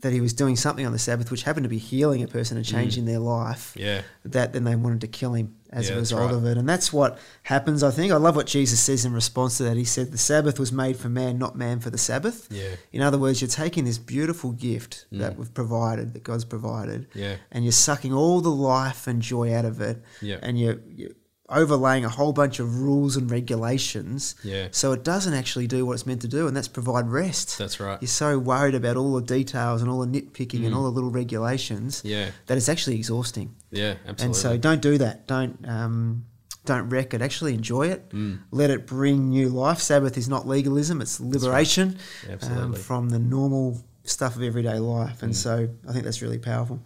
that 0.01 0.12
he 0.12 0.20
was 0.22 0.33
doing 0.33 0.57
something 0.57 0.87
on 0.87 0.93
the 0.93 0.99
Sabbath, 0.99 1.31
which 1.31 1.43
happened 1.43 1.64
to 1.64 1.68
be 1.68 1.77
healing 1.79 2.22
a 2.22 2.29
person 2.29 2.57
and 2.57 2.64
changing 2.64 3.05
their 3.05 3.18
life. 3.18 3.74
yeah, 3.77 4.01
That 4.24 4.53
then 4.55 4.64
they 4.64 4.74
wanted 4.74 5.03
to 5.03 5.07
kill 5.07 5.35
him 5.35 5.55
as 5.70 5.89
Yeah, 5.91 5.97
a 5.97 5.99
result 5.99 6.31
right. 6.31 6.35
of 6.35 6.47
it. 6.47 6.57
And 6.57 6.66
that's 6.66 6.93
what 6.95 7.18
happens, 7.43 7.83
I 7.83 7.91
think. 7.91 8.11
I 8.11 8.16
love 8.16 8.37
what 8.37 8.47
Jesus 8.47 8.81
says 8.81 9.05
in 9.05 9.12
response 9.12 9.57
to 9.59 9.64
that. 9.64 9.77
He 9.77 9.85
said, 9.85 10.12
The 10.12 10.18
Sabbath 10.18 10.59
was 10.59 10.72
made 10.72 10.97
for 10.97 11.11
man, 11.11 11.39
not 11.39 11.57
man 11.57 11.81
for 11.81 11.91
the 11.91 11.99
Sabbath. 11.99 12.47
Yeah. 12.51 12.77
In 12.93 13.03
other 13.03 13.18
words, 13.18 13.43
you're 13.43 13.49
taking 13.64 13.85
this 13.85 13.99
beautiful 13.99 14.53
gift 14.53 15.05
Mm. 15.12 15.18
that 15.18 15.37
we've 15.37 15.53
provided, 15.53 16.14
that 16.14 16.22
God's 16.24 16.45
provided, 16.47 17.07
Yeah. 17.14 17.37
and 17.53 17.64
you're 17.64 17.72
sucking 17.72 18.12
all 18.14 18.41
the 18.41 18.57
life 18.77 19.07
and 19.07 19.20
joy 19.20 19.53
out 19.55 19.64
of 19.66 19.81
it. 19.83 20.03
Yeah. 20.22 20.39
And 20.43 20.59
you're, 20.59 20.79
you're 20.95 21.11
overlaying 21.49 22.05
a 22.05 22.09
whole 22.09 22.33
bunch 22.33 22.59
of 22.59 22.81
rules 22.81 23.17
and 23.17 23.31
regulations. 23.31 24.35
Yeah. 24.43 24.69
So 24.71 24.93
it 24.93 25.05
doesn't 25.05 25.35
actually 25.35 25.67
do 25.67 25.87
what 25.87 25.93
it's 25.95 26.07
meant 26.07 26.23
to 26.23 26.29
do, 26.29 26.47
and 26.49 26.57
that's 26.57 26.69
provide 26.69 27.09
rest. 27.09 27.59
That's 27.59 27.79
right. 27.81 27.99
You're 28.01 28.09
so 28.09 28.39
worried 28.39 28.75
about 28.75 28.97
all 28.97 29.15
the 29.15 29.23
details 29.23 29.81
and 29.83 29.91
all 29.91 30.01
the 30.05 30.07
nitpicking 30.21 30.65
and 30.67 30.75
all 30.75 30.83
the 30.85 30.91
little 30.91 31.11
regulations 31.11 32.03
Mm. 32.03 32.11
Yeah. 32.11 32.31
that 32.47 32.57
it's 32.57 32.69
actually 32.69 32.97
exhausting. 32.97 33.55
yeah, 33.71 33.95
absolutely. 34.07 34.25
And 34.25 34.37
so 34.37 34.57
don't 34.57 34.83
do 34.83 34.99
that. 34.99 35.27
Don't 35.27 35.57
um, 35.69 36.25
don't 36.65 36.89
wreck 36.89 37.15
it. 37.15 37.23
Actually 37.23 37.55
enjoy 37.55 37.89
it. 37.89 38.09
Mm. 38.11 38.41
Let 38.51 38.71
it 38.71 38.87
bring 38.87 39.29
new 39.31 39.49
life. 39.49 39.79
Sabbath 39.81 40.17
is 40.19 40.29
not 40.29 40.49
legalism; 40.49 41.01
it's 41.01 41.21
liberation 41.21 41.99
um, 42.43 42.73
from 42.75 43.11
the 43.11 43.19
normal 43.21 43.81
stuff 44.05 44.35
of 44.37 44.43
everyday 44.43 44.79
life. 44.79 45.19
Mm. 45.21 45.23
And 45.25 45.37
so 45.37 45.69
I 45.89 45.93
think 45.93 46.05
that's 46.05 46.23
really 46.23 46.39
powerful. 46.39 46.81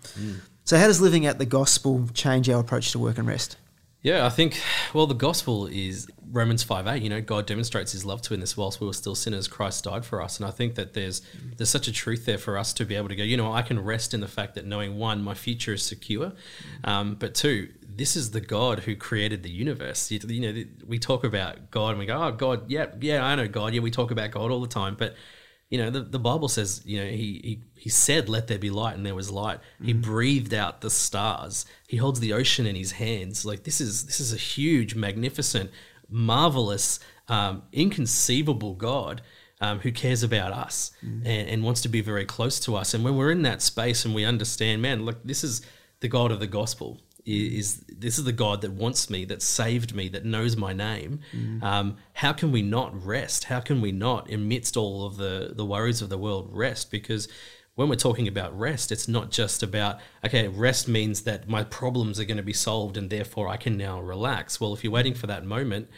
So 0.64 0.76
how 0.76 0.86
does 0.86 1.00
living 1.00 1.26
at 1.26 1.38
the 1.38 1.46
gospel 1.46 2.08
change 2.14 2.48
our 2.50 2.60
approach 2.60 2.92
to 2.92 2.98
work 2.98 3.18
and 3.18 3.26
rest? 3.26 3.56
Yeah, 4.02 4.24
I 4.24 4.30
think 4.30 4.60
well 4.94 5.06
the 5.06 5.14
gospel 5.14 5.66
is 5.66 6.08
Romans 6.32 6.62
5 6.62 6.86
8, 6.86 7.02
you 7.02 7.10
know, 7.10 7.20
God 7.20 7.46
demonstrates 7.46 7.92
his 7.92 8.04
love 8.04 8.22
to 8.22 8.36
this 8.36 8.56
whilst 8.56 8.80
we 8.80 8.86
were 8.86 8.92
still 8.92 9.14
sinners, 9.14 9.48
Christ 9.48 9.84
died 9.84 10.04
for 10.04 10.22
us. 10.22 10.38
And 10.38 10.46
I 10.46 10.50
think 10.50 10.76
that 10.76 10.94
there's 10.94 11.22
there's 11.56 11.70
such 11.70 11.88
a 11.88 11.92
truth 11.92 12.24
there 12.24 12.38
for 12.38 12.56
us 12.56 12.72
to 12.74 12.84
be 12.84 12.94
able 12.94 13.08
to 13.08 13.16
go, 13.16 13.22
you 13.22 13.36
know, 13.36 13.52
I 13.52 13.62
can 13.62 13.78
rest 13.82 14.14
in 14.14 14.20
the 14.20 14.28
fact 14.28 14.54
that 14.54 14.64
knowing 14.64 14.96
one, 14.96 15.22
my 15.22 15.34
future 15.34 15.74
is 15.74 15.82
secure. 15.82 16.32
Um, 16.84 17.16
but 17.16 17.34
two, 17.34 17.68
this 17.82 18.16
is 18.16 18.30
the 18.30 18.40
God 18.40 18.80
who 18.80 18.96
created 18.96 19.42
the 19.42 19.50
universe. 19.50 20.10
You, 20.10 20.20
you 20.26 20.40
know, 20.40 20.64
we 20.86 20.98
talk 20.98 21.24
about 21.24 21.70
God 21.70 21.90
and 21.90 21.98
we 21.98 22.06
go, 22.06 22.22
oh 22.22 22.32
God, 22.32 22.70
yeah, 22.70 22.86
yeah, 23.00 23.24
I 23.24 23.34
know 23.34 23.48
God. 23.48 23.74
Yeah, 23.74 23.80
we 23.80 23.90
talk 23.90 24.10
about 24.10 24.30
God 24.30 24.50
all 24.50 24.60
the 24.60 24.68
time, 24.68 24.94
but 24.98 25.14
you 25.70 25.78
know 25.78 25.88
the, 25.88 26.00
the 26.00 26.18
bible 26.18 26.48
says 26.48 26.82
you 26.84 27.00
know 27.00 27.06
he, 27.06 27.40
he 27.42 27.60
he 27.80 27.88
said 27.88 28.28
let 28.28 28.46
there 28.46 28.58
be 28.58 28.68
light 28.68 28.94
and 28.94 29.06
there 29.06 29.14
was 29.14 29.30
light. 29.30 29.58
He 29.82 29.94
breathed 29.94 30.52
out 30.52 30.82
the 30.82 30.90
stars. 30.90 31.64
He 31.88 31.96
holds 31.96 32.20
the 32.20 32.34
ocean 32.34 32.66
in 32.66 32.76
his 32.76 32.92
hands. 32.92 33.46
Like 33.46 33.62
this 33.64 33.80
is 33.80 34.04
this 34.04 34.20
is 34.20 34.34
a 34.34 34.36
huge 34.36 34.94
magnificent 34.94 35.70
marvelous 36.10 37.00
um, 37.28 37.62
inconceivable 37.72 38.74
god 38.74 39.22
um, 39.62 39.78
who 39.78 39.92
cares 39.92 40.22
about 40.22 40.52
us 40.52 40.90
and, 41.24 41.48
and 41.48 41.64
wants 41.64 41.80
to 41.82 41.88
be 41.88 42.02
very 42.02 42.26
close 42.26 42.60
to 42.60 42.76
us. 42.76 42.92
And 42.92 43.02
when 43.02 43.16
we're 43.16 43.30
in 43.30 43.42
that 43.42 43.62
space 43.62 44.04
and 44.04 44.14
we 44.14 44.26
understand 44.26 44.82
man 44.82 45.06
look 45.06 45.24
this 45.24 45.42
is 45.42 45.62
the 46.00 46.08
god 46.08 46.30
of 46.32 46.40
the 46.40 46.46
gospel 46.46 47.00
is 47.26 47.84
this 47.88 48.18
is 48.18 48.24
the 48.24 48.32
God 48.32 48.60
that 48.62 48.72
wants 48.72 49.10
me, 49.10 49.24
that 49.26 49.42
saved 49.42 49.94
me, 49.94 50.08
that 50.08 50.24
knows 50.24 50.56
my 50.56 50.72
name. 50.72 51.20
Um, 51.62 51.96
how 52.14 52.32
can 52.32 52.52
we 52.52 52.62
not 52.62 53.04
rest? 53.04 53.44
How 53.44 53.60
can 53.60 53.80
we 53.80 53.92
not, 53.92 54.30
amidst 54.32 54.76
all 54.76 55.06
of 55.06 55.16
the 55.16 55.52
the 55.54 55.64
worries 55.64 56.02
of 56.02 56.08
the 56.08 56.18
world, 56.18 56.48
rest? 56.52 56.90
Because 56.90 57.28
when 57.74 57.88
we're 57.88 57.96
talking 57.96 58.28
about 58.28 58.58
rest, 58.58 58.92
it's 58.92 59.08
not 59.08 59.30
just 59.30 59.62
about 59.62 60.00
okay, 60.24 60.48
rest 60.48 60.88
means 60.88 61.22
that 61.22 61.48
my 61.48 61.64
problems 61.64 62.20
are 62.20 62.24
going 62.24 62.36
to 62.36 62.42
be 62.42 62.52
solved 62.52 62.96
and 62.96 63.10
therefore 63.10 63.48
I 63.48 63.56
can 63.56 63.76
now 63.76 64.00
relax. 64.00 64.60
Well, 64.60 64.74
if 64.74 64.84
you're 64.84 64.92
waiting 64.92 65.14
for 65.14 65.26
that 65.28 65.44
moment, 65.44 65.88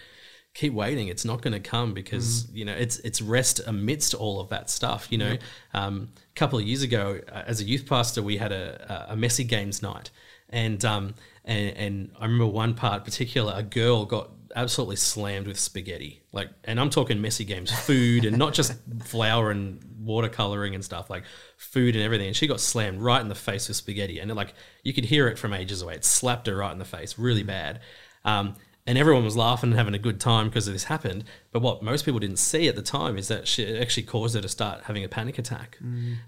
keep 0.55 0.73
waiting. 0.73 1.09
It's 1.09 1.25
not 1.25 1.41
going 1.43 1.55
to 1.55 1.61
come 1.61 1.95
because 1.95 2.49
you 2.53 2.64
know 2.64 2.75
it's 2.75 2.99
it's 2.99 3.23
rest 3.23 3.61
amidst 3.66 4.14
all 4.14 4.41
of 4.41 4.49
that 4.51 4.70
stuff. 4.70 5.11
You 5.11 5.18
know, 5.18 5.37
um, 5.75 6.11
a 6.14 6.35
couple 6.39 6.59
of 6.59 6.64
years 6.64 6.83
ago, 6.83 7.20
uh, 7.31 7.43
as 7.47 7.61
a 7.61 7.64
youth 7.64 7.87
pastor, 7.87 8.23
we 8.23 8.37
had 8.37 8.53
a, 8.53 9.07
a 9.11 9.16
messy 9.16 9.45
games 9.45 9.83
night, 9.83 10.11
and 10.53 10.84
um 10.84 11.14
and 11.44 11.76
and 11.76 12.11
I 12.18 12.24
remember 12.24 12.46
one 12.46 12.74
part 12.74 13.05
particular, 13.05 13.53
a 13.57 13.62
girl 13.62 14.05
got 14.05 14.30
absolutely 14.55 14.96
slammed 14.96 15.46
with 15.46 15.59
spaghetti, 15.59 16.22
like, 16.30 16.50
and 16.64 16.78
I'm 16.78 16.90
talking 16.90 17.20
messy 17.20 17.44
games, 17.44 17.72
food, 17.72 18.24
and 18.24 18.36
not 18.36 18.53
just 18.53 18.74
flour 19.03 19.50
and 19.50 19.80
watercoloring 20.05 20.74
and 20.74 20.84
stuff, 20.84 21.09
like 21.09 21.24
food 21.57 21.96
and 21.96 22.05
everything. 22.05 22.26
And 22.28 22.36
she 22.36 22.46
got 22.46 22.61
slammed 22.61 23.00
right 23.00 23.20
in 23.20 23.28
the 23.28 23.34
face 23.34 23.68
with 23.68 23.76
spaghetti, 23.76 24.18
and 24.18 24.34
like 24.34 24.55
you 24.82 24.92
could 24.92 25.07
hear 25.07 25.28
it 25.28 25.38
from 25.38 25.53
ages 25.53 25.82
away. 25.82 25.94
It 25.94 26.05
slapped 26.05 26.46
her 26.46 26.57
right 26.57 26.72
in 26.72 26.78
the 26.78 26.84
face, 26.84 27.18
really 27.18 27.42
bad. 27.42 27.80
Um, 28.24 28.55
and 28.86 28.98
everyone 28.98 29.24
was 29.24 29.36
laughing 29.36 29.70
and 29.70 29.78
having 29.78 29.94
a 29.94 29.98
good 29.98 30.18
time 30.18 30.48
because 30.48 30.66
this 30.66 30.84
happened. 30.84 31.24
But 31.53 31.62
what 31.62 31.82
most 31.82 32.05
people 32.05 32.18
didn't 32.18 32.38
see 32.38 32.66
at 32.68 32.74
the 32.74 32.82
time 32.82 33.16
is 33.16 33.28
that 33.28 33.46
she 33.46 33.78
actually 33.78 34.03
caused 34.03 34.34
her 34.34 34.40
to 34.40 34.48
start 34.48 34.82
having 34.84 35.05
a 35.05 35.09
panic 35.09 35.38
attack. 35.38 35.78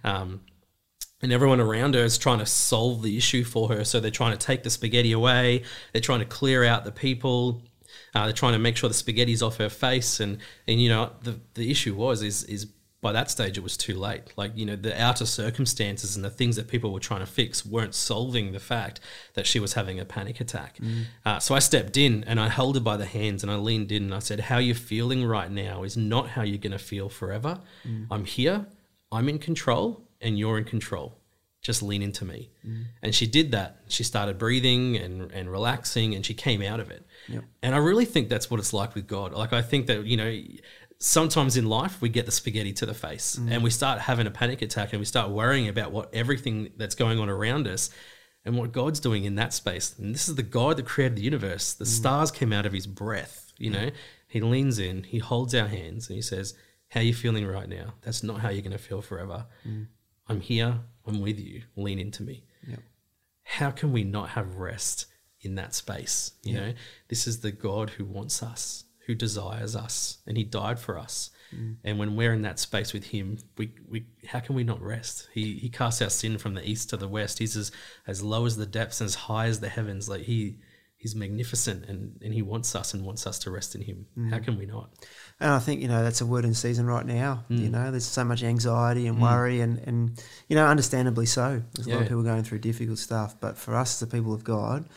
Um, 0.05 0.41
and 1.25 1.33
everyone 1.33 1.59
around 1.59 1.95
her 1.95 2.05
is 2.05 2.19
trying 2.19 2.39
to 2.39 2.45
solve 2.45 3.03
the 3.03 3.17
issue 3.17 3.45
for 3.45 3.69
her. 3.71 3.83
So 3.83 3.99
they're 3.99 4.11
trying 4.11 4.37
to 4.37 4.47
take 4.47 4.63
the 4.63 4.69
spaghetti 4.69 5.13
away. 5.13 5.63
They're 5.93 6.03
trying 6.03 6.19
to 6.19 6.27
clear 6.27 6.65
out 6.65 6.85
the 6.85 6.93
people. 6.93 7.63
Uh, 8.15 8.25
they're 8.25 8.35
trying 8.35 8.53
to 8.53 8.59
make 8.59 8.77
sure 8.77 8.89
the 8.89 8.95
spaghetti's 8.95 9.43
off 9.43 9.57
her 9.57 9.71
face. 9.71 10.21
And 10.21 10.37
and 10.69 10.83
you 10.83 10.91
know 10.91 11.13
the 11.23 11.41
the 11.55 11.71
issue 11.71 11.95
was 11.95 12.23
is 12.23 12.45
is 12.45 12.67
by 13.01 13.13
that 13.13 13.31
stage 13.31 13.57
it 13.57 13.63
was 13.63 13.79
too 13.79 13.95
late. 13.95 14.35
Like 14.37 14.53
you 14.55 14.67
know 14.67 14.77
the 14.77 15.01
outer 15.03 15.25
circumstances 15.25 16.15
and 16.15 16.23
the 16.23 16.29
things 16.29 16.57
that 16.57 16.69
people 16.69 16.93
were 16.93 17.01
trying 17.01 17.21
to 17.21 17.27
fix 17.27 17.65
weren't 17.65 17.95
solving 17.95 18.53
the 18.53 18.61
fact 18.61 19.01
that 19.33 19.47
she 19.47 19.59
was 19.59 19.73
having 19.73 19.99
a 19.99 20.05
panic 20.05 20.43
attack. 20.43 20.77
Uh, 21.25 21.39
so 21.39 21.55
I 21.55 21.59
stepped 21.61 21.97
in 21.97 22.23
and 22.25 22.39
I 22.39 22.51
held 22.51 22.75
her 22.75 22.83
by 22.83 22.99
the 22.99 23.07
hands 23.07 23.43
and 23.43 23.51
I 23.51 23.57
leaned 23.57 23.91
in 23.91 24.03
and 24.03 24.15
I 24.15 24.19
said, 24.19 24.41
"How 24.41 24.59
you're 24.59 24.75
feeling 24.75 25.25
right 25.25 25.51
now 25.51 25.85
is 25.85 25.97
not 25.97 26.29
how 26.29 26.43
you're 26.43 26.59
going 26.59 26.73
to 26.73 26.79
feel 26.79 27.09
forever. 27.09 27.61
I'm 28.11 28.27
here. 28.27 28.67
I'm 29.11 29.31
in 29.31 29.39
control." 29.39 30.03
And 30.25 30.39
you're 30.39 30.59
in 30.59 30.65
control. 30.65 31.19
Just 31.63 31.83
lean 31.83 32.03
into 32.03 32.25
me. 32.25 32.51
Mm-hmm. 32.67 32.83
And 33.03 33.15
she 33.15 33.27
did 33.27 33.53
that. 33.53 33.81
She 33.89 34.03
started 34.03 34.37
breathing 34.37 34.97
and, 34.97 35.31
and 35.33 35.51
relaxing 35.51 36.15
and 36.15 36.27
she 36.27 36.35
came 36.35 36.61
out 36.61 36.81
of 36.81 36.91
it. 36.91 37.07
And 37.63 37.75
I 37.75 37.79
really 37.79 38.05
think 38.05 38.29
that's 38.29 38.51
what 38.51 38.61
it's 38.61 38.73
like 38.73 38.95
with 38.95 39.07
God. 39.07 39.33
Like, 39.33 39.53
I 39.53 39.63
think 39.63 39.87
that, 39.87 40.05
you 40.05 40.17
know, 40.17 40.41
sometimes 40.99 41.57
in 41.57 41.67
life 41.67 42.01
we 42.01 42.09
get 42.09 42.27
the 42.27 42.33
spaghetti 42.33 42.73
to 42.73 42.87
the 42.87 42.95
face 42.95 43.37
mm-hmm. 43.37 43.53
and 43.53 43.63
we 43.63 43.71
start 43.71 44.01
having 44.01 44.27
a 44.27 44.31
panic 44.31 44.63
attack 44.63 44.93
and 44.93 45.01
we 45.01 45.07
start 45.07 45.31
worrying 45.31 45.69
about 45.69 45.93
what 45.93 46.15
everything 46.15 46.71
that's 46.77 46.95
going 46.95 47.19
on 47.19 47.31
around 47.31 47.67
us 47.67 47.91
and 48.45 48.59
what 48.59 48.73
God's 48.73 49.01
doing 49.01 49.25
in 49.25 49.37
that 49.37 49.55
space. 49.55 49.95
And 49.99 50.15
this 50.15 50.29
is 50.29 50.35
the 50.35 50.43
God 50.43 50.77
that 50.77 50.87
created 50.87 51.17
the 51.17 51.23
universe. 51.23 51.73
The 51.73 51.85
mm-hmm. 51.85 51.93
stars 51.93 52.31
came 52.31 52.53
out 52.53 52.67
of 52.67 52.73
his 52.73 52.87
breath, 52.87 53.53
you 53.57 53.71
know. 53.71 53.91
He 54.27 54.41
leans 54.41 54.79
in, 54.79 55.05
he 55.05 55.19
holds 55.19 55.55
our 55.55 55.69
hands 55.69 56.09
and 56.09 56.17
he 56.17 56.23
says, 56.23 56.55
How 56.89 57.01
are 57.01 57.05
you 57.05 57.15
feeling 57.15 57.47
right 57.47 57.69
now? 57.69 57.95
That's 58.03 58.23
not 58.23 58.41
how 58.41 58.51
you're 58.51 58.63
going 58.63 58.73
to 58.73 58.79
feel 58.79 59.01
forever. 59.01 59.47
I'm 60.29 60.41
here. 60.41 60.81
I'm 61.07 61.21
with 61.21 61.39
you. 61.39 61.63
Lean 61.77 61.99
into 61.99 62.23
me. 62.23 62.45
How 63.43 63.71
can 63.71 63.93
we 63.93 64.05
not 64.05 64.31
have 64.31 64.57
rest 64.57 65.07
in 65.41 65.55
that 65.57 65.75
space? 65.75 66.33
You 66.43 66.55
know, 66.55 66.75
this 67.09 67.27
is 67.27 67.41
the 67.41 67.53
God 67.53 67.91
who 67.91 68.05
wants 68.05 68.43
us, 68.43 68.85
who 69.07 69.15
desires 69.15 69.77
us, 69.77 70.19
and 70.27 70.37
He 70.37 70.45
died 70.45 70.79
for 70.79 70.99
us. 70.99 71.31
Mm. 71.55 71.77
And 71.85 71.99
when 71.99 72.17
we're 72.17 72.33
in 72.33 72.43
that 72.43 72.59
space 72.59 72.93
with 72.93 73.05
Him, 73.05 73.39
we, 73.59 73.73
we 73.89 74.07
how 74.27 74.41
can 74.41 74.55
we 74.55 74.65
not 74.65 74.81
rest? 74.81 75.29
He 75.33 75.55
He 75.59 75.69
casts 75.69 76.01
our 76.01 76.11
sin 76.11 76.39
from 76.39 76.55
the 76.55 76.69
east 76.69 76.91
to 76.91 76.97
the 76.97 77.09
west. 77.09 77.39
He's 77.39 77.57
as 77.57 77.71
as 78.07 78.23
low 78.23 78.47
as 78.47 78.57
the 78.57 78.67
depths 78.67 79.01
and 79.01 79.09
as 79.09 79.15
high 79.15 79.47
as 79.47 79.61
the 79.61 79.69
heavens. 79.69 80.09
Like 80.09 80.23
He 80.23 80.57
he's 81.05 81.15
magnificent 81.15 81.85
and, 81.85 82.19
and 82.23 82.33
he 82.33 82.41
wants 82.41 82.75
us 82.75 82.95
and 82.95 83.05
wants 83.05 83.27
us 83.27 83.39
to 83.41 83.51
rest 83.51 83.75
in 83.75 83.83
him. 83.83 84.07
Mm. 84.19 84.31
How 84.33 84.39
can 84.39 84.57
we 84.57 84.65
not? 84.65 84.89
And 85.39 85.51
I 85.51 85.59
think, 85.59 85.83
you 85.83 85.89
know, 85.89 86.03
that's 86.03 86.23
a 86.23 86.27
word 86.27 86.47
in 86.47 86.55
season 86.55 86.87
right 86.87 87.05
now. 87.05 87.45
Mm. 87.51 87.59
You 87.61 87.69
know, 87.69 87.91
there's 87.91 88.07
so 88.07 88.25
much 88.25 88.43
anxiety 88.43 89.07
and 89.07 89.21
worry 89.21 89.61
and, 89.61 89.79
and 89.81 90.25
you 90.49 90.57
know, 90.57 90.67
understandably 90.67 91.27
so. 91.27 91.63
There's 91.75 91.87
a 91.87 91.91
lot 91.91 92.01
of 92.03 92.09
people 92.09 92.23
going 92.23 92.43
through 92.43 92.61
difficult 92.61 92.99
stuff. 92.99 93.39
But 93.39 93.59
for 93.59 93.75
us, 93.77 94.01
the 94.01 94.07
people 94.07 94.33
of 94.33 94.45
God, 94.45 94.89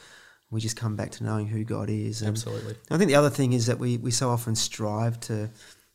we 0.50 0.62
just 0.62 0.78
come 0.78 0.96
back 0.96 1.12
to 1.12 1.26
knowing 1.26 1.48
who 1.48 1.66
God 1.66 1.90
is. 1.90 2.22
And 2.22 2.30
Absolutely. 2.30 2.76
I 2.90 2.98
think 2.98 3.10
the 3.10 3.16
other 3.16 3.30
thing 3.30 3.52
is 3.52 3.66
that 3.66 3.78
we, 3.78 3.98
we 3.98 4.12
so 4.12 4.30
often 4.30 4.56
strive 4.56 5.20
to 5.22 5.50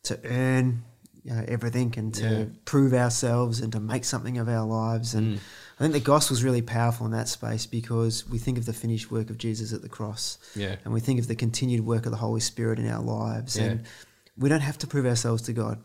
to 0.04 0.20
earn 0.24 0.82
you 1.24 1.32
know, 1.32 1.44
everything 1.48 1.94
and 1.96 2.12
to 2.16 2.22
Yeah. 2.28 2.44
prove 2.66 2.92
ourselves 2.92 3.60
and 3.60 3.72
to 3.72 3.80
make 3.80 4.04
something 4.04 4.36
of 4.36 4.48
our 4.48 4.66
lives. 4.66 5.14
And 5.14 5.36
Mm. 5.36 5.40
I 5.82 5.86
think 5.86 5.94
the 5.94 6.00
gospel's 6.00 6.44
really 6.44 6.62
powerful 6.62 7.06
in 7.06 7.12
that 7.12 7.28
space 7.28 7.66
because 7.66 8.28
we 8.28 8.38
think 8.38 8.56
of 8.56 8.66
the 8.66 8.72
finished 8.72 9.10
work 9.10 9.30
of 9.30 9.38
Jesus 9.38 9.72
at 9.72 9.82
the 9.82 9.88
cross 9.88 10.38
Yeah. 10.54 10.76
and 10.84 10.94
we 10.94 11.00
think 11.00 11.18
of 11.18 11.26
the 11.26 11.34
continued 11.34 11.84
work 11.84 12.06
of 12.06 12.12
the 12.12 12.18
Holy 12.18 12.38
Spirit 12.40 12.78
in 12.78 12.88
our 12.88 13.02
lives. 13.02 13.56
Yeah. 13.56 13.64
And 13.64 13.84
we 14.38 14.48
don't 14.48 14.60
have 14.60 14.78
to 14.78 14.86
prove 14.86 15.06
ourselves 15.06 15.42
to 15.42 15.52
God. 15.52 15.82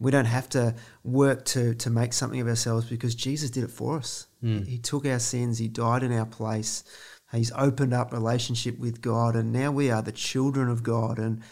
We 0.00 0.10
don't 0.10 0.24
have 0.24 0.48
to 0.50 0.74
work 1.04 1.44
to, 1.46 1.74
to 1.76 1.88
make 1.88 2.14
something 2.14 2.40
of 2.40 2.48
ourselves 2.48 2.86
because 2.90 3.14
Jesus 3.14 3.48
did 3.50 3.62
it 3.62 3.70
for 3.70 3.98
us. 3.98 4.26
Mm. 4.42 4.66
He 4.66 4.76
took 4.78 5.06
our 5.06 5.20
sins, 5.20 5.58
He 5.58 5.68
died 5.68 6.02
in 6.02 6.12
our 6.12 6.26
place. 6.26 6.82
He's 7.30 7.52
opened 7.52 7.94
up 7.94 8.12
relationship 8.12 8.76
with 8.78 9.02
God, 9.02 9.36
and 9.36 9.52
now 9.52 9.70
we 9.70 9.90
are 9.90 10.02
the 10.02 10.12
children 10.12 10.68
of 10.68 10.82
God. 10.82 11.18
And 11.18 11.42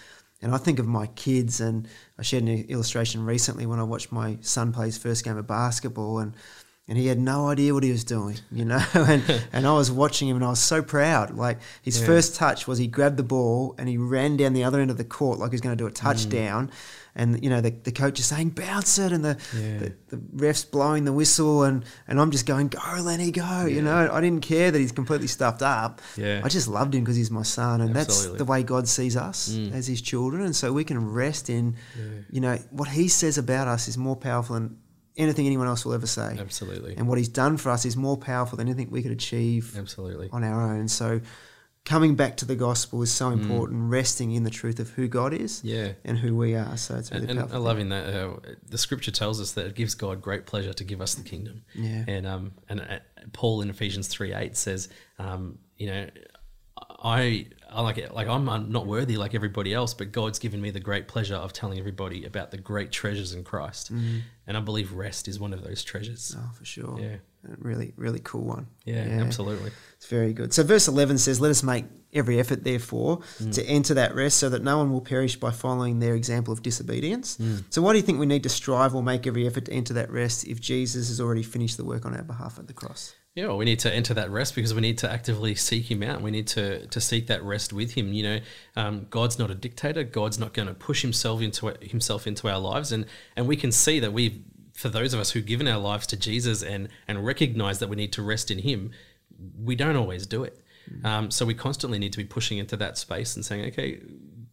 and 0.42 0.54
I 0.54 0.58
think 0.58 0.78
of 0.78 0.86
my 0.86 1.06
kids, 1.06 1.60
and 1.60 1.88
I 2.18 2.22
shared 2.22 2.42
an 2.42 2.66
illustration 2.68 3.24
recently 3.24 3.64
when 3.64 3.78
I 3.78 3.84
watched 3.84 4.12
my 4.12 4.38
son 4.40 4.72
play 4.72 4.86
his 4.86 4.98
first 4.98 5.24
game 5.24 5.36
of 5.36 5.46
basketball, 5.46 6.18
and 6.18 6.34
and 6.88 6.96
he 6.96 7.08
had 7.08 7.18
no 7.18 7.48
idea 7.48 7.74
what 7.74 7.82
he 7.82 7.90
was 7.90 8.04
doing, 8.04 8.36
you 8.52 8.64
know. 8.64 8.82
and 8.94 9.22
and 9.52 9.66
I 9.66 9.72
was 9.72 9.90
watching 9.90 10.28
him, 10.28 10.36
and 10.36 10.44
I 10.44 10.50
was 10.50 10.60
so 10.60 10.82
proud. 10.82 11.34
Like 11.34 11.58
his 11.82 11.98
Yeah. 12.00 12.06
first 12.06 12.36
touch 12.36 12.66
was 12.68 12.78
he 12.78 12.86
grabbed 12.86 13.16
the 13.16 13.22
ball 13.24 13.74
and 13.78 13.88
he 13.88 13.96
ran 13.98 14.36
down 14.36 14.52
the 14.52 14.64
other 14.64 14.80
end 14.80 14.90
of 14.90 14.96
the 14.96 15.04
court 15.04 15.38
like 15.38 15.50
he 15.50 15.54
was 15.54 15.60
going 15.60 15.76
to 15.76 15.82
do 15.82 15.86
a 15.88 15.90
touchdown. 15.90 16.70
And 17.18 17.42
you 17.42 17.48
know 17.48 17.62
the, 17.62 17.70
the 17.70 17.92
coach 17.92 18.20
is 18.20 18.26
saying 18.26 18.50
bounce 18.50 18.98
it, 18.98 19.10
and 19.10 19.24
the, 19.24 19.38
Yeah. 19.54 19.78
the 19.78 19.92
the 20.10 20.16
refs 20.36 20.70
blowing 20.70 21.06
the 21.06 21.14
whistle, 21.14 21.62
and, 21.62 21.82
and 22.06 22.20
I'm 22.20 22.30
just 22.30 22.44
going 22.44 22.68
go 22.68 22.78
Lenny 23.00 23.30
go. 23.30 23.64
You 23.64 23.80
know 23.80 24.10
I 24.12 24.20
didn't 24.20 24.42
care 24.42 24.70
that 24.70 24.78
he's 24.78 24.92
completely 24.92 25.26
stuffed 25.26 25.62
up. 25.62 26.02
Yeah. 26.18 26.42
I 26.44 26.48
just 26.50 26.68
loved 26.68 26.94
him 26.94 27.00
because 27.04 27.16
he's 27.16 27.30
my 27.30 27.42
son, 27.42 27.80
and 27.80 27.96
Absolutely. 27.96 28.32
that's 28.32 28.38
the 28.38 28.44
way 28.44 28.62
God 28.62 28.86
sees 28.86 29.16
us 29.16 29.48
Mm. 29.48 29.72
as 29.72 29.86
His 29.86 30.02
children, 30.02 30.42
and 30.44 30.54
so 30.54 30.74
we 30.74 30.84
can 30.84 31.10
rest 31.10 31.48
in, 31.48 31.76
you 32.30 32.40
know, 32.42 32.58
what 32.70 32.88
He 32.88 33.08
says 33.08 33.38
about 33.38 33.66
us 33.66 33.88
is 33.88 33.96
more 33.96 34.14
powerful 34.16 34.54
than 34.54 34.76
anything 35.16 35.46
anyone 35.46 35.66
else 35.66 35.84
will 35.84 35.94
ever 35.94 36.06
say, 36.06 36.36
Absolutely. 36.38 36.94
and 36.96 37.08
what 37.08 37.18
He's 37.18 37.28
done 37.28 37.56
for 37.56 37.70
us 37.70 37.84
is 37.84 37.96
more 37.96 38.16
powerful 38.16 38.56
than 38.58 38.68
anything 38.68 38.90
we 38.90 39.02
could 39.02 39.12
achieve 39.12 39.74
Absolutely. 39.78 40.28
on 40.32 40.44
our 40.44 40.62
own. 40.72 40.88
So, 40.88 41.20
coming 41.84 42.16
back 42.16 42.36
to 42.38 42.44
the 42.44 42.56
gospel 42.56 43.00
is 43.02 43.10
Mm. 43.10 43.16
so 43.16 43.30
important. 43.30 43.90
Resting 43.90 44.32
in 44.32 44.42
the 44.42 44.50
truth 44.50 44.80
of 44.80 44.90
who 44.90 45.06
God 45.06 45.32
is 45.32 45.62
Yeah. 45.62 45.92
and 46.04 46.18
who 46.18 46.36
we 46.36 46.54
are. 46.56 46.76
So 46.76 46.96
it's 46.96 47.12
really 47.12 47.28
And, 47.28 47.38
and. 47.38 47.52
I 47.52 47.58
love 47.58 47.78
in 47.78 47.90
that 47.90 48.12
uh, 48.12 48.36
the 48.68 48.76
scripture 48.78 49.12
tells 49.12 49.40
us 49.40 49.52
that 49.52 49.66
it 49.66 49.74
gives 49.76 49.94
God 49.94 50.20
great 50.20 50.46
pleasure 50.46 50.72
to 50.72 50.84
give 50.84 51.00
us 51.00 51.14
the 51.14 51.22
kingdom. 51.22 51.62
Yeah. 51.76 52.04
And 52.08 52.26
um 52.26 52.52
and 52.68 52.80
uh, 52.80 52.98
Paul 53.32 53.62
in 53.62 53.70
Ephesians 53.70 54.08
three 54.08 54.32
eight 54.34 54.56
says, 54.56 54.88
um, 55.20 55.58
you 55.76 55.86
know, 55.86 56.08
I 57.02 57.46
I 57.70 57.82
like 57.82 57.98
it 57.98 58.14
like 58.14 58.26
I'm, 58.28 58.48
I'm 58.48 58.70
not 58.72 58.86
worthy 58.86 59.16
like 59.16 59.34
everybody 59.34 59.74
else, 59.74 59.92
but 59.92 60.12
God's 60.12 60.38
given 60.38 60.60
me 60.60 60.70
the 60.70 60.80
great 60.80 61.08
pleasure 61.08 61.34
of 61.34 61.52
telling 61.52 61.78
everybody 61.78 62.24
about 62.24 62.50
the 62.50 62.56
great 62.58 62.90
treasures 62.90 63.32
in 63.34 63.44
Christ. 63.44 63.90
And 63.90 64.56
I 64.56 64.60
believe 64.60 64.92
rest 64.92 65.28
is 65.28 65.38
one 65.40 65.52
of 65.52 65.62
those 65.62 65.82
treasures. 65.84 66.34
Oh, 66.38 66.50
for 66.54 66.64
sure. 66.64 66.98
Yeah. 67.00 67.16
Really, 67.58 67.92
really 67.96 68.20
cool 68.20 68.44
one. 68.44 68.66
Yeah, 68.84 69.20
absolutely. 69.20 69.70
It's 69.96 70.06
very 70.06 70.32
good. 70.32 70.52
So, 70.52 70.62
verse 70.64 70.88
11 70.88 71.18
says, 71.18 71.40
Let 71.40 71.50
us 71.50 71.62
make 71.62 71.84
every 72.12 72.40
effort, 72.40 72.64
therefore, 72.64 73.18
Mm. 73.40 73.52
to 73.54 73.64
enter 73.66 73.94
that 73.94 74.14
rest 74.16 74.38
so 74.38 74.48
that 74.48 74.64
no 74.64 74.78
one 74.78 74.90
will 74.92 75.00
perish 75.00 75.36
by 75.36 75.52
following 75.52 76.00
their 76.00 76.14
example 76.16 76.52
of 76.52 76.62
disobedience. 76.62 77.36
Mm. 77.36 77.62
So, 77.70 77.82
why 77.82 77.92
do 77.92 77.98
you 77.98 78.02
think 78.04 78.18
we 78.18 78.26
need 78.26 78.42
to 78.42 78.48
strive 78.48 78.94
or 78.96 79.02
make 79.02 79.26
every 79.28 79.46
effort 79.46 79.66
to 79.66 79.72
enter 79.72 79.94
that 79.94 80.10
rest 80.10 80.44
if 80.46 80.60
Jesus 80.60 81.06
has 81.08 81.20
already 81.20 81.44
finished 81.44 81.76
the 81.76 81.84
work 81.84 82.04
on 82.04 82.16
our 82.16 82.24
behalf 82.24 82.58
at 82.58 82.66
the 82.66 82.72
cross? 82.74 83.14
Yeah, 83.36 83.48
well, 83.48 83.58
we 83.58 83.66
need 83.66 83.80
to 83.80 83.92
enter 83.92 84.14
that 84.14 84.30
rest 84.30 84.54
because 84.54 84.72
we 84.72 84.80
need 84.80 84.96
to 84.98 85.12
actively 85.12 85.54
seek 85.54 85.90
Him 85.90 86.02
out. 86.02 86.22
We 86.22 86.30
need 86.30 86.46
to 86.48 86.86
to 86.86 87.00
seek 87.02 87.26
that 87.26 87.42
rest 87.44 87.70
with 87.70 87.92
Him. 87.92 88.14
You 88.14 88.22
know, 88.22 88.40
um, 88.76 89.06
God's 89.10 89.38
not 89.38 89.50
a 89.50 89.54
dictator. 89.54 90.04
God's 90.04 90.38
not 90.38 90.54
going 90.54 90.68
to 90.68 90.74
push 90.74 91.02
Himself 91.02 91.42
into 91.42 91.76
Himself 91.82 92.26
into 92.26 92.48
our 92.48 92.58
lives, 92.58 92.92
and 92.92 93.04
and 93.36 93.46
we 93.46 93.54
can 93.54 93.72
see 93.72 94.00
that 94.00 94.14
we've, 94.14 94.42
for 94.72 94.88
those 94.88 95.12
of 95.12 95.20
us 95.20 95.32
who've 95.32 95.44
given 95.44 95.68
our 95.68 95.78
lives 95.78 96.06
to 96.08 96.16
Jesus 96.16 96.62
and 96.62 96.88
and 97.06 97.26
recognize 97.26 97.78
that 97.80 97.90
we 97.90 97.96
need 97.96 98.14
to 98.14 98.22
rest 98.22 98.50
in 98.50 98.60
Him, 98.60 98.90
we 99.62 99.76
don't 99.76 99.96
always 99.96 100.26
do 100.26 100.42
it. 100.42 100.58
Um, 101.04 101.30
so 101.30 101.44
we 101.44 101.52
constantly 101.52 101.98
need 101.98 102.12
to 102.12 102.18
be 102.18 102.24
pushing 102.24 102.56
into 102.56 102.76
that 102.78 102.96
space 102.96 103.36
and 103.36 103.44
saying, 103.44 103.66
okay, 103.66 104.00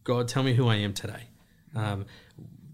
God, 0.02 0.28
tell 0.28 0.42
me 0.42 0.52
who 0.52 0.68
I 0.68 0.74
am 0.74 0.92
today. 0.92 1.28
Um, 1.74 2.04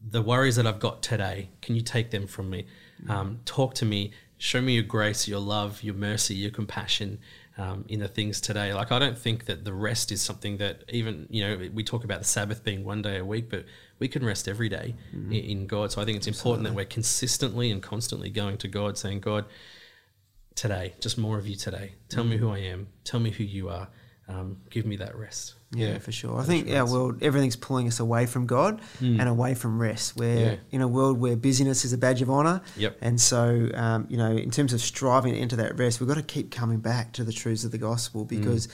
the 0.02 0.22
worries 0.22 0.56
that 0.56 0.66
I've 0.66 0.80
got 0.80 1.02
today, 1.02 1.50
can 1.62 1.76
you 1.76 1.82
take 1.82 2.10
them 2.10 2.26
from 2.26 2.50
me? 2.50 2.66
Um, 3.08 3.40
talk 3.44 3.74
to 3.74 3.84
me. 3.84 4.12
Show 4.42 4.62
me 4.62 4.72
your 4.72 4.84
grace, 4.84 5.28
your 5.28 5.38
love, 5.38 5.82
your 5.82 5.94
mercy, 5.94 6.34
your 6.34 6.50
compassion 6.50 7.18
um, 7.58 7.84
in 7.88 8.00
the 8.00 8.08
things 8.08 8.40
today. 8.40 8.72
Like, 8.72 8.90
I 8.90 8.98
don't 8.98 9.18
think 9.18 9.44
that 9.44 9.66
the 9.66 9.74
rest 9.74 10.10
is 10.10 10.22
something 10.22 10.56
that 10.56 10.82
even, 10.88 11.26
you 11.28 11.46
know, 11.46 11.68
we 11.74 11.84
talk 11.84 12.04
about 12.04 12.20
the 12.20 12.24
Sabbath 12.24 12.64
being 12.64 12.82
one 12.82 13.02
day 13.02 13.18
a 13.18 13.24
week, 13.24 13.50
but 13.50 13.66
we 13.98 14.08
can 14.08 14.24
rest 14.24 14.48
every 14.48 14.70
day 14.70 14.94
in, 15.12 15.32
in 15.32 15.66
God. 15.66 15.92
So 15.92 16.00
I 16.00 16.06
think 16.06 16.16
it's 16.16 16.26
important 16.26 16.66
that 16.66 16.72
we're 16.72 16.86
consistently 16.86 17.70
and 17.70 17.82
constantly 17.82 18.30
going 18.30 18.56
to 18.58 18.68
God 18.68 18.96
saying, 18.96 19.20
God, 19.20 19.44
today, 20.54 20.94
just 21.00 21.18
more 21.18 21.36
of 21.36 21.46
you 21.46 21.54
today. 21.54 21.96
Tell 22.08 22.24
me 22.24 22.38
who 22.38 22.50
I 22.50 22.60
am. 22.60 22.88
Tell 23.04 23.20
me 23.20 23.30
who 23.30 23.44
you 23.44 23.68
are. 23.68 23.88
Um, 24.26 24.62
give 24.70 24.86
me 24.86 24.96
that 24.96 25.14
rest. 25.16 25.56
Yeah, 25.72 25.98
for 25.98 26.10
sure. 26.10 26.36
I 26.40 26.42
think 26.44 26.68
our 26.70 26.84
world, 26.84 27.22
everything's 27.22 27.54
pulling 27.54 27.86
us 27.86 28.00
away 28.00 28.26
from 28.26 28.46
God 28.46 28.80
and 29.00 29.22
away 29.28 29.54
from 29.54 29.80
rest. 29.80 30.16
We're 30.16 30.36
Mm. 30.36 30.40
Yeah. 30.40 30.54
in 30.72 30.80
a 30.82 30.88
world 30.88 31.20
where 31.20 31.36
busyness 31.36 31.84
is 31.84 31.92
a 31.92 31.98
badge 31.98 32.22
of 32.22 32.28
honor. 32.30 32.60
Yep. 32.76 32.98
And 33.00 33.20
so, 33.20 33.68
um, 33.74 34.06
you 34.10 34.16
know, 34.16 34.32
in 34.36 34.50
terms 34.50 34.72
of 34.72 34.80
striving 34.80 35.36
into 35.36 35.54
that 35.56 35.78
rest, 35.78 36.00
we've 36.00 36.08
got 36.08 36.16
to 36.16 36.22
keep 36.22 36.50
coming 36.50 36.78
back 36.80 37.12
to 37.12 37.24
the 37.24 37.32
truths 37.32 37.62
of 37.64 37.70
the 37.70 37.78
gospel 37.78 38.24
Mm. 38.24 38.28
because 38.28 38.66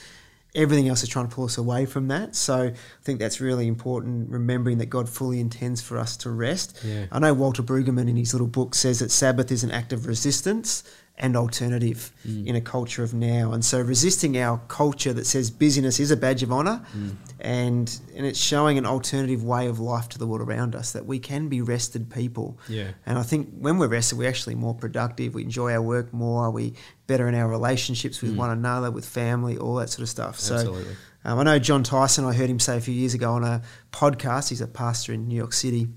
everything 0.54 0.88
else 0.88 1.02
is 1.02 1.10
trying 1.10 1.28
to 1.28 1.34
pull 1.34 1.44
us 1.44 1.58
away 1.58 1.84
from 1.84 2.08
that. 2.08 2.34
So 2.34 2.68
I 2.68 2.72
think 3.04 3.18
that's 3.20 3.42
really 3.42 3.66
important, 3.66 4.30
remembering 4.30 4.78
that 4.78 4.86
God 4.86 5.06
fully 5.06 5.38
intends 5.38 5.82
for 5.82 5.98
us 5.98 6.16
to 6.18 6.30
rest. 6.30 6.78
Yeah. 6.82 7.04
I 7.12 7.18
know 7.18 7.34
Walter 7.34 7.62
Brueggemann 7.62 8.08
in 8.08 8.16
his 8.16 8.32
little 8.32 8.46
book 8.46 8.74
says 8.74 9.00
that 9.00 9.10
Sabbath 9.10 9.52
is 9.52 9.62
an 9.62 9.70
act 9.70 9.92
of 9.92 10.06
resistance 10.06 10.82
and 11.18 11.34
alternative 11.34 12.12
mm. 12.26 12.46
in 12.46 12.56
a 12.56 12.60
culture 12.60 13.02
of 13.02 13.14
now. 13.14 13.52
And 13.52 13.64
so 13.64 13.80
resisting 13.80 14.36
our 14.36 14.58
culture 14.68 15.12
that 15.14 15.26
says 15.26 15.50
busyness 15.50 15.98
is 15.98 16.10
a 16.10 16.16
badge 16.16 16.42
of 16.42 16.52
honor 16.52 16.84
mm. 16.94 17.16
and 17.40 18.00
and 18.14 18.26
it's 18.26 18.38
showing 18.38 18.76
an 18.76 18.84
alternative 18.84 19.42
way 19.42 19.66
of 19.66 19.80
life 19.80 20.10
to 20.10 20.18
the 20.18 20.26
world 20.26 20.46
around 20.46 20.74
us 20.74 20.92
that 20.92 21.06
we 21.06 21.18
can 21.18 21.48
be 21.48 21.62
rested 21.62 22.10
people. 22.10 22.58
Yeah. 22.68 22.90
And 23.06 23.18
I 23.18 23.22
think 23.22 23.48
when 23.58 23.78
we're 23.78 23.88
rested, 23.88 24.18
we're 24.18 24.28
actually 24.28 24.56
more 24.56 24.74
productive. 24.74 25.34
We 25.34 25.42
enjoy 25.42 25.72
our 25.72 25.82
work 25.82 26.12
more. 26.12 26.50
We 26.50 26.74
better 27.06 27.28
in 27.28 27.34
our 27.34 27.48
relationships 27.48 28.20
with 28.20 28.34
mm. 28.34 28.36
one 28.36 28.50
another, 28.50 28.90
with 28.90 29.06
family, 29.06 29.56
all 29.56 29.76
that 29.76 29.88
sort 29.88 30.02
of 30.02 30.10
stuff. 30.10 30.38
So 30.38 30.56
Absolutely. 30.56 30.96
um, 31.24 31.38
I 31.38 31.42
know 31.44 31.58
Jon 31.58 31.82
Tyson. 31.82 32.26
I 32.26 32.34
heard 32.34 32.50
him 32.50 32.60
say 32.60 32.76
a 32.76 32.80
few 32.80 32.94
years 32.94 33.14
ago 33.14 33.32
on 33.32 33.44
a 33.44 33.62
podcast. 33.90 34.50
He's 34.50 34.60
a 34.60 34.66
pastor 34.66 35.14
in 35.14 35.28
New 35.28 35.36
York 35.36 35.54
City, 35.54 35.88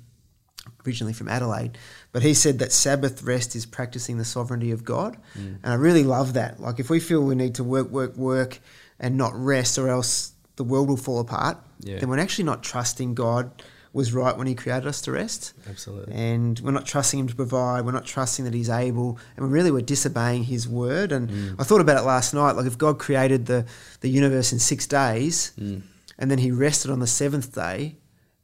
originally 0.85 1.13
from 1.13 1.27
Adelaide, 1.27 1.77
but 2.11 2.23
he 2.23 2.33
said 2.33 2.59
that 2.59 2.71
Sabbath 2.71 3.21
rest 3.23 3.55
is 3.55 3.65
practicing 3.65 4.17
the 4.17 4.25
sovereignty 4.25 4.71
of 4.71 4.83
God, 4.83 5.17
Mm. 5.37 5.57
and 5.63 5.73
I 5.73 5.75
really 5.75 6.03
love 6.03 6.33
that. 6.33 6.59
Like 6.59 6.79
if 6.79 6.89
we 6.89 6.99
feel 6.99 7.21
we 7.23 7.35
need 7.35 7.55
to 7.55 7.63
work, 7.63 7.89
work, 7.91 8.15
work, 8.17 8.59
and 8.99 9.17
not 9.17 9.33
rest, 9.35 9.77
or 9.77 9.87
else 9.89 10.33
the 10.55 10.63
world 10.63 10.89
will 10.89 10.97
fall 10.97 11.19
apart, 11.19 11.57
Yeah. 11.81 11.99
then 11.99 12.09
we're 12.09 12.19
actually 12.19 12.45
not 12.45 12.63
trusting 12.63 13.13
God 13.15 13.51
was 13.91 14.13
right 14.13 14.37
when 14.37 14.45
He 14.45 14.53
created 14.53 14.85
us 14.87 15.01
to 15.01 15.11
rest. 15.11 15.53
Absolutely. 15.67 16.13
And 16.13 16.59
we're 16.59 16.71
not 16.71 16.85
trusting 16.85 17.19
him 17.19 17.27
to 17.27 17.33
provide. 17.35 17.85
We're 17.85 17.91
not 17.91 18.05
trusting 18.05 18.45
that 18.45 18.53
he's 18.53 18.69
able, 18.69 19.17
and 19.35 19.43
we 19.45 19.51
really 19.51 19.71
we're 19.71 19.81
disobeying 19.81 20.43
his 20.43 20.67
word. 20.67 21.11
And 21.11 21.27
Mm. 21.29 21.55
I 21.57 21.63
thought 21.63 21.81
about 21.81 21.97
it 21.97 22.05
last 22.05 22.31
night. 22.33 22.51
Like 22.55 22.67
if 22.67 22.77
God 22.77 22.99
created 22.99 23.47
the 23.47 23.65
the 24.01 24.09
universe 24.09 24.51
in 24.53 24.59
six 24.59 24.85
days, 24.85 25.53
Mm. 25.59 25.81
and 26.19 26.29
then 26.29 26.37
he 26.37 26.51
rested 26.51 26.91
on 26.91 26.99
the 26.99 27.07
seventh 27.07 27.55
day, 27.55 27.95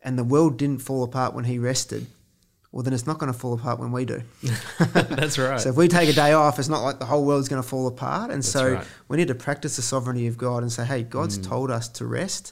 and 0.01 0.17
the 0.17 0.23
world 0.23 0.57
didn't 0.57 0.81
fall 0.81 1.03
apart 1.03 1.35
when 1.35 1.45
he 1.45 1.59
rested, 1.59 2.07
well 2.75 2.83
then 2.83 2.91
it's 2.93 3.07
not 3.07 3.17
going 3.17 3.31
to 3.31 3.39
fall 3.39 3.53
apart 3.53 3.79
when 3.79 3.91
we 3.93 4.03
do. 4.03 4.21
That's 4.93 5.37
right. 5.37 5.59
So 5.61 5.69
if 5.69 5.75
we 5.77 5.87
take 5.87 6.09
a 6.09 6.13
day 6.13 6.33
off, 6.33 6.59
it's 6.59 6.67
not 6.67 6.83
like 6.83 6.99
the 6.99 7.05
whole 7.05 7.23
world's 7.25 7.47
going 7.47 7.61
to 7.63 7.67
fall 7.67 7.87
apart. 7.87 8.31
And 8.31 8.43
so 8.43 8.73
right. 8.73 8.83
Mm. 8.83 8.87
we 9.07 9.17
need 9.17 9.29
to 9.29 9.35
practice 9.35 9.77
the 9.77 9.81
sovereignty 9.81 10.27
of 10.27 10.37
God 10.37 10.61
and 10.61 10.69
say, 10.71 10.83
hey, 10.85 11.01
God's 11.03 11.37
told 11.37 11.71
us 11.71 11.87
to 11.89 12.05
rest. 12.05 12.51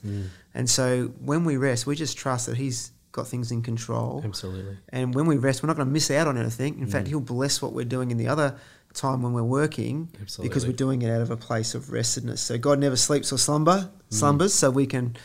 And 0.55 0.69
so 0.69 1.07
when 1.19 1.43
we 1.43 1.57
rest, 1.57 1.85
we 1.85 1.95
just 1.95 2.17
trust 2.17 2.45
that 2.47 2.55
He's 2.57 2.91
got 3.11 3.27
things 3.27 3.51
in 3.51 3.61
control. 3.61 4.21
Absolutely. 4.23 4.77
And 4.89 5.13
when 5.13 5.25
we 5.25 5.35
rest, 5.37 5.61
we're 5.61 5.67
not 5.67 5.75
going 5.75 5.87
to 5.89 5.93
miss 5.93 6.09
out 6.09 6.27
on 6.27 6.37
anything. 6.37 6.79
In 6.79 6.87
Mm. 6.87 6.91
fact, 6.91 7.07
He'll 7.09 7.19
bless 7.19 7.61
what 7.61 7.73
we're 7.73 7.83
doing 7.85 8.09
in 8.09 8.17
the 8.17 8.27
other 8.29 8.55
time 8.93 9.21
when 9.23 9.33
we're 9.33 9.43
working 9.43 10.09
Absolutely. 10.21 10.47
because 10.49 10.65
we're 10.65 10.71
doing 10.85 11.01
it 11.01 11.09
out 11.11 11.21
of 11.21 11.31
a 11.31 11.37
place 11.37 11.75
of 11.75 11.85
restedness. 11.87 12.37
So 12.39 12.57
God 12.57 12.79
never 12.79 12.95
sleeps 12.95 13.31
or 13.33 13.37
slumber 13.37 13.89
Mm. 13.89 14.13
slumbers, 14.19 14.53
so 14.53 14.69
we 14.71 14.85
can 14.85 15.17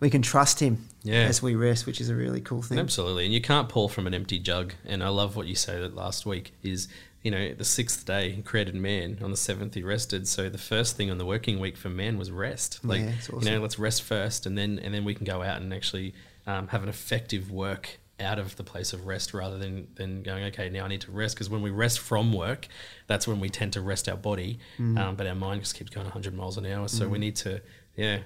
we 0.00 0.10
can 0.10 0.22
trust 0.22 0.60
Him 0.60 0.86
Yeah. 1.02 1.22
as 1.24 1.42
we 1.42 1.54
rest, 1.54 1.86
which 1.86 2.00
is 2.00 2.08
a 2.08 2.14
really 2.14 2.40
cool 2.40 2.62
thing. 2.62 2.78
Absolutely, 2.78 3.24
and 3.24 3.34
you 3.34 3.40
can't 3.40 3.68
pour 3.68 3.88
from 3.88 4.06
an 4.06 4.14
empty 4.14 4.38
jug. 4.38 4.74
And 4.84 5.02
I 5.02 5.08
love 5.08 5.36
what 5.36 5.46
you 5.46 5.54
said 5.54 5.94
last 5.94 6.26
week 6.26 6.52
is 6.62 6.88
you 7.22 7.32
know 7.32 7.52
the 7.52 7.64
sixth 7.64 8.06
day 8.06 8.30
he 8.30 8.42
created 8.42 8.74
man 8.76 9.18
on 9.22 9.30
the 9.32 9.36
seventh 9.36 9.74
he 9.74 9.82
rested. 9.82 10.28
So 10.28 10.48
the 10.48 10.56
first 10.58 10.96
thing 10.96 11.10
on 11.10 11.18
the 11.18 11.26
working 11.26 11.58
week 11.58 11.76
for 11.76 11.88
man 11.88 12.16
was 12.16 12.30
rest. 12.30 12.84
Like 12.84 13.00
Yeah, 13.00 13.10
it's 13.18 13.28
you 13.28 13.40
know, 13.50 13.60
let's 13.60 13.78
rest 13.78 14.02
first, 14.02 14.46
and 14.46 14.56
then 14.56 14.78
and 14.78 14.94
then 14.94 15.04
we 15.04 15.14
can 15.14 15.24
go 15.24 15.42
out 15.42 15.60
and 15.60 15.74
actually 15.74 16.14
um, 16.46 16.68
have 16.68 16.82
an 16.82 16.88
effective 16.88 17.50
work 17.50 17.98
out 18.20 18.38
of 18.40 18.56
the 18.56 18.64
place 18.64 18.92
of 18.92 19.06
rest 19.06 19.32
rather 19.32 19.58
than 19.58 19.86
than 19.94 20.22
going 20.24 20.42
okay 20.44 20.68
now 20.68 20.84
I 20.84 20.88
need 20.88 21.02
to 21.02 21.12
rest 21.12 21.36
because 21.36 21.48
when 21.48 21.62
we 21.62 21.70
rest 21.70 22.00
from 22.00 22.32
work 22.32 22.66
that's 23.06 23.28
when 23.28 23.38
we 23.38 23.48
tend 23.48 23.74
to 23.74 23.80
rest 23.80 24.08
our 24.08 24.16
body 24.16 24.58
Mm. 24.76 24.98
um, 24.98 25.14
but 25.14 25.28
our 25.28 25.36
mind 25.36 25.60
just 25.60 25.76
keeps 25.76 25.90
going 25.90 26.06
100 26.06 26.34
miles 26.34 26.56
an 26.58 26.66
hour 26.66 26.88
so 26.88 27.06
we 27.08 27.18
need 27.20 27.36
to 27.36 27.60
yeah 27.94 28.18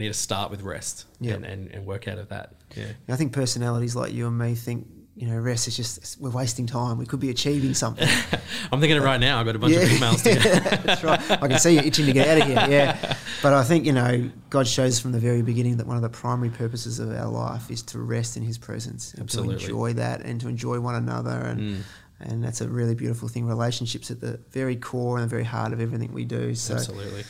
need 0.00 0.08
to 0.08 0.14
start 0.14 0.50
with 0.50 0.62
rest 0.62 1.04
Yeah. 1.20 1.34
and, 1.34 1.44
and, 1.44 1.70
and 1.70 1.86
work 1.86 2.08
out 2.08 2.18
of 2.18 2.28
that 2.30 2.54
yeah 2.76 2.86
I 3.08 3.16
think 3.16 3.32
personalities 3.32 3.94
like 3.96 4.12
you 4.12 4.26
and 4.26 4.36
me 4.38 4.54
think, 4.54 4.86
you 5.16 5.26
know, 5.28 5.36
rest 5.38 5.68
is 5.68 5.76
just, 5.76 6.18
we're 6.20 6.30
wasting 6.30 6.66
time. 6.66 6.96
We 6.96 7.04
could 7.04 7.20
be 7.20 7.28
achieving 7.28 7.74
something. 7.74 8.08
I'm 8.72 8.80
thinking 8.80 8.96
it 8.96 9.02
right 9.02 9.20
now. 9.20 9.38
I've 9.38 9.44
got 9.44 9.56
a 9.56 9.58
bunch 9.58 9.74
of 9.74 9.82
emails 9.82 10.22
to 10.22 10.34
get. 10.40 10.82
That's 10.84 11.04
right. 11.04 11.20
I 11.32 11.46
can 11.48 11.58
see 11.58 11.74
you 11.74 11.80
itching 11.80 12.06
to 12.06 12.12
get 12.12 12.26
out 12.28 12.38
of 12.40 12.46
here. 12.46 12.66
Yeah. 12.70 13.16
But 13.42 13.52
I 13.54 13.64
think, 13.64 13.84
you 13.86 13.92
know, 13.92 14.30
God 14.50 14.66
shows 14.66 15.00
from 15.00 15.12
the 15.12 15.18
very 15.18 15.42
beginning 15.42 15.78
that 15.78 15.86
one 15.86 15.96
of 15.96 16.02
the 16.02 16.08
primary 16.10 16.50
purposes 16.50 16.98
of 17.00 17.10
our 17.10 17.26
life 17.28 17.70
is 17.70 17.82
to 17.84 17.98
rest 17.98 18.36
in 18.36 18.42
his 18.42 18.56
presence 18.58 19.12
and 19.14 19.22
Absolutely. 19.22 19.56
to 19.56 19.62
enjoy 19.64 19.92
that 19.94 20.20
and 20.22 20.40
to 20.42 20.48
enjoy 20.48 20.78
one 20.80 20.94
another. 20.94 21.30
And, 21.38 21.60
Mm. 21.60 21.82
and 22.20 22.44
that's 22.44 22.60
a 22.60 22.68
really 22.68 22.94
beautiful 22.94 23.28
thing. 23.28 23.46
Relationships 23.46 24.10
at 24.10 24.20
the 24.20 24.38
very 24.52 24.76
core 24.76 25.16
and 25.18 25.24
the 25.24 25.30
very 25.30 25.44
heart 25.44 25.72
of 25.72 25.80
everything 25.80 26.12
we 26.12 26.24
do. 26.24 26.54
So, 26.54 26.74
Absolutely. 26.74 27.24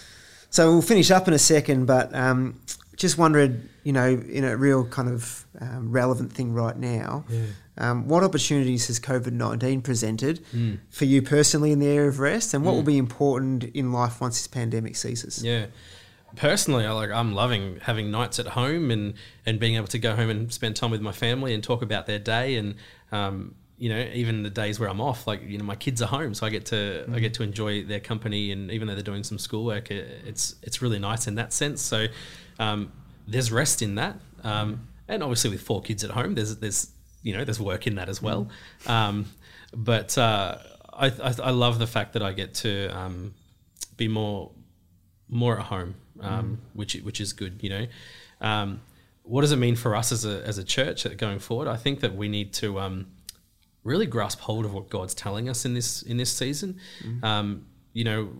So 0.51 0.71
we'll 0.73 0.83
finish 0.83 1.11
up 1.11 1.27
in 1.29 1.35
a 1.35 1.39
second, 1.39 1.87
but 1.87 2.15
um, 2.15 2.61
just 2.97 3.17
wondered, 3.19 3.69
you 3.85 3.93
know, 3.93 4.09
in 4.09 4.45
a 4.45 4.57
real 4.57 4.85
kind 4.87 5.09
of 5.09 5.47
um, 5.61 5.91
relevant 5.91 6.33
thing 6.33 6.53
right 6.53 6.77
now, 6.77 7.25
Yeah. 7.29 7.41
um, 7.79 8.09
what 8.09 8.23
opportunities 8.23 8.89
has 8.89 9.01
COVID 9.01 9.33
19 9.33 9.81
presented 9.83 10.45
Mm. 10.55 10.79
for 10.91 11.05
you 11.07 11.23
personally 11.23 11.73
in 11.73 11.79
the 11.79 11.87
area 11.87 12.09
of 12.09 12.19
rest, 12.19 12.53
and 12.55 12.65
what 12.65 12.75
will 12.75 12.83
be 12.83 12.99
important 12.99 13.65
in 13.65 13.93
life 13.93 14.21
once 14.21 14.39
this 14.39 14.47
pandemic 14.49 14.97
ceases? 14.97 15.43
Yeah. 15.43 15.67
Personally, 16.37 16.87
I 16.87 16.93
like 16.93 17.11
I'm 17.11 17.35
loving 17.35 17.79
having 17.83 18.11
nights 18.13 18.39
at 18.39 18.47
home 18.49 18.91
and 18.93 19.15
and 19.47 19.59
being 19.59 19.75
able 19.75 19.89
to 19.89 19.99
go 19.99 20.15
home 20.15 20.31
and 20.31 20.53
spend 20.53 20.77
time 20.77 20.93
with 20.93 21.01
my 21.01 21.11
family 21.11 21.53
and 21.55 21.63
talk 21.63 21.83
about 21.83 22.07
their 22.07 22.21
day 22.21 22.55
and 22.57 22.77
um, 23.11 23.57
you 23.81 23.89
know 23.89 23.99
even 24.13 24.43
the 24.43 24.51
days 24.51 24.79
where 24.79 24.91
I'm 24.91 25.01
off, 25.01 25.27
like 25.27 25.43
you 25.43 25.57
know 25.57 25.65
my 25.65 25.75
kids 25.75 26.03
are 26.03 26.07
home, 26.07 26.35
so 26.35 26.47
I 26.47 26.51
get 26.51 26.67
to 26.67 27.07
I 27.11 27.19
get 27.19 27.33
to 27.35 27.43
enjoy 27.43 27.83
their 27.83 27.99
company 27.99 28.53
and 28.53 28.71
even 28.71 28.87
though 28.87 28.95
they're 28.95 29.03
doing 29.03 29.25
some 29.25 29.39
schoolwork, 29.39 29.91
it, 29.91 30.23
it's 30.27 30.55
it's 30.63 30.83
really 30.83 30.99
nice 30.99 31.27
in 31.27 31.37
that 31.37 31.55
sense. 31.55 31.81
So 31.81 32.07
um, 32.59 32.93
there's 33.27 33.51
rest 33.51 33.81
in 33.81 33.95
that, 33.95 34.17
um, 34.45 34.87
and 35.09 35.23
obviously 35.23 35.49
with 35.49 35.63
four 35.63 35.81
kids 35.81 36.05
at 36.05 36.11
home, 36.11 36.35
there's 36.35 36.57
there's 36.57 36.91
you 37.23 37.35
know 37.35 37.43
there's 37.43 37.59
work 37.59 37.87
in 37.87 37.95
that 37.95 38.11
as 38.11 38.21
well. 38.21 38.51
Um, 38.87 39.25
but 39.75 40.19
uh, 40.19 40.59
I, 40.93 41.07
I 41.07 41.35
I 41.45 41.51
love 41.51 41.79
the 41.79 41.87
fact 41.87 42.13
that 42.13 42.23
I 42.23 42.33
get 42.35 42.53
to 42.57 42.89
um, 42.89 43.33
be 43.97 44.09
more 44.09 44.51
more 45.27 45.59
at 45.59 45.65
home, 45.65 45.95
um, 46.21 46.61
which 46.75 46.97
which 46.97 47.19
is 47.19 47.33
good. 47.33 47.63
You 47.63 47.71
know, 47.71 47.87
um, 48.43 48.83
what 49.23 49.41
does 49.41 49.53
it 49.53 49.57
mean 49.57 49.75
for 49.75 49.97
us 49.97 50.13
as 50.13 50.27
a 50.27 50.47
as 50.47 50.59
a 50.59 50.65
church 50.65 51.07
going 51.17 51.39
forward? 51.39 51.67
I 51.67 51.79
think 51.79 52.01
that 52.01 52.15
we 52.15 52.29
need 52.29 52.53
to 52.55 52.79
um, 52.79 53.07
really 53.85 54.07
grasp 54.07 54.41
hold 54.41 54.65
of 54.65 54.73
what 54.75 54.91
God's 54.91 55.15
telling 55.15 55.49
us 55.49 55.65
in 55.65 55.75
this 55.75 56.03
in 56.03 56.17
this 56.17 56.33
season. 56.33 56.79
Um, 57.23 57.67
you 57.93 58.05
know, 58.05 58.31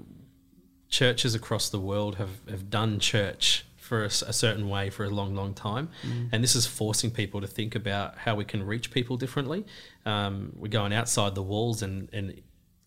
churches 0.89 1.35
across 1.35 1.69
the 1.71 1.81
world 1.81 2.17
have 2.17 2.41
have 2.49 2.71
done 2.71 2.99
church 2.99 3.65
for 3.77 4.05
a 4.05 4.11
certain 4.11 4.69
way 4.69 4.89
for 4.89 5.05
a 5.05 5.11
long, 5.11 5.35
long 5.35 5.53
time, 5.53 5.89
and 6.31 6.45
this 6.45 6.55
is 6.55 6.65
forcing 6.65 7.11
people 7.11 7.41
to 7.41 7.47
think 7.49 7.75
about 7.75 8.19
how 8.19 8.37
we 8.37 8.45
can 8.45 8.65
reach 8.65 8.93
people 8.93 9.17
differently. 9.17 9.65
Um, 10.07 10.53
we're 10.55 10.69
going 10.69 10.93
outside 10.93 11.35
the 11.35 11.43
walls 11.43 11.83
and 11.83 12.09
and 12.13 12.41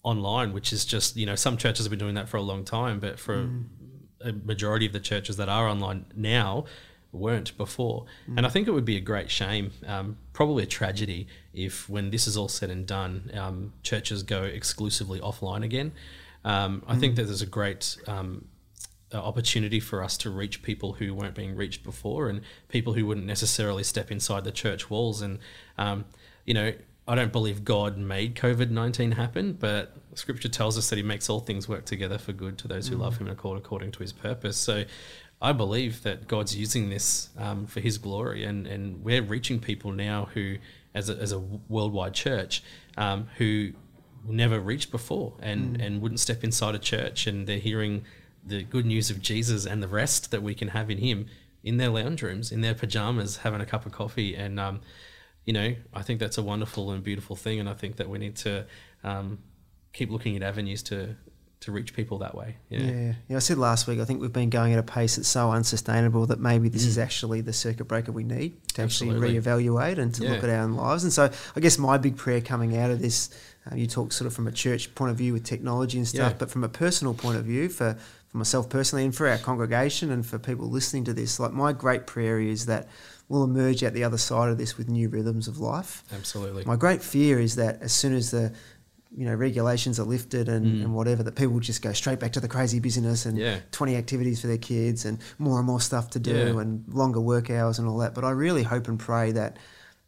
online, 0.03 0.53
which 0.53 0.71
is 0.71 0.85
just 0.85 1.17
you 1.17 1.25
know 1.25 1.35
some 1.35 1.57
churches 1.57 1.85
have 1.85 1.89
been 1.89 1.99
doing 1.99 2.15
that 2.15 2.29
for 2.29 2.37
a 2.37 2.41
long 2.41 2.63
time, 2.63 2.99
but 2.99 3.19
for 3.19 3.49
a 4.21 4.31
majority 4.31 4.85
of 4.85 4.93
the 4.93 4.99
churches 4.99 5.35
that 5.37 5.49
are 5.49 5.67
online 5.67 6.05
now 6.15 6.65
weren't 7.13 7.55
before. 7.57 8.05
And 8.37 8.45
I 8.45 8.49
think 8.49 8.67
it 8.67 8.71
would 8.71 8.85
be 8.85 8.97
a 8.97 9.01
great 9.01 9.29
shame, 9.29 9.71
um, 9.85 10.17
probably 10.33 10.63
a 10.63 10.67
tragedy, 10.67 11.27
if 11.53 11.87
when 11.87 12.09
this 12.09 12.27
is 12.27 12.35
all 12.35 12.49
said 12.49 12.69
and 12.69 12.85
done, 12.85 13.31
um, 13.35 13.73
churches 13.83 14.23
go 14.23 14.43
exclusively 14.43 15.19
offline 15.19 15.63
again. 15.63 15.93
Um, 16.43 16.83
I 16.87 16.97
think 16.97 17.15
that 17.15 17.23
there's 17.23 17.41
a 17.41 17.45
great 17.45 17.97
um, 18.07 18.45
uh, 19.13 19.17
opportunity 19.17 19.79
for 19.79 20.03
us 20.03 20.17
to 20.17 20.29
reach 20.29 20.61
people 20.61 20.93
who 20.93 21.13
weren't 21.13 21.35
being 21.35 21.55
reached 21.55 21.83
before 21.83 22.29
and 22.29 22.41
people 22.67 22.93
who 22.93 23.05
wouldn't 23.05 23.27
necessarily 23.27 23.83
step 23.83 24.11
inside 24.11 24.43
the 24.43 24.51
church 24.51 24.89
walls. 24.89 25.21
And, 25.21 25.39
um, 25.77 26.05
you 26.45 26.53
know, 26.53 26.73
I 27.07 27.15
don't 27.15 27.31
believe 27.31 27.65
God 27.65 27.97
made 27.97 28.35
COVID 28.35 28.69
19 28.69 29.11
happen, 29.11 29.53
but 29.53 29.95
scripture 30.15 30.47
tells 30.47 30.77
us 30.77 30.89
that 30.89 30.95
he 30.95 31.03
makes 31.03 31.29
all 31.29 31.41
things 31.41 31.67
work 31.67 31.85
together 31.85 32.17
for 32.17 32.31
good 32.31 32.57
to 32.59 32.67
those 32.67 32.87
who 32.87 32.95
love 32.95 33.17
him 33.17 33.27
and 33.27 33.37
are 33.37 33.39
called 33.39 33.57
according 33.57 33.91
to 33.91 33.99
his 33.99 34.13
purpose. 34.13 34.55
So 34.55 34.85
I 35.43 35.51
believe 35.51 36.03
that 36.03 36.27
God's 36.29 36.55
using 36.55 36.89
this 36.89 37.29
um, 37.37 37.67
for 37.67 37.81
his 37.81 37.97
glory, 37.97 38.45
and, 38.45 38.65
and 38.65 39.03
we're 39.03 39.21
reaching 39.21 39.59
people 39.59 39.91
now 39.91 40.29
who, 40.33 40.55
as 40.95 41.09
a, 41.09 41.17
as 41.17 41.33
a 41.33 41.39
worldwide 41.39 42.13
church, 42.13 42.63
um, 42.95 43.27
who 43.37 43.73
never 44.25 44.57
reached 44.57 44.89
before 44.89 45.33
and, 45.41 45.81
and 45.81 46.01
wouldn't 46.01 46.21
step 46.21 46.45
inside 46.45 46.75
a 46.75 46.79
church, 46.79 47.27
and 47.27 47.45
they're 47.45 47.57
hearing 47.57 48.05
the 48.45 48.63
good 48.63 48.85
news 48.85 49.09
of 49.09 49.21
Jesus 49.21 49.65
and 49.65 49.83
the 49.83 49.87
rest 49.89 50.31
that 50.31 50.41
we 50.41 50.55
can 50.55 50.69
have 50.69 50.89
in 50.89 50.99
him 50.99 51.27
in 51.61 51.75
their 51.75 51.89
lounge 51.89 52.21
rooms, 52.21 52.51
in 52.51 52.61
their 52.61 52.73
pajamas, 52.73 53.37
having 53.37 53.59
a 53.59 53.65
cup 53.65 53.85
of 53.85 53.91
coffee. 53.91 54.35
And, 54.35 54.59
um, 54.59 54.79
you 55.43 55.51
know, 55.51 55.75
I 55.93 56.01
think 56.03 56.21
that's 56.21 56.37
a 56.37 56.43
wonderful 56.43 56.91
and 56.91 57.03
beautiful 57.03 57.35
thing. 57.35 57.59
And 57.59 57.67
I 57.67 57.73
think 57.73 57.97
that 57.97 58.07
we 58.09 58.17
need 58.17 58.37
to 58.37 58.65
um, 59.03 59.39
keep 59.91 60.09
looking 60.09 60.35
at 60.37 60.43
avenues 60.43 60.83
to, 60.83 61.15
to 61.63 61.71
reach 61.71 61.93
people 61.95 62.17
that 62.19 62.35
way. 62.35 62.55
Yeah. 62.69 62.79
Yeah. 62.81 63.13
yeah, 63.29 63.35
I 63.37 63.39
said 63.39 63.57
last 63.57 63.87
week, 63.87 63.99
I 63.99 64.05
think 64.05 64.21
we've 64.21 64.31
been 64.33 64.49
going 64.49 64.73
at 64.73 64.79
a 64.79 64.83
pace 64.83 65.15
that's 65.15 65.27
so 65.29 65.51
unsustainable 65.51 66.25
that 66.27 66.39
maybe 66.39 66.69
this 66.69 66.85
is 66.85 66.97
actually 66.97 67.41
the 67.41 67.53
circuit 67.53 67.85
breaker 67.85 68.11
we 68.11 68.23
need 68.23 68.51
to 68.73 68.81
actually 68.83 69.11
Mm. 69.11 69.15
Absolutely. 69.23 69.39
reevaluate 69.39 69.97
and 69.97 70.13
to 70.15 70.23
look 70.23 70.43
at 70.43 70.49
our 70.49 70.57
own 70.63 70.73
lives. 70.73 71.03
And 71.03 71.11
so 71.13 71.29
I 71.55 71.59
guess 71.59 71.77
my 71.77 71.97
big 71.97 72.17
prayer 72.17 72.41
coming 72.41 72.77
out 72.77 72.91
of 72.91 73.01
this, 73.01 73.29
uh, 73.71 73.75
you 73.75 73.87
talk 73.87 74.11
sort 74.11 74.27
of 74.27 74.33
from 74.33 74.47
a 74.47 74.51
church 74.51 74.93
point 74.95 75.11
of 75.11 75.17
view 75.17 75.33
with 75.33 75.43
technology 75.45 75.97
and 75.97 76.07
stuff, 76.07 76.31
Yeah. 76.33 76.37
but 76.37 76.49
from 76.51 76.63
a 76.63 76.69
personal 76.69 77.13
point 77.13 77.37
of 77.37 77.45
view 77.45 77.69
for, 77.69 77.97
for 78.27 78.37
myself 78.37 78.69
personally 78.69 79.05
and 79.05 79.15
for 79.15 79.27
our 79.27 79.37
congregation 79.37 80.11
and 80.11 80.25
for 80.25 80.37
people 80.39 80.69
listening 80.69 81.05
to 81.05 81.13
this, 81.13 81.39
like 81.39 81.53
my 81.53 81.71
great 81.71 82.05
prayer 82.07 82.39
is 82.39 82.65
that 82.65 82.87
we'll 83.29 83.45
emerge 83.45 83.83
at 83.83 83.93
the 83.93 84.03
other 84.03 84.17
side 84.17 84.49
of 84.49 84.57
this 84.57 84.77
with 84.77 84.89
new 84.89 85.07
rhythms 85.07 85.47
of 85.47 85.57
life. 85.57 86.03
Absolutely. 86.13 86.65
My 86.65 86.75
great 86.75 87.01
fear 87.01 87.39
is 87.39 87.55
that 87.55 87.81
as 87.81 87.93
soon 87.93 88.13
as 88.13 88.31
the 88.31 88.51
you 89.15 89.25
know 89.25 89.33
regulations 89.35 89.99
are 89.99 90.05
lifted 90.05 90.49
and, 90.49 90.65
Mm. 90.65 90.81
and 90.83 90.93
whatever, 90.95 91.21
that 91.23 91.35
people 91.35 91.59
just 91.59 91.81
go 91.81 91.93
straight 91.93 92.19
back 92.19 92.33
to 92.33 92.39
the 92.39 92.47
crazy 92.47 92.79
business 92.79 93.25
and 93.25 93.37
Yeah. 93.37 93.59
20 93.71 93.95
activities 93.95 94.41
for 94.41 94.47
their 94.47 94.57
kids 94.57 95.05
and 95.05 95.19
more 95.37 95.57
and 95.59 95.67
more 95.67 95.79
stuff 95.81 96.09
to 96.11 96.19
do 96.19 96.31
Yeah. 96.31 96.59
and 96.61 96.83
longer 96.91 97.19
work 97.21 97.49
hours 97.49 97.77
and 97.79 97.87
all 97.87 97.97
that. 97.99 98.13
But 98.15 98.23
I 98.23 98.31
really 98.31 98.63
hope 98.63 98.87
and 98.87 98.97
pray 98.99 99.31
that 99.33 99.57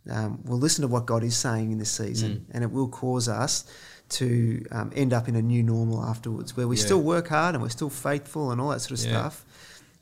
um, 0.09 0.39
we'll 0.43 0.59
listen 0.59 0.83
to 0.83 0.87
what 0.87 1.05
God 1.07 1.23
is 1.23 1.35
saying 1.35 1.71
in 1.71 1.79
this 1.79 1.89
season 1.91 2.31
Mm. 2.31 2.41
and 2.55 2.63
it 2.63 2.71
will 2.71 2.87
cause 2.89 3.27
us 3.27 3.65
to 4.09 4.63
um, 4.71 4.91
end 4.95 5.13
up 5.13 5.27
in 5.27 5.35
a 5.35 5.41
new 5.41 5.63
normal 5.63 6.03
afterwards 6.03 6.55
where 6.55 6.67
we 6.67 6.77
Yeah. 6.77 6.83
still 6.85 7.01
work 7.01 7.29
hard 7.29 7.55
and 7.55 7.63
we're 7.63 7.69
still 7.69 7.89
faithful 7.89 8.51
and 8.51 8.61
all 8.61 8.69
that 8.69 8.81
sort 8.81 8.91
of 8.91 8.99
stuff. 8.99 9.43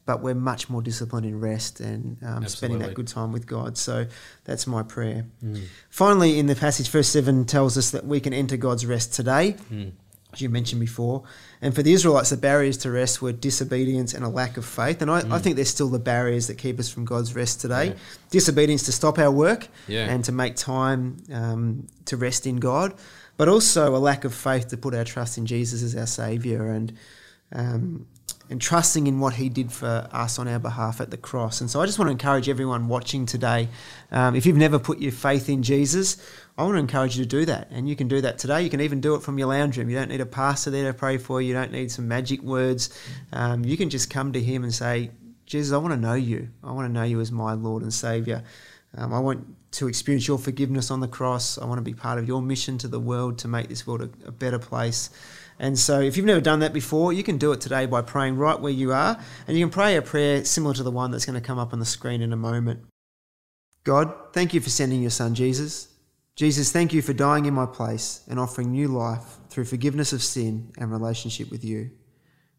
But 0.06 0.22
we're 0.22 0.36
much 0.36 0.70
more 0.70 0.82
disciplined 0.82 1.26
in 1.26 1.40
rest 1.40 1.80
and 1.80 2.18
um, 2.24 2.46
spending 2.48 2.80
that 2.80 2.94
good 2.94 3.08
time 3.08 3.32
with 3.32 3.46
God. 3.48 3.78
So 3.78 4.06
that's 4.44 4.68
my 4.68 4.84
prayer. 4.84 5.26
Mm. 5.42 5.64
Finally, 5.90 6.40
in 6.40 6.48
the 6.48 6.56
passage, 6.56 6.90
verse 6.90 7.08
7 7.08 7.46
tells 7.46 7.78
us 7.78 7.92
that 7.92 8.06
we 8.06 8.20
can 8.20 8.34
enter 8.34 8.58
God's 8.58 8.86
rest 8.86 9.14
today, 9.14 9.56
Mm. 9.72 9.92
as 10.34 10.42
you 10.42 10.50
mentioned 10.50 10.82
before. 10.82 11.24
And 11.62 11.74
for 11.74 11.84
the 11.84 11.94
Israelites, 11.94 12.32
the 12.32 12.36
barriers 12.38 12.76
to 12.80 12.92
rest 12.92 13.22
were 13.22 13.32
disobedience 13.32 14.14
and 14.14 14.26
a 14.26 14.28
lack 14.28 14.58
of 14.58 14.66
faith. 14.66 15.02
And 15.02 15.10
I, 15.10 15.20
I 15.34 15.40
think 15.40 15.56
they're 15.56 15.64
still 15.64 15.88
the 15.88 16.00
barriers 16.00 16.48
that 16.48 16.58
keep 16.58 16.80
us 16.82 16.90
from 16.90 17.06
God's 17.06 17.34
rest 17.34 17.62
today. 17.62 17.88
Mm. 17.88 17.94
Yeah. 17.94 17.98
Disobedience 18.30 18.84
to 18.84 18.92
stop 18.92 19.18
our 19.20 19.32
work 19.32 19.70
Yeah. 19.88 20.08
and 20.14 20.22
to 20.26 20.34
make 20.34 20.58
time 20.58 21.16
um, 21.32 21.88
to 22.08 22.18
rest 22.18 22.46
in 22.46 22.58
God, 22.58 22.94
but 23.38 23.48
also 23.48 23.96
a 23.96 24.00
lack 24.00 24.26
of 24.26 24.34
faith 24.34 24.68
to 24.68 24.76
put 24.78 24.94
our 24.94 25.06
trust 25.06 25.38
in 25.38 25.46
Jesus 25.46 25.82
as 25.82 25.96
our 25.96 26.08
Saviour 26.08 26.68
and. 26.72 26.92
Um, 27.56 28.08
and 28.54 28.62
trusting 28.62 29.08
in 29.08 29.20
what 29.20 29.34
he 29.34 29.50
did 29.50 29.72
for 29.72 30.08
us 30.12 30.38
on 30.38 30.48
our 30.48 30.60
behalf 30.60 31.02
at 31.02 31.10
the 31.10 31.18
cross. 31.18 31.60
And 31.60 31.72
so 31.72 31.82
I 31.82 31.88
just 31.88 31.98
want 31.98 32.10
to 32.10 32.12
encourage 32.12 32.48
everyone 32.48 32.88
watching 32.88 33.26
today 33.26 33.68
um, 34.12 34.36
if 34.36 34.46
you've 34.46 34.58
never 34.58 34.78
put 34.78 35.00
your 35.00 35.12
faith 35.12 35.50
in 35.50 35.64
Jesus, 35.64 36.18
I 36.56 36.62
want 36.62 36.76
to 36.76 36.80
encourage 36.80 37.18
you 37.18 37.24
to 37.24 37.28
do 37.28 37.46
that. 37.46 37.70
And 37.72 37.90
you 37.90 37.96
can 37.96 38.08
do 38.08 38.22
that 38.22 38.38
today. 38.38 38.62
You 38.62 38.70
can 38.70 38.80
even 38.80 39.02
do 39.02 39.16
it 39.16 39.24
from 39.24 39.40
your 39.40 39.48
lounge 39.48 39.80
room. 39.80 39.90
You 39.90 39.96
don't 39.96 40.10
need 40.10 40.22
a 40.22 40.28
pastor 40.28 40.70
there 40.70 40.92
to 40.92 40.96
pray 40.96 41.18
for 41.18 41.42
you, 41.42 41.48
you 41.48 41.54
don't 41.56 41.72
need 41.72 41.92
some 41.92 42.08
magic 42.08 42.44
words. 42.44 42.96
Um, 43.32 43.66
you 43.66 43.76
can 43.76 43.90
just 43.90 44.12
come 44.12 44.32
to 44.34 44.40
him 44.40 44.64
and 44.64 44.72
say, 44.72 45.10
Jesus, 45.48 45.74
I 45.74 45.78
want 45.78 45.96
to 45.96 46.00
know 46.00 46.14
you. 46.14 46.50
I 46.64 46.74
want 46.74 46.88
to 46.88 46.94
know 46.94 47.02
you 47.02 47.22
as 47.22 47.32
my 47.32 47.54
Lord 47.54 47.82
and 47.82 47.92
Saviour. 47.92 48.44
Um, 48.96 49.16
I 49.16 49.20
want 49.20 49.48
to 49.72 49.88
experience 49.88 50.28
your 50.28 50.38
forgiveness 50.38 50.92
on 50.92 51.00
the 51.00 51.08
cross. 51.08 51.58
I 51.58 51.66
want 51.66 51.80
to 51.80 51.84
be 51.84 51.96
part 51.96 52.20
of 52.20 52.28
your 52.28 52.40
mission 52.40 52.78
to 52.78 52.88
the 52.88 53.00
world 53.00 53.40
to 53.40 53.48
make 53.48 53.68
this 53.68 53.88
world 53.88 54.02
a, 54.02 54.28
a 54.28 54.32
better 54.32 54.60
place. 54.60 55.10
And 55.60 55.78
so, 55.78 56.02
if 56.02 56.18
you've 56.18 56.26
never 56.26 56.42
done 56.42 56.60
that 56.60 56.74
before, 56.74 57.14
you 57.14 57.24
can 57.24 57.38
do 57.38 57.52
it 57.52 57.62
today 57.62 57.86
by 57.86 58.02
praying 58.02 58.38
right 58.38 58.60
where 58.60 58.72
you 58.72 58.92
are. 58.92 59.20
And 59.48 59.58
you 59.58 59.66
can 59.66 59.72
pray 59.72 59.96
a 59.96 60.02
prayer 60.02 60.44
similar 60.46 60.74
to 60.76 60.84
the 60.84 60.92
one 60.92 61.12
that's 61.12 61.26
going 61.26 61.40
to 61.40 61.46
come 61.46 61.60
up 61.60 61.74
on 61.74 61.80
the 61.80 61.86
screen 61.86 62.22
in 62.22 62.34
a 62.34 62.38
moment. 62.38 62.82
God, 63.84 64.14
thank 64.34 64.54
you 64.54 64.62
for 64.62 64.70
sending 64.70 65.02
your 65.02 65.12
son 65.12 65.36
Jesus. 65.36 65.90
Jesus, 66.36 66.72
thank 66.72 66.94
you 66.94 67.02
for 67.02 67.14
dying 67.14 67.46
in 67.46 67.54
my 67.54 67.68
place 67.68 68.24
and 68.28 68.40
offering 68.40 68.72
new 68.72 68.88
life 68.88 69.38
through 69.50 69.66
forgiveness 69.66 70.14
of 70.14 70.24
sin 70.24 70.72
and 70.78 70.92
relationship 70.92 71.52
with 71.52 71.64
you. 71.64 71.92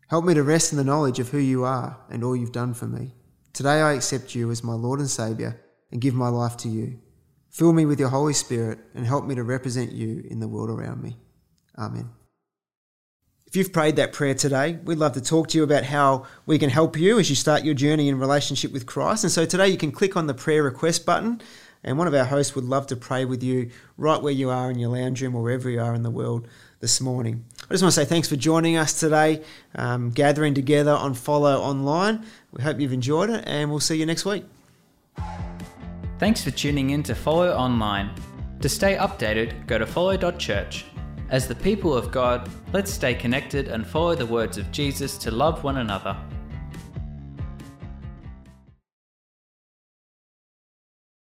Help 0.09 0.25
me 0.25 0.35
to 0.35 0.43
rest 0.45 0.73
in 0.73 0.79
the 0.79 0.85
knowledge 0.85 1.19
of 1.19 1.31
who 1.31 1.39
you 1.39 1.65
are 1.65 1.99
and 2.09 2.23
all 2.23 2.37
you've 2.37 2.53
done 2.53 2.75
for 2.75 2.87
me. 2.87 3.15
Today 3.53 3.81
I 3.81 3.95
accept 3.95 4.35
you 4.35 4.51
as 4.51 4.63
my 4.63 4.75
Lord 4.75 5.01
and 5.01 5.11
Saviour 5.11 5.61
and 5.91 6.01
give 6.01 6.15
my 6.15 6.29
life 6.29 6.57
to 6.59 6.69
you. 6.69 7.01
Fill 7.51 7.73
me 7.73 7.87
with 7.87 7.99
your 7.99 8.11
Holy 8.11 8.35
Spirit 8.35 8.79
and 8.95 9.07
help 9.07 9.25
me 9.25 9.35
to 9.35 9.43
represent 9.43 9.93
you 9.93 10.25
in 10.29 10.41
the 10.41 10.49
world 10.49 10.71
around 10.71 11.03
me. 11.03 11.17
Amen. 11.79 12.11
If 13.55 13.59
you've 13.59 13.73
prayed 13.73 13.95
that 13.95 14.13
prayer 14.13 14.35
today, 14.35 14.81
we'd 14.85 14.99
love 14.99 15.13
to 15.13 15.21
talk 15.21 15.47
to 15.51 15.59
you 15.59 15.63
about 15.63 15.85
how 15.85 16.27
we 16.45 16.59
can 16.59 16.71
help 16.71 16.99
you 16.99 17.21
as 17.21 17.31
you 17.31 17.37
start 17.37 17.63
your 17.63 17.75
journey 17.75 18.09
in 18.09 18.19
relationship 18.19 18.73
with 18.73 18.85
Christ. 18.85 19.23
And 19.23 19.31
so 19.31 19.47
today 19.47 19.69
you 19.69 19.77
can 19.77 19.93
click 19.93 20.17
on 20.17 20.27
the 20.27 20.35
prayer 20.35 20.65
request 20.65 21.07
button, 21.07 21.41
and 21.85 21.97
one 21.97 22.09
of 22.09 22.15
our 22.15 22.25
hosts 22.25 22.57
would 22.57 22.65
love 22.65 22.89
to 22.89 22.97
pray 22.97 23.25
with 23.25 23.45
you 23.45 23.71
right 23.97 24.21
where 24.21 24.33
you 24.33 24.51
are 24.51 24.73
in 24.73 24.81
your 24.81 24.89
lounge 24.89 25.23
room 25.23 25.37
or 25.37 25.43
wherever 25.45 25.71
you 25.71 25.81
are 25.81 25.95
in 25.95 26.03
the 26.03 26.11
world 26.11 26.49
this 26.81 27.01
morning. 27.01 27.45
I 27.71 27.75
just 27.75 27.85
want 27.85 27.95
to 27.95 28.01
say 28.01 28.05
thanks 28.05 28.29
for 28.29 28.35
joining 28.35 28.77
us 28.77 28.99
today, 28.99 29.41
um, 29.77 30.11
gathering 30.11 30.55
together 30.55 30.91
on 30.91 31.15
Follow 31.15 31.61
Online. 31.61 32.27
We 32.51 32.65
hope 32.65 32.81
you've 32.81 32.93
enjoyed 32.93 33.31
it, 33.31 33.45
and 33.47 33.71
we'll 33.71 33.79
see 33.79 33.95
you 33.95 34.05
next 34.05 34.25
week. 34.25 34.47
Thanks 36.19 36.43
for 36.43 36.51
tuning 36.51 36.91
in 36.91 37.05
to 37.05 37.15
Follow 37.15 37.53
Online. 37.53 38.11
To 38.63 38.69
stay 38.69 38.97
updated, 38.97 39.69
go 39.69 39.79
to 39.79 39.87
follow.church. 39.87 40.87
As 41.31 41.49
the 41.49 41.55
people 41.55 41.95
of 41.95 42.13
God, 42.13 42.49
let's 42.73 42.93
stay 42.93 43.15
connected 43.15 43.69
and 43.69 43.87
follow 43.87 44.15
the 44.15 44.27
words 44.27 44.59
of 44.59 44.71
Jesus 44.71 45.17
to 45.19 45.31
love 45.31 45.65
one 45.65 45.79
another. 45.79 46.17